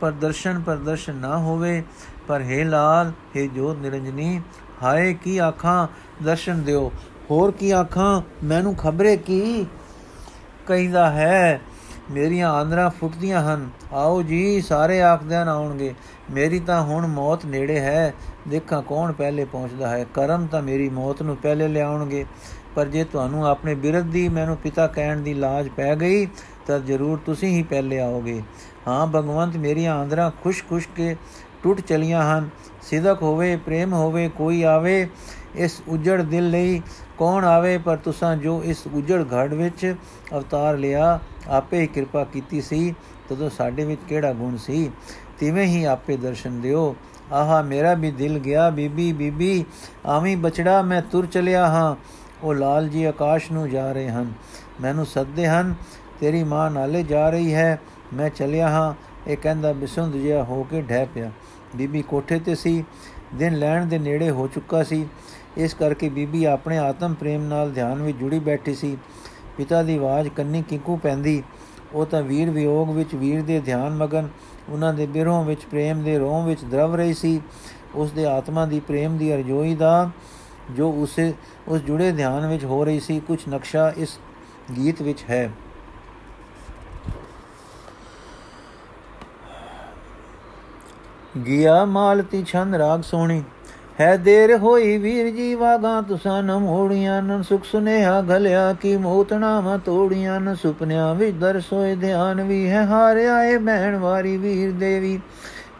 [0.00, 1.82] ਪਰ ਦਰਸ਼ਨ ਪਰ ਦਰਸ਼ਨ ਨਾ ਹੋਵੇ।
[2.28, 4.40] ਪਰ ਹੈ ਲਾਲ, ਹੈ ਜੋਤ ਨਿਰੰਜਨੀ,
[4.82, 5.86] ਹਾਏ ਕੀ ਆਖਾਂ?
[6.24, 6.92] ਦਰਸ਼ਨ ਦਿਓ।
[7.30, 8.20] ਹੋਰ ਕੀ ਆਖਾਂ?
[8.44, 9.66] ਮੈਨੂੰ ਖਬਰੇ ਕੀ?
[10.66, 11.60] ਕਹਿੰਦਾ ਹੈ,
[12.10, 15.94] ਮੇਰੀਆਂ ਆਂਦਰਾਂ ਫੁੱਟਦੀਆਂ ਹਨ। ਆਓ ਜੀ, ਸਾਰੇ ਆਖਦਿਆਂ ਆਉਣਗੇ।
[16.30, 18.14] ਮੇਰੀ ਤਾਂ ਹੁਣ ਮੌਤ ਨੇੜੇ ਹੈ,
[18.48, 22.26] ਦੇਖਾਂ ਕੌਣ ਪਹਿਲੇ ਪਹੁੰਚਦਾ ਹੈ। ਕਰਮ ਤਾਂ ਮੇਰੀ ਮੌਤ ਨੂੰ ਪਹਿਲੇ ਲਿਆਉਣਗੇ।
[22.74, 26.26] ਪਰ ਜੇ ਤੁਹਾਨੂੰ ਆਪਣੇ ਬਿਰਧ ਦੀ ਮੈਨੂੰ ਪਿਤਾ ਕਹਿਣ ਦੀ ਲਾਜ ਪੈ ਗਈ,
[26.66, 28.42] ਤਾਂ ਜ਼ਰੂਰ ਤੁਸੀਂ ਹੀ ਪਹਿਲੇ ਆਓਗੇ।
[28.88, 31.16] ਹਾਂ, ਭਗਵੰਤ, ਮੇਰੀਆਂ ਆਂਦਰਾਂ ਖੁਸ਼-ਖੁਸ਼ ਕੇ
[31.62, 32.48] ਟੁੱਟ ਚਲੀਆਂ ਹਨ।
[32.82, 35.08] ਸਿਦਕ ਹੋਵੇ, ਪ੍ਰੇਮ ਹੋਵੇ, ਕੋਈ ਆਵੇ,
[35.56, 36.82] ਇਸ ਉਜੜ ਦਿਲ ਲਈ
[37.18, 39.94] ਕੌਣ ਆਵੇ, ਪਰ ਤੁਸੀਂ ਜੋ ਇਸ ਉਜੜ ਘੜ ਵਿੱਚ
[40.34, 42.94] ਅਵਤਾਰ ਲਿਆ, ਆਪੇ ਹੀ ਕਿਰਪਾ ਕੀਤੀ ਸੀ,
[43.28, 44.90] ਤਦੋਂ ਸਾਡੇ ਵਿੱਚ ਕਿਹੜਾ ਗੁਣ ਸੀ?
[45.38, 46.96] ਤਿਵੇਂ ਹੀ ਆਪੇ ਦਰਸ਼ਨ ਦਿਓ।
[47.32, 49.64] ਆਹਾ, ਮੇਰਾ ਵੀ ਦਿਲ ਗਿਆ, ਬੀਬੀ ਬੀਬੀ,
[50.06, 51.96] ਆਵੀਂ ਬਚੜਾ ਮੈਂ ਤੁਰ ਚਲਿਆ ਹਾਂ।
[52.42, 54.32] ਉਹ ਲਾਲ ਜੀ ਆਕਾਸ਼ ਨੂੰ ਜਾ ਰਹੇ ਹਨ।
[54.80, 55.74] ਮੈਨੂੰ ਸੱਦੇ ਹਨ,
[56.20, 57.80] ਤੇਰੀ ਮਾਂ ਨਾਲੇ ਜਾ ਰਹੀ ਹੈ,
[58.14, 58.94] ਮੈਂ ਚਲਿਆ ਹਾਂ।
[59.26, 61.30] ਇਹ ਕਹਿੰਦਾ ਬਿਸੁੰਦ ਜਿਹਾ ਹੋ ਕੇ ਢਹਿ ਪਿਆ।
[61.76, 62.84] ਬੀਬੀ ਕੋਠੇ ਤੇ ਸੀ,
[63.34, 65.06] ਦਿਨ ਲੈਣ ਦੇ ਨੇੜੇ ਹੋ ਚੁੱਕਾ ਸੀ।
[65.56, 68.96] ਇਸ ਕਰਕੇ ਬੀਬੀ ਆਪਣੇ ਆਤਮ ਪ੍ਰੇਮ ਨਾਲ ਧਿਆਨ ਵਿੱਚ ਜੁੜੀ ਬੈਠੀ ਸੀ।
[69.56, 71.42] ਪਿਤਾ ਦੀ ਆਵਾਜ਼ ਕੰਨੀ ਕਿੰਕੂ ਪੈਂਦੀ।
[71.92, 74.28] ਉਹ ਤਾਂ ਵੀਰ ਵਿਯੋਗ ਵਿੱਚ ਵੀਰ ਦੇ ਧਿਆਨ ਮਗਨ
[74.68, 77.40] ਉਹਨਾਂ ਦੇ ਬਿਰਹੋਂ ਵਿੱਚ ਪ੍ਰੇਮ ਦੇ ਰੋਹ ਵਿੱਚ ਦਰਵ ਰਹੀ ਸੀ।
[77.94, 80.10] ਉਸ ਦੇ ਆਤਮਾ ਦੀ ਪ੍ਰੇਮ ਦੀ ਅਰਜ਼ੋਈ ਦਾ
[80.70, 81.34] ਜੋ ਉਸੇ,
[81.68, 84.18] ਉਸ ਜੁੜੇ ਧਿਆਨ ਵਿੱਚ ਹੋ ਰਹੀ ਸੀ ਕੁਝ ਨਕਸ਼ਾ ਇਸ
[84.76, 85.50] ਗੀਤ ਵਿੱਚ ਹੈ।
[91.46, 93.42] ਗਿਆ ਮਾਲਤੀ ਛੰਦ ਰਾਗ ਸੋਣੀ।
[94.00, 99.60] ਹੈ ਦੇਰ ਹੋਈ ਵੀਰ ਜੀ ਵਾਗਾ, ਤੁਸਾਂ ਨ ਮੋੜੀਆਂ ਨ ਸੁਖ ਸੁਨੇਹਾ ਘਲਿਆ ਕੀ ਮੋਤਣਾ
[99.60, 105.18] ਮ ਤੋੜੀਆਂ ਨ ਸੁਪਨਿਆਂ ਵਿੱਚ ਦਰਸੋਏ ਧਿਆਨ ਵੀ ਹੈ ਹਾਰ ਆਏ ਬਹਿਣ ਵਾਰੀ ਵੀਰ ਦੇਵੀ।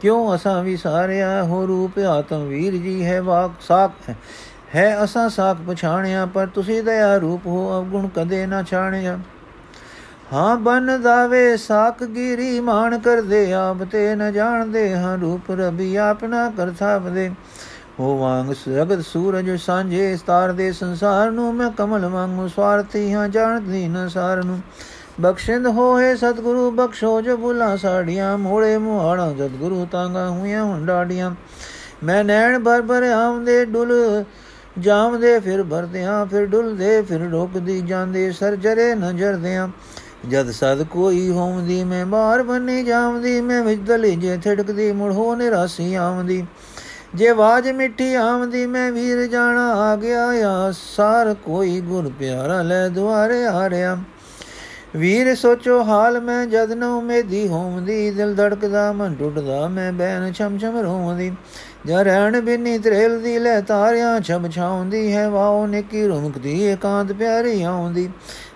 [0.01, 4.11] ਕਿਉਂ ਅਸਾਂ ਵਿਸਾਰਿਆ ਹੋ ਰੂਪ ਆਤਮ ਵੀਰ ਜੀ ਹੈ ਵਾਕ ਸਾਖ
[4.75, 9.19] ਹੈ, ਅਸਾਂ ਸਾਖ ਪਛਾਣਿਆ, ਪਰ ਤੁਸੀਂ ਦਇਆ ਰੂਪ ਹੋ ਅਵਗੁਣ ਕਦੇ ਨਾ ਛਾਣਿਆ।
[10.33, 16.51] ਹਾਂ ਬਨ ਦਾਵੇ ਸਾਖ ਗਿਰੀ ਮਾਨ ਕਰਦੇ, ਆਪ ਤੇ ਨ ਜਾਣਦੇ, ਹਾਂ ਰੂਪ ਰਬੀ ਆਪਣਾ
[16.57, 17.31] ਕਰਥਾ ਬਦੇ
[18.01, 23.86] ਹੋ ਵਾਂਗ ਜਗਤ ਸੂਰਜ ਸਾਂਝੇ ਸਤਾਰ ਦੇ ਸੰਸਾਰ ਨੂੰ, ਮੈਂ ਕਮਲ ਵਾਂਗੂ ਸਵਾਰਤੀ ਹਾਂ, ਜਾਣਦੀ
[23.88, 24.59] ਨ ਸਾਰ ਨੂੰ।
[25.20, 31.30] ਬਖਸ਼ਿੰਦ ਹੋਏ ਸਤਿਗੁਰੂ, ਬਖਸ਼ੋ ਜੋ ਬੁਲਾ ਸਾੜੀਆਂ ਮੋੜੇ ਮੁਹਾੜਾ ਸਤਿਗੁਰੂ ਤਾਂਗਾ ਹੋਈਆਂ ਹੁੰਡਾੜੀਆਂ
[32.05, 34.24] ਮੈਂ ਨੈਣ ਭਰ ਭਰ ਆਉਂਦੇ ਡੁੱਲ
[34.78, 39.68] ਜਾਵਦੇ ਫਿਰ ਭਰਦਿਆਂ, ਫਿਰ ਡੁੱਲਦੇ, ਫਿਰ ਰੋਕਦੀ ਜਾਂਦੇ, ਸਰ ਜਰੇ ਨਜ਼ਰਦਿਆਂ
[40.28, 45.34] ਜਦ ਸਦ ਕੋਈ ਹੋਂਦੀ, ਮੈਂ ਬਾਹਰ ਬੰਨੀ ਜਾਵਦੀ ਮੈਂ ਵਿੱਚ ਦਲੀ ਜੇ ਥੜਕਦੀ, ਮੁੜ ਹੋ
[45.34, 46.45] ਨਿਰਾਸੀ ਆਵਦੀ
[47.15, 52.89] ਜੇ ਬਾਜ ਮਿੱਠੀ ਆਵਦੀ ਮੈਂ ਵੀਰ ਜਾਣਾ ਆ ਗਿਆ ਆ। ਸਾਰ ਕੋਈ ਗੁਰ ਪਿਆਰਾ ਲੈ
[52.89, 53.99] ਦੁਆਰੇ ਆ ਰਿਆ
[54.97, 60.59] ਵੀਰ ਸੋਚੋ ਹਾਲ, ਮੈਂ ਜਦ ਨ ਉਮੇਦੀ ਹੋਵਦੀ ਦਿਲ ਧੜਕਦਾ, ਮਨ ਟੁੱਟਦਾ, ਮੈਂ ਬੈਨ ਛਮ
[60.59, 61.33] ਛਮ ਰੋਵਦੀ
[61.87, 67.62] ਜਾ ਰਹਿਣ ਬਿਨੀ ਤਰੇਲ ਦੀ ਲੈ ਤਾਰਿਆਂ ਛਮ ਛਾਉਂਦੀ ਹੈ, ਵਾਓ ਨਿੱਕੀ ਰੁਮਕਦੀ ਇਕਾਂਤ ਪਿਆਰੀ
[67.62, 68.09] ਆਉਂਦੀ।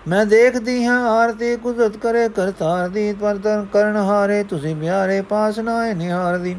[0.07, 5.93] ਮੈਂ ਦੇਖਦੀ ਹਾਂ ਆਰਤੀ, ਕੁਦਰਤ ਕਰੇ ਕਰਤਾਰ ਦੀ ਪਰਤਨ ਕਰਨ ਹਾਰੇ, ਤੁਸੀਂ ਪਿਆਰੇ ਪਾਸ ਨਾ
[5.93, 6.55] ਨਿਹਾਰਦੀ।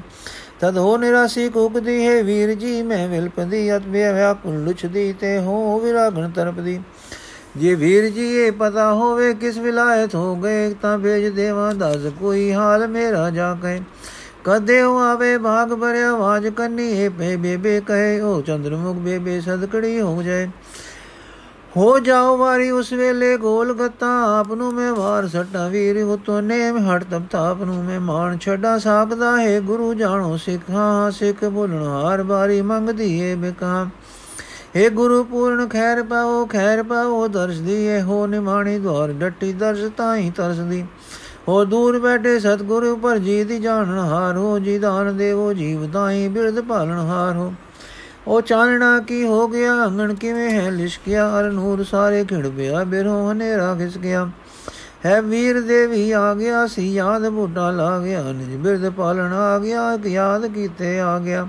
[0.61, 6.31] ਤਦ ਹੋ ਨਿਰਾਸੀ ਕੁਕਦੀ ਹੈ ਵੀਰ ਜੀ, ਮੈਂ ਵਿਲਪਦੀ, ਅਤ ਵਿਆਕੁਲ ਲੁਛਦੀ ਤੇ ਹੋ ਵਿਰਾਗਣ
[6.31, 6.81] ਤਰਪਦੀ।
[7.57, 12.53] ਜੇ ਵੀਰ ਜੀ, ਇਹ ਪਤਾ ਹੋਵੇ ਕਿਸ ਵਿਲਾਇਤ ਹੋ ਗਏ, ਤਾਂ ਭੇਜ ਦੇਵਾਂ ਦੱਸ, ਕੋਈ
[12.53, 13.81] ਹਾਲ ਮੇਰਾ ਜਾ ਕਹੇ।
[14.45, 20.01] ਕਦੇ ਉਹ ਆਵੇ ਭਾਗ ਭਰਿਆ ਆਵਾਜ਼ ਕੰਨੀ ਏ ਪੇ ਬੇਬੇ ਕਹੇ, ਉਹ ਚੰਦਰਮੁਖ ਬੇਬੇ ਸਦਕੜੀ
[20.01, 20.49] ਹੋ ਜਾਏ।
[21.77, 24.07] ਹੋ ਜਾਓ ਵਾਰੀ ਉਸ ਵੇਲੇ ਗੋਲ ਗੱਤਾ
[24.39, 28.79] ਆਪ ਨੂੰ ਮੈਂ ਵਾਰ ਸੱਟਾ, ਵੀਰ ਉਤੋਂ ਨੇਮ ਹਟ ਤਬ ਤਾਪ ਨੂੰ ਮੈਂ ਮਾਨ ਛੱਡਾ
[28.79, 33.87] ਸਕਦਾ ਹੈ ਗੁਰੂ ਜਾਣੋ ਸਿੱਖਾਂ, ਸਿੱਖ ਬੋਲਣ ਹਾਰ ਬਾਰੀ ਮੰਗਦੀ ਏ ਬਿਕਾ।
[34.77, 40.31] ਏ ਗੁਰੂ ਪੂਰਨ, ਖੈਰ ਪਾਓ ਖੈਰ ਪਾਓ, ਦਰਸ਼ਦੀ ਏ, ਹੋ ਨਿਮਾਣੀ ਦਵਾਰ ਡੱਟੀ ਦਰਸ ਤਾਈ
[40.31, 40.85] ਤਰਸਦੀ।
[41.49, 46.29] ਹੋ ਦੂਰ ਬੈਠੇ ਸਤਗੁਰੂ ਪਰ ਜੀ ਦੀ ਜਾਣਨ ਹਾਰ ਹੋ, ਜੀ ਦਾਨ ਦੇਵੋ, ਜੀਵ ਤਾਈ
[46.29, 47.53] ਬਿਰਧ ਪਾਲਣ ਹਾਰ ਹੋ।
[48.27, 49.85] ਉਹ ਚਾਨਣਾ ਕੀ ਹੋ ਗਿਆ?
[49.87, 50.71] ਅੰਗਣ ਕਿਵੇਂ ਹੈ?
[50.71, 54.31] ਲਿਸ਼ਕਿਆ ਅਰ ਨੂਰ ਸਾਰੇ ਖਿੜ ਪਿਆ। ਬਿਰੋ ਹਨੇਰਾ ਖਿਸ ਗਿਆ।
[55.07, 59.95] ਹੈ ਵੀਰ ਦੇਵੀ ਆ ਗਿਆ ਸੀ। ਯਾਦ ਬੁੱਢਾ ਲਾ ਗਿਆ। ਨਿਜ ਬਿਰਧ ਪਾਲਣ ਆ ਗਿਆ।
[59.95, 61.49] ਇੱਕ ਯਾਦ ਕੀਤੇ ਆ ਗਿਆ।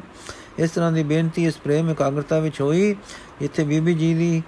[0.60, 2.96] ਇਸ ਤਰ੍ਹਾਂ ਦੀ ਬੇਨਤੀ, ਇਸ ਪ੍ਰੇਮ ਇਕਾਗਰਤਾ ਵਿੱਚ ਹੋਈ।
[3.42, 4.44] ਇੱਥੇ ਬੀਬੀ ਜੀ ਦੀ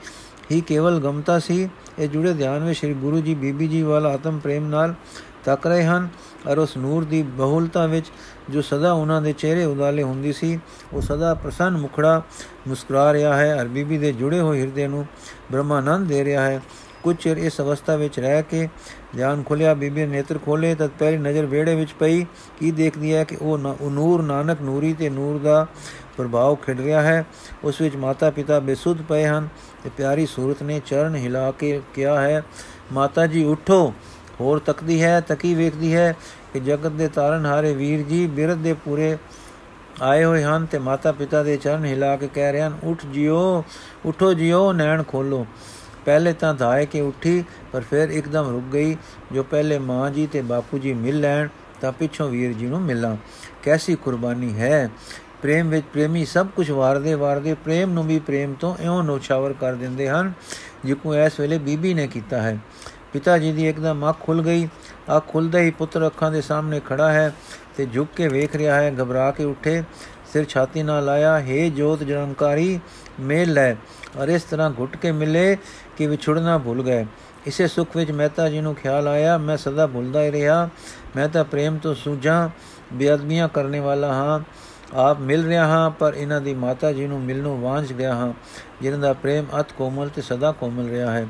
[0.52, 1.70] ਹੀ ਕੇਵਲ ਗਮਤਾ ਸੀ।
[2.00, 4.94] ਇਹ ਜੁੜੇ ਧਿਆਨ ਵਿੱਚ ਸ੍ਰੀ ਗੁਰੂ ਜੀ ਬੀਬੀ ਜੀ ਵਾਲਾ ਆਤਮ ਪ੍ਰੇਮ ਨਾਲ
[5.46, 6.08] ਤੱਕ ਰਹੇ ਹਨ।
[6.48, 8.06] ਔਰ ਉਸ ਨੂਰ ਦੀ ਬਹੁਲਤਾ ਵਿੱਚ
[8.50, 10.60] ਜੋ ਸਦਾ ਉਹਨਾਂ ਦੇ ਚਿਹਰੇ ਉਦਾਲੇ ਹੁੰਦੀ ਸੀ,
[10.94, 12.22] ਉਹ ਸਦਾ ਪ੍ਰਸੰਨ ਮੁਖੜਾ
[12.68, 15.06] ਮੁਸਕਰਾ ਰਿਹਾ ਹੈ ਔਰ ਬੀਬੀ ਦੇ ਜੁੜੇ ਹੋਏ ਹਿਰਦੇ ਨੂੰ
[15.52, 16.62] ਬ੍ਰਹਮਾਨੰਦ ਦੇ ਰਿਹਾ ਹੈ।
[17.04, 18.68] ਕੁਝ ਚਿਰ ਇਸ ਅਵਸਥਾ ਵਿੱਚ ਰਹਿ ਕੇ
[19.16, 22.26] ਧਿਆਨ ਖੁੱਲਿਆ, ਬੀਬੀ ਨੇਤਰ ਖੋਲੇ ਤਦ ਪਹਿਲੀ ਨਜ਼ਰ ਵੇੜੇ ਵਿੱਚ ਪਈ।
[22.60, 25.66] ਕੀ ਦੇਖਦੀ ਹੈ ਕਿ ਉਹ ਨੂਰ, ਨਾਨਕ ਨੂਰੀ ਤੇ ਨੂਰ ਦਾ
[26.18, 27.26] ਪ੍ਰਭਾਵ ਖਿੜ ਰਿਹਾ ਹੈ।
[27.64, 29.48] ਉਸ ਵਿੱਚ ਮਾਤਾ ਪਿਤਾ ਬੇਸੁੱਧ ਪਏ ਹਨ
[29.84, 32.44] ਤੇ ਪਿਆਰੀ ਸੂਰਤ ਨੇ ਚਰਨ ਹਿਲਾ ਕੇ ਕਿਹਾ ਹੈ,
[32.94, 33.94] ਮਾਤਾ ਜੀ, ਉਠੋ,
[34.40, 36.16] ਹੋਰ ਤੱਕਦੀ ਹੈ, ਤੱਕੀ ਵੇਖਦੀ ਹੈ।
[36.54, 39.18] ਕਿ ਜਗਤ ਦੇ ਤਾਰਨ ਹਾਰੇ ਵੀਰ ਜੀ ਬਿਰਧ ਦੇ ਪੂਰੇ
[40.02, 43.64] ਆਏ ਹੋਏ ਹਨ ਤੇ ਮਾਤਾ ਪਿਤਾ ਦੇ ਚਰਨ ਹਿਲਾ ਕੇ ਕਹਿ ਰਹੇ ਹਨ, ਉਠ ਜਿਓ,
[44.06, 45.46] ਉਠੋ ਜਿਓ, ਨੈਣ ਖੋਲੋ।
[46.06, 48.98] ਪਹਿਲੇ ਤਾਂ ਧਾਏ ਕੇ ਉੱਠੀ, ਪਰ ਫਿਰ ਇੱਕਦਮ ਰੁਕ ਗਈ।
[49.32, 51.48] ਜੋ ਪਹਿਲੇ ਮਾਂ ਜੀ ਤੇ ਬਾਪੂ ਜੀ ਮਿਲ ਲੈਣ,
[51.82, 53.16] ਤਾਂ ਪਿੱਛੋਂ ਵੀਰ ਜੀ ਨੂੰ ਮਿਲਾਂ।
[53.64, 54.90] ਕੈਸੀ ਕੁਰਬਾਨੀ ਹੈ?
[55.42, 59.74] ਪ੍ਰੇਮ ਵਿੱਚ ਪ੍ਰੇਮੀ ਸਭ ਕੁਝ ਵਾਰਦੇ ਵਾਰਦੇ, ਪ੍ਰੇਮ ਨੂੰ ਵੀ ਪ੍ਰੇਮ ਤੋਂ ਇਉਂ ਨੋਛਾਵਰ ਕਰ
[59.74, 60.34] ਦਿੰਦੇ ਹਨ,
[60.86, 62.58] ਜਿਕੂ ਇਸ ਵੇਲੇ ਬੀਬੀ ਨੇ ਕੀਤਾ ਹੈ।
[63.14, 64.68] ਪਿਤਾ ਜੀ ਦੀ ਇੱਕਦਮ ਅੱਖ ਖੁੱਲ ਗਈ।
[65.18, 67.34] ਅੱਖ ਖੁੱਲਦੇ ਹੀ ਪੁੱਤਰ ਅੱਖਾਂ ਦੇ ਸਾਹਮਣੇ ਖੜਾ ਹੈ
[67.78, 69.84] ਤੇ ਝੁੱਕ ਕੇ ਵੇਖ ਰਿਹਾ ਹੈ, ਘਬਰਾ ਕੇ ਉੱਠੇ,
[70.34, 72.80] ਸਿਰ ਛਾਤੀ ਨਾਲ ਲਾਇਆ हे ਜੋਤ ਜਨਮਕਾਰੀ
[73.20, 73.76] ਮੇਲ ਲੈ।
[74.18, 75.58] ਔਰ ਇਸ ਤਰ੍ਹਾਂ ਘੁੱਟ ਕੇ ਮਿਲੇ
[75.98, 77.06] ਕਿ ਵਿਛੜਨਾ ਭੁੱਲ ਗਏ।
[77.48, 80.70] ਇਸੇ ਸੁਖ ਵਿੱਚ ਮਹਿਤਾ ਜੀ ਨੂੰ ਖਿਆਲ ਆਇਆ, ਮੈਂ ਸਦਾ ਭੁੱਲਦਾ ਹੀ ਰਿਹਾ।
[81.16, 82.50] ਮੈਂ ਤਾਂ ਪ੍ਰੇਮ ਤੋਂ ਸੂਝਾਂ,
[82.94, 84.40] ਬੇਅਦਬੀਆਂ ਕਰਨੇ ਵਾਲਾ ਹਾਂ।
[84.94, 88.34] ਆਪ ਮਿਲ ਰਿਹਾ ਹਾਂ, ਪਰ ਇਹਨਾਂ ਦੀ ਮਾਤਾ ਜੀ ਨੂੰ ਮਿਲਣੋਂ ਵਾਂਝ ਗਿਆ ਹਾਂ,
[88.82, 91.28] ਜਿਨ੍ਹਾਂ ਦਾ ਪ੍ਰੇਮ ਅਤ ਕੋਮਲ ਤੇ ਸਦਾ ਕੋਮਲ ਰਿਹਾ ਹੈ।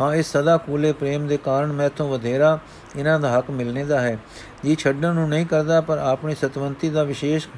[0.00, 2.58] ਹਾਂ, ਇਸ ਸਦਾ ਕੂਲੇ ਪ੍ਰੇਮ ਦੇ ਕਾਰਨ ਮੈਥੋਂ ਵਧੇਰਾ
[2.96, 4.18] ਇਹਨਾਂ ਦਾ ਹੱਕ ਮਿਲਨੇ ਦਾ ਹੈ।
[4.64, 7.48] ਜੀ ਛੱਡਣ ਨੂੰ ਨਹੀਂ ਕਰਦਾ, ਪਰ ਆਪਣੀ ਸਤਵੰਤੀ ਦਾ ਵਿਸ਼ੇਸ਼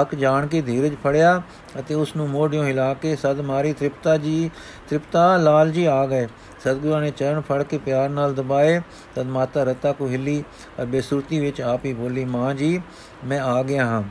[0.00, 1.42] ਹੱਕ ਜਾਣ ਕੇ ਧੀਰਜ ਫੜਿਆ
[1.78, 4.50] ਅਤੇ ਉਸ ਨੂੰ ਮੋਢਿਓਂ ਹਿਲਾ ਕੇ ਸਦ ਮਾਰੀ। ਤ੍ਰਿਪਤਾ ਜੀ,
[4.88, 6.26] ਤ੍ਰਿਪਤਾ ਲਾਲ ਜੀ ਆ ਗਏ।
[6.60, 8.80] ਸਤਗੁਰਾਂ ਨੇ ਚਰਨ ਫੜ ਕੇ ਪਿਆਰ ਨਾਲ ਦਬਾਏ।
[9.14, 10.44] ਤਦ ਮਾਤਾ ਰਤਾ ਕੋ ਹਿੱਲੀ
[10.80, 12.80] ਅਰ ਬੇਸੁਰਤੀ ਵਿੱਚ ਆਪ ਹੀ ਬੋਲੀ, ਮਾਂ ਜੀ,
[13.24, 14.02] ਮੈਂ ਆ ਗਿਆ ਹਾਂ।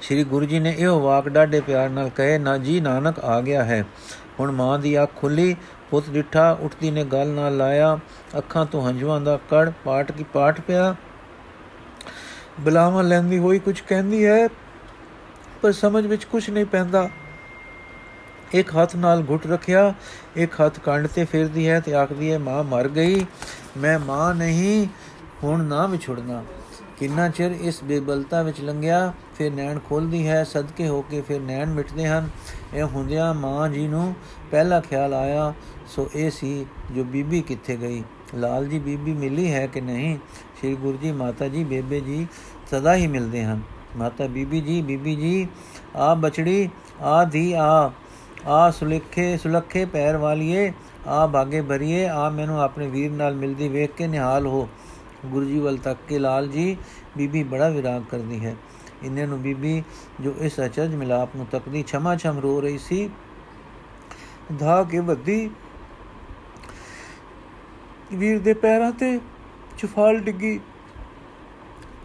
[0.00, 3.64] ਸ੍ਰੀ ਗੁਰੂ ਜੀ ਨੇ ਇਹ ਵਾਕ ਡਾਢੇ ਪਿਆਰ ਨਾਲ ਕਹੇ, ਨਾ ਜੀ, ਨਾਨਕ ਆ ਗਿਆ
[3.64, 3.84] ਹੈ।
[4.40, 5.56] ਹੁਣ ਮਾਂ ਦੀ ਅੱਖ ਖੁੱਲੀ।
[5.90, 7.98] ਪੁੱਤ ਡਿੱਠਾ, ਉੱਠਦੀ ਨੇ ਗੱਲ ਨਾਲ ਲਾਇਆ,
[8.38, 10.94] ਅੱਖਾਂ ਤੋਂ ਹੰਝੂਆਂ ਦਾ ਕੜ ਪਾਟ ਕੀ ਪਾਟ ਪਿਆ?
[12.60, 14.48] ਬਲਾਵਾ ਲੈਂਦੀ ਹੋਈ ਕੁਝ ਕਹਿੰਦੀ ਹੈ,
[15.62, 17.08] ਪਰ ਸਮਝ ਵਿੱਚ ਕੁਝ ਨਹੀਂ ਪੈਂਦਾ।
[18.54, 19.94] ਇੱਕ ਹੱਥ ਨਾਲ ਘੁੱਟ ਰੱਖਿਆ,
[20.36, 23.26] ਇੱਕ ਹੱਥ ਕੰਡ ਤੇ ਫੇਰਦੀ ਹੈ ਤੇ ਆਖਦੀ ਹੈ, ਮਾਂ ਮਰ ਗਈ,
[23.76, 24.86] ਮੈਂ ਮਾਂ ਨਹੀਂ,
[25.42, 26.42] ਹੁਣ ਨਾ ਵਿਛੜਨਾ।
[26.98, 31.70] ਕਿੰਨਾ ਚਿਰ ਇਸ ਬੇਬਲਤਾ ਵਿੱਚ ਲੰਘਿਆ, ਫਿਰ ਨੈਣ ਖੋਲਦੀ ਹੈ, ਸਦਕੇ ਹੋ ਕੇ ਫਿਰ ਨੈਣ
[31.70, 32.28] ਮਿਟਦੇ ਹਨ।
[32.74, 34.14] ਇਹ ਹੁੰਦਿਆਂ ਮਾਂ ਜੀ ਨੂੰ
[34.50, 35.54] ਪਹਿਲਾ ਖਿਆਲ ਆਇਆ
[35.88, 38.02] ਸੋ ਇਹ ਸੀ ਜੋ ਬੀਬੀ ਕਿੱਥੇ ਗਈ?
[38.34, 40.18] ਲਾਲ ਜੀ, ਬੀਬੀ ਮਿਲੀ ਹੈ ਕਿ ਨਹੀਂ?
[40.58, 42.26] ਸ੍ਰੀ ਗੁਰੂ ਜੀ, ਮਾਤਾ ਜੀ, ਬੇਬੇ ਜੀ
[42.70, 43.60] ਸਦਾ ਹੀ ਮਿਲਦੇ ਹਨ।
[43.96, 45.48] ਮਾਤਾ ਬੀਬੀ ਜੀ ਬੀਬੀ ਜੀ,
[45.96, 46.68] ਆ ਬਚੜੀ
[47.00, 47.92] ਆ ਦੀ ਆ
[48.46, 50.72] ਆ ਸੁਲਖੇ ਸੁਲਖੇ ਪੈਰ ਵਾਲੀਏ,
[51.06, 54.68] ਆ ਬਾਗੇ ਭਰੀਏ, ਆ ਮੈਨੂੰ ਆਪਣੇ ਵੀਰ ਨਾਲ ਮਿਲਦੀ ਵੇਖ ਕੇ ਨਿਹਾਲ ਹੋ।
[55.26, 56.76] ਗੁਰੂ ਜੀ ਵੱਲ ਤੱਕ ਕੇ ਲਾਲ ਜੀ,
[57.16, 58.56] ਬੀਬੀ ਬੜਾ ਵਿਰਾਗ ਕਰਦੀ ਹੈ।
[59.02, 59.82] ਇੰਨੇ ਨੂੰ ਬੀਬੀ
[60.20, 63.10] ਜੋ ਇਸ ਅਚਰਜ ਮਿਲਾਪ ਨੂੰ ਤੱਕਦੀ ਛਮਾ ਛਮ ਰੋ ਰਹੀ ਸੀ।
[64.58, 65.50] ਧਾ ਕੇ ਵੱਧੀ
[68.12, 69.18] ਵੀਰ ਦੇ ਪੈਰਾਂ ਤੇ
[69.78, 70.58] ਚਫਾਲ ਡਿੱਗੀ।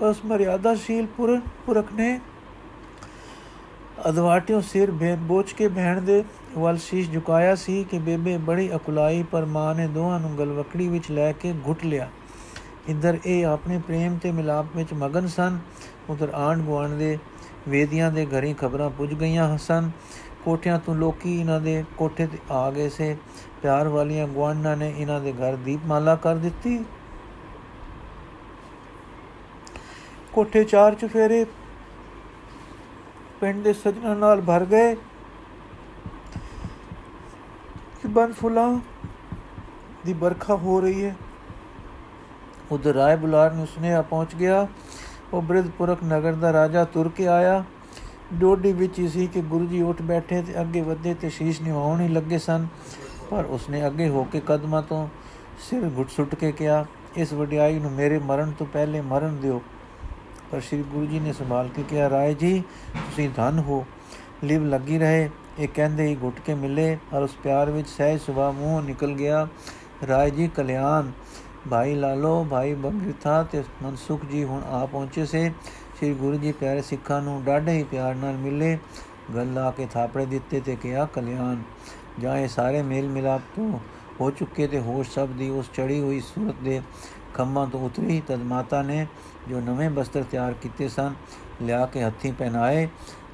[0.01, 2.19] ਉਸ ਮਰਿਆਦਾਸ਼ੀਲ ਪੁਰ, ਪੁਰਖ ਨੇ
[4.09, 6.23] ਅਦਵਾਟਿਓ ਸਿਰ ਬੋਝ ਕੇ ਬਹਿਣ ਦੇ
[6.57, 11.09] ਵੱਲ ਸ਼ੀਸ਼ ਝੁਕਾਇਆ ਸੀ ਕਿ ਬੇਬੇ ਬੜੀ ਅਕੁਲਾਈ ਪਰ ਮਾਂ ਨੇ ਦੋਹਾਂ ਨੂੰ ਗਲਵਕੜੀ ਵਿੱਚ
[11.11, 12.09] ਲੈ ਕੇ ਘੁੱਟ ਲਿਆ।
[12.89, 15.59] ਇੰਦਰ, ਇਹ ਆਪਣੇ ਪ੍ਰੇਮ ਤੇ ਮਿਲਾਪ ਵਿੱਚ ਮਗਨ ਸਨ।
[16.09, 17.17] ਉਧਰ ਆਂਡ ਗੁਆਂਡ ਦੇ
[17.69, 19.89] ਵੇਦੀਆਂ ਦੇ ਘਰੀ ਖਬਰਾਂ ਪੁੱਜ ਗਈਆਂ ਹਸਨ
[20.45, 23.15] ਕੋਠਿਆਂ ਤੋਂ ਲੋਕੀ ਇਹਨਾਂ ਦੇ ਕੋਠੇ ਤੇ ਆ ਗਏ ਸੇ।
[23.63, 26.77] ਪਿਆਰ ਵਾਲੀਆਂ ਗੁਆਂਢਾਂ ਨੇ ਇਹਨਾਂ ਦੇ ਘਰ ਦੀਪਮਾਲਾ ਕਰ ਦਿੱਤੀ।
[30.33, 31.45] ਕੋਠੇ ਚਾਰ ਚੁਫੇਰੇ
[33.41, 34.95] ਪਿੰਡ ਦੇ ਸਜਣਾ ਨਾਲ ਭਰ ਗਏ
[38.01, 38.79] ਕਿ ਬਨ ਫੁੱਲਾਂ
[40.05, 41.15] ਦੀ ਬਰਖਾ ਹੋ ਰਹੀ ਹੈ।
[42.71, 44.67] ਉਧਰ ਰਾਏ ਬੁਲਾਰ ਨੂੰ ਸੁਨੇਹਾ ਪਹੁੰਚ ਗਿਆ।
[45.33, 47.63] ਉਹ ਬ੍ਰਿਧਪੁਰਕ ਨਗਰ ਦਾ ਰਾਜਾ ਤੁਰ ਕੇ ਆਇਆ।
[48.33, 52.01] ਡੋਡੀ ਵਿੱਚ ਹੀ ਸੀ ਕਿ ਗੁਰੂ ਜੀ ਉੱਠ ਬੈਠੇ ਤੇ ਅੱਗੇ ਵਧੇ ਤੇ ਸ਼ੀਸ਼ ਨਿਵਾਉਣ
[52.01, 52.67] ਹੀ ਲੱਗੇ ਸਨ।
[53.29, 55.07] ਪਰ ਉਸਨੇ ਅੱਗੇ ਹੋ ਕੇ ਕਦਮਾਂ ਤੋਂ
[55.59, 59.61] ਸਿਰ ਘੁੱਟ ਸੁੱਟ ਕੇ ਕਿਹਾ, ਇਸ ਵਡਿਆਈ ਨੂੰ ਮੇਰੇ ਮਰਨ ਤੋਂ ਪਹਿਲੇ ਮਰਨ ਦਿਓ।
[60.51, 62.63] ਪਰ ਸ੍ਰੀ ਗੁਰੂ ਜੀ ਨੇ ਸੰਭਾਲ ਕੇ ਕਿਹਾ, ਰਾਏ ਜੀ,
[62.95, 63.85] ਤੁਸੀਂ ਧਨ ਹੋ।
[64.43, 68.51] ਲਿਵ ਲੱਗੀ ਰਹੇ। ਇਹ ਕਹਿੰਦੇ ਹੀ ਘੁੱਟ ਕੇ ਮਿਲੇ ਔਰ ਉਸ ਪਿਆਰ ਵਿੱਚ ਸਹਿਜ ਸੁਭਾ
[68.51, 69.47] ਮੂੰਹ ਨਿਕਲ ਗਿਆ।
[70.07, 71.11] ਰਾਏ ਜੀ, ਕਲਿਆਣ।
[71.69, 75.51] ਭਾਈ ਲਾਲੋ, ਭਾਈ ਬੰਗਿਥਾ ਤੇ ਮਨਸੁਖ ਜੀ ਹੁਣ ਆ ਪਹੁੰਚੇ ਸੇ।
[75.97, 78.77] ਸ੍ਰੀ ਗੁਰੂ ਜੀ ਪਿਆਰੇ ਸਿੱਖਾਂ ਨੂੰ ਡਾਢੇ ਹੀ ਪਿਆਰ ਨਾਲ ਮਿਲੇ।
[79.35, 81.55] ਗੱਲ ਲਾ ਕੇ ਥਾਪੜੇ ਦਿੱਤੇ ਤੇ ਕਿਹਾ, ਕਲਿਆਣ।
[82.19, 83.79] ਜਾਂ ਇਹ ਸਾਰੇ ਮੇਲ ਮਿਲਾਪ ਤੋਂ
[84.21, 86.81] ਹੋ ਚੁੱਕੇ ਤੇ ਹੋਸ਼ ਸਭ ਦੀ ਉਸ ਚੜੀ ਹੋਈ ਸੂਰਤ ਦੇ
[87.33, 89.07] ਖੰਮਾਂ ਤੋਂ ਉਤਰੀ ਤਦ ਮਾਤਾ ਨੇ
[89.49, 91.13] ਜੋ ਨਵੇਂ ਬਸਤਰ ਤਿਆਰ ਕੀਤੇ ਸਨ,
[91.61, 92.87] ਲਿਆ ਕੇ ਹੱਥੀਂ ਪਹਿਨਾਏ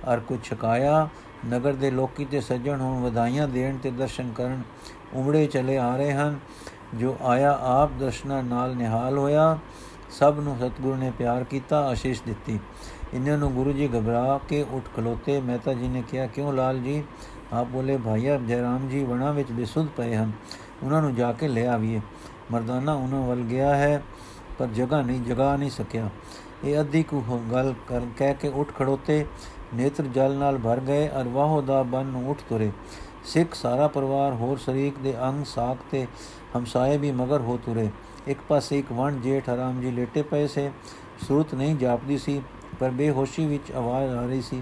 [0.08, 1.10] ਔਰ ਕੁਝ ਛਕਾਇਆ।
[1.48, 4.62] ਨਗਰ ਦੇ ਲੋਕੀ ਤੇ ਸੱਜਣ ਹੁਣ ਵਧਾਈਆਂ ਦੇਣ ਤੇ ਦਰਸ਼ਨ ਕਰਨ
[5.14, 6.40] ਉਮੜੇ ਚਲੇ ਆ ਰਹੇ ਹਨ।
[6.96, 9.58] ਜੋ ਆਇਆ ਆਪ ਦਰਸ਼ਨਾਂ ਨਾਲ ਨਿਹਾਲ ਹੋਇਆ।
[10.12, 12.60] ਸਭ ਨੂੰ ਸਤਿਗੁਰੂ ਨੇ ਪਿਆਰ ਕੀਤਾ, ਆਸ਼ੀਸ਼ ਦਿੱਤੀ।
[13.14, 17.04] ਇਹਨਾਂ ਨੂੰ ਗੁਰੂ ਜੀ ਘਬਰਾ ਕੇ ਉੱਠ ਖਲੋਤੇ। ਮਹਿਤਾ ਜੀ ਨੇ ਕਿਹਾ, ਕਿਉਂ ਲਾਲ ਜੀ?
[17.54, 20.32] ਆਪ ਬੋਲੇ ਭਾਈਆ ਜੈਰਾਮ ਜੀ ਵਣਾ ਵਿੱਚ ਬਿਸੁੱਧ ਪਏ ਹਨ।
[20.84, 22.02] ਉਹਨਾਂ ਨੂੰ ਜਾ ਕੇ ਲੈ ਆਵੀਏ।
[22.52, 24.02] ਮਰਦਾਨਾ ਉਹਨਾਂ ਵੱਲ ਗਿਆ ਹੈ,
[24.60, 26.10] ਪਰ ਜਗ੍ਹਾ ਨਹੀਂ ਜਗਾ ਨਹੀਂ ਸਕਿਆ।
[26.64, 27.22] ਇਹ ਅੱਧੀ ਕੁ
[27.52, 29.26] ਗੱਲ ਕਰ, ਕਹਿ ਕੇ ਉੱਠ ਖੜੋਤੇ।
[29.74, 32.72] ਨੇਤਰ ਜਲ ਨਾਲ ਭਰ ਗਏ ਅਰ ਵਾਹੋ ਦਾ ਬਨ ਨੂੰ ਉੱਠ ਤੁਰੇ।
[33.24, 36.06] ਸਿੱਖ ਸਾਰਾ ਪਰਿਵਾਰ ਹੋਰ ਸ਼ਰੀਕ ਦੇ ਅੰਗ ਸਾਖ ਤੇ
[36.58, 37.90] ਹਮਸਾਏ ਵੀ ਮਗਰ ਹੋ ਤੁਰੇ।
[38.28, 40.70] ਇੱਕ ਪਾਸੇ ਇੱਕ ਵਣ ਜੇਠ ਹਰਾਮ ਜੀ ਲੇਟੇ ਪਏ ਸੇ।
[41.28, 42.42] ਸੁਰਤ ਨਹੀਂ ਜਾਪਦੀ ਸੀ,
[42.80, 44.62] ਪਰ ਬੇਹੋਸ਼ੀ ਵਿੱਚ ਆਵਾਜ਼ ਆ ਰਹੀ ਸੀ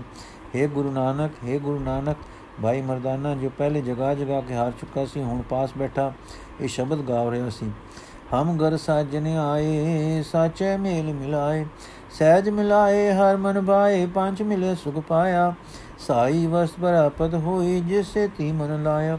[0.56, 2.18] हे ਗੁਰੂ ਨਾਨਕ हे ਗੁਰੂ ਨਾਨਕ
[2.64, 6.14] ਭਾਈ ਮਰਦਾਨਾ ਜੋ ਪਹਿਲੇ ਜਗਾ ਜਗਾ ਕੇ ਹਾਰ ਚੁੱਕਾ ਸੀ, ਹੁਣ ਪਾਸ ਬੈਠਾ,
[6.62, 7.72] ਇਹ ਸ਼ਬਦ ਗਾ ਰਿਹਾ ਸੀ।
[8.34, 11.66] ਹਮ ਗਰ ਸਾਜਨ ਆਏ, ਸਾਚੇ ਮੇਲ ਮਿਲਾਏ,
[12.12, 15.54] ਸਹਿਜ ਮਿਲਾਏ ਹਰ ਮਨ ਬਾਏ ਪੰਜ ਮਿਲੇ ਸੁਖ ਪਾਇਆ।
[16.00, 19.18] ਸਾਈ ਵਸ ਬਰਾਪਤ ਹੋਈ, ਜਿਸੇ ਤੀ ਮਨ ਲਾਇਆ।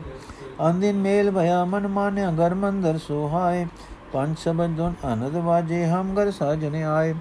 [0.70, 3.66] ਅੰਦਿਨ ਮੇਲ ਭਇਆ ਮਨ ਮਾਨਿਆ, ਘਰ ਮੰਦਰ ਸੋਹਾਏ।
[4.12, 7.14] ਪੰਜ ਸ਼ਬਦ ਦੋਨ ਅਨੰਦ ਵਾਜੇ, ਹਮ ਗਰ ਸਾਜਨ ਆਏ।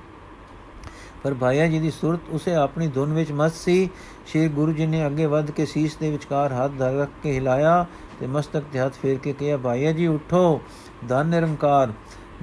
[1.24, 3.90] ਪਰ ਭਾਈਆ ਜੀ ਦੀ ਸੁਰਤ ਉਸੇ ਆਪਣੀ ਧੁਨ ਵਿੱਚ ਮਸਤ ਸੀ।
[4.28, 7.86] ਸ਼੍ਰੀ ਗੁਰੂ ਜੀ ਨੇ ਅੱਗੇ ਵੱਧ ਕੇ ਸੀਸ ਦੇ ਵਿਚਕਾਰ ਹੱਥ ਧਰ ਰੱਖ ਕੇ ਹਿਲਾਇਆ
[8.20, 10.62] ਤੇ ਮਸਤਕ ਤੇ ਹੱਥ ਫੇਰ ਕੇ ਕਿਹਾ, ਭਾਈਆ ਜੀ, ਉਠੋ।
[11.08, 11.94] ਧਨ ਨਿਰੰਕਾਰ।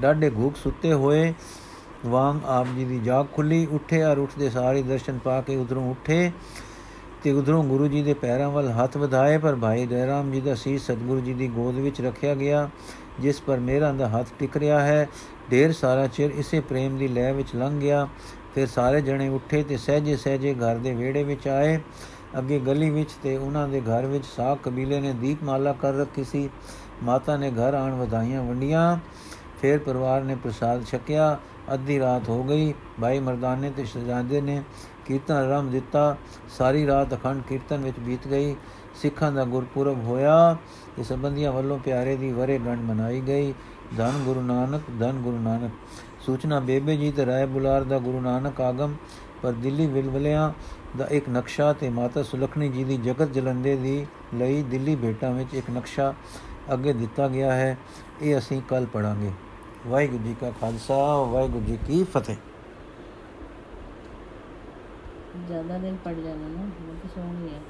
[0.01, 1.33] ਡਾਢੇ ਘੂਕ ਸੁੱਤੇ ਹੋਏ।
[2.07, 6.31] ਵਾਂਗ ਆਪ ਜੀ ਦੀ ਜਾਗ ਖੁੱਲੀ। ਉੱਠੇ ਔਰ ਉੱਠਦੇ ਸਾਰੇ ਦਰਸ਼ਨ ਪਾ ਕੇ ਉਧਰੋਂ ਉੱਠੇ
[7.22, 10.83] ਤੇ ਉਧਰੋਂ ਗੁਰੂ ਜੀ ਦੇ ਪੈਰਾਂ ਵੱਲ ਹੱਥ ਵਧਾਏ। ਪਰ ਭਾਈ ਦਇਰਾਮ ਜੀ ਦਾ ਸੀਸ
[10.83, 12.68] ਸਤਿਗੁਰੂ ਜੀ ਦੀ ਗੋਦ ਵਿੱਚ ਰੱਖਿਆ ਗਿਆ,
[13.20, 15.09] ਜਿਸ ਪਰ ਮੇਰਾ ਦਾ ਹੱਥ ਟਿਕ ਰਿਹਾ ਹੈ।
[15.53, 18.09] ਢੇਰ ਸਾਰਾ ਚਿਰ ਇਸੇ ਪ੍ਰੇਮ ਦੀ ਲੈ ਵਿੱਚ ਲੰਘ ਗਿਆ।
[18.55, 21.81] ਫਿਰ ਸਾਰੇ ਜਣੇ ਉੱਠੇ ਤੇ ਸਹਜੇ ਸਹਜੇ ਘਰ ਦੇ ਵਿਹੜੇ ਵਿੱਚ ਆਏ।
[22.39, 26.51] ਅੱਗੇ ਗਲੀ ਵਿੱਚ ਤੇ ਉਹਨਾਂ ਦੇ ਘਰ ਵਿੱਚ ਸਾਖ ਕਬੀਲੇ ਨੇ ਦੀਪਮਾਲਾ ਕਰ ਰੱਖੀ ਸੀ।
[27.03, 28.99] ਮਾਤਾ ਨੇ ਘਰ ਆਣ ਵਧਾਈਆਂ ਵੰਡੀਆਂ।
[29.61, 31.39] ਫਿਰ ਪਰਿਵਾਰ ਨੇ ਪ੍ਰਸਾਦ ਛਕਿਆ।
[31.75, 34.63] ਅੱਧੀ ਰਾਤ ਹੋ ਗਈ। ਭਾਈ ਮਰਦਾਨੇ ਤੇ ਸ਼ਹਜ਼ਾਦੇ ਨੇ
[35.07, 36.17] ਕੀਰਤਨ ਆਰੰਭ ਦਿੱਤਾ।
[36.59, 38.57] ਸਾਰੀ ਰਾਤ ਅਖੰਡ ਕੀਰਤਨ ਵਿੱਚ ਬੀਤ ਗਈ।
[38.95, 40.57] ਸਿੱਖਾਂ ਦਾ ਗੁਰਪੁਰਬ ਹੋਇਆ
[40.99, 43.55] ਇਹ ਸੰਬੰਧੀਆਂ ਵੱਲੋਂ ਪਿਆਰੇ ਦੀ ਵਰੇ ਗੰਢ ਮਨਾਈ ਗਈ।
[43.97, 45.71] ਧੰਨ ਗੁਰੂ ਨਾਨਕ, ਧੰਨ ਗੁਰੂ ਨਾਨਕ।
[46.27, 48.95] ਸੂਚਨਾ, ਬੇਬੇ ਜੀ ਤੇ ਰਾਏ ਬੁਲਾਰ ਦਾ ਗੁਰੂ ਨਾਨਕ ਆਗਮ
[49.43, 50.53] ਪਰ ਦਿੱਲੀ ਵਿਲਵਲਿਆਂ
[50.99, 55.55] ਦਾ ਇੱਕ ਨਕਸ਼ਾ ਤੇ ਮਾਤਾ ਸੁਲਖਣੀ ਜੀ ਦੀ ਜਗਤ ਜਲੰਦੇ ਦੀ ਲਈ ਦਿੱਲੀ ਭੇਟਾਂ ਵਿੱਚ
[55.55, 56.12] ਇੱਕ ਨਕਸ਼ਾ
[56.75, 57.77] ਅੱਗੇ ਦਿੱਤਾ ਗਿਆ ਹੈ,
[58.22, 59.31] ਇਹ ਅਸੀਂ ਕੱਲ ਪੜਾਂਗੇ
[59.87, 62.37] ਵਾਹਿਗੁਰੂ ਜੀ ਕਾ ਖਾਲਸਾ, ਵਾਹਿਗੁਰੂ ਜੀ ਕੀ ਫਤਿਹ।
[65.47, 67.61] ਜ਼ਿਆਦਾ ਦਿਨ ਪੜ ਜਾਣਾ ਨਾ ਬਹੁਤ ਸੋਹਣੀ ਹੈ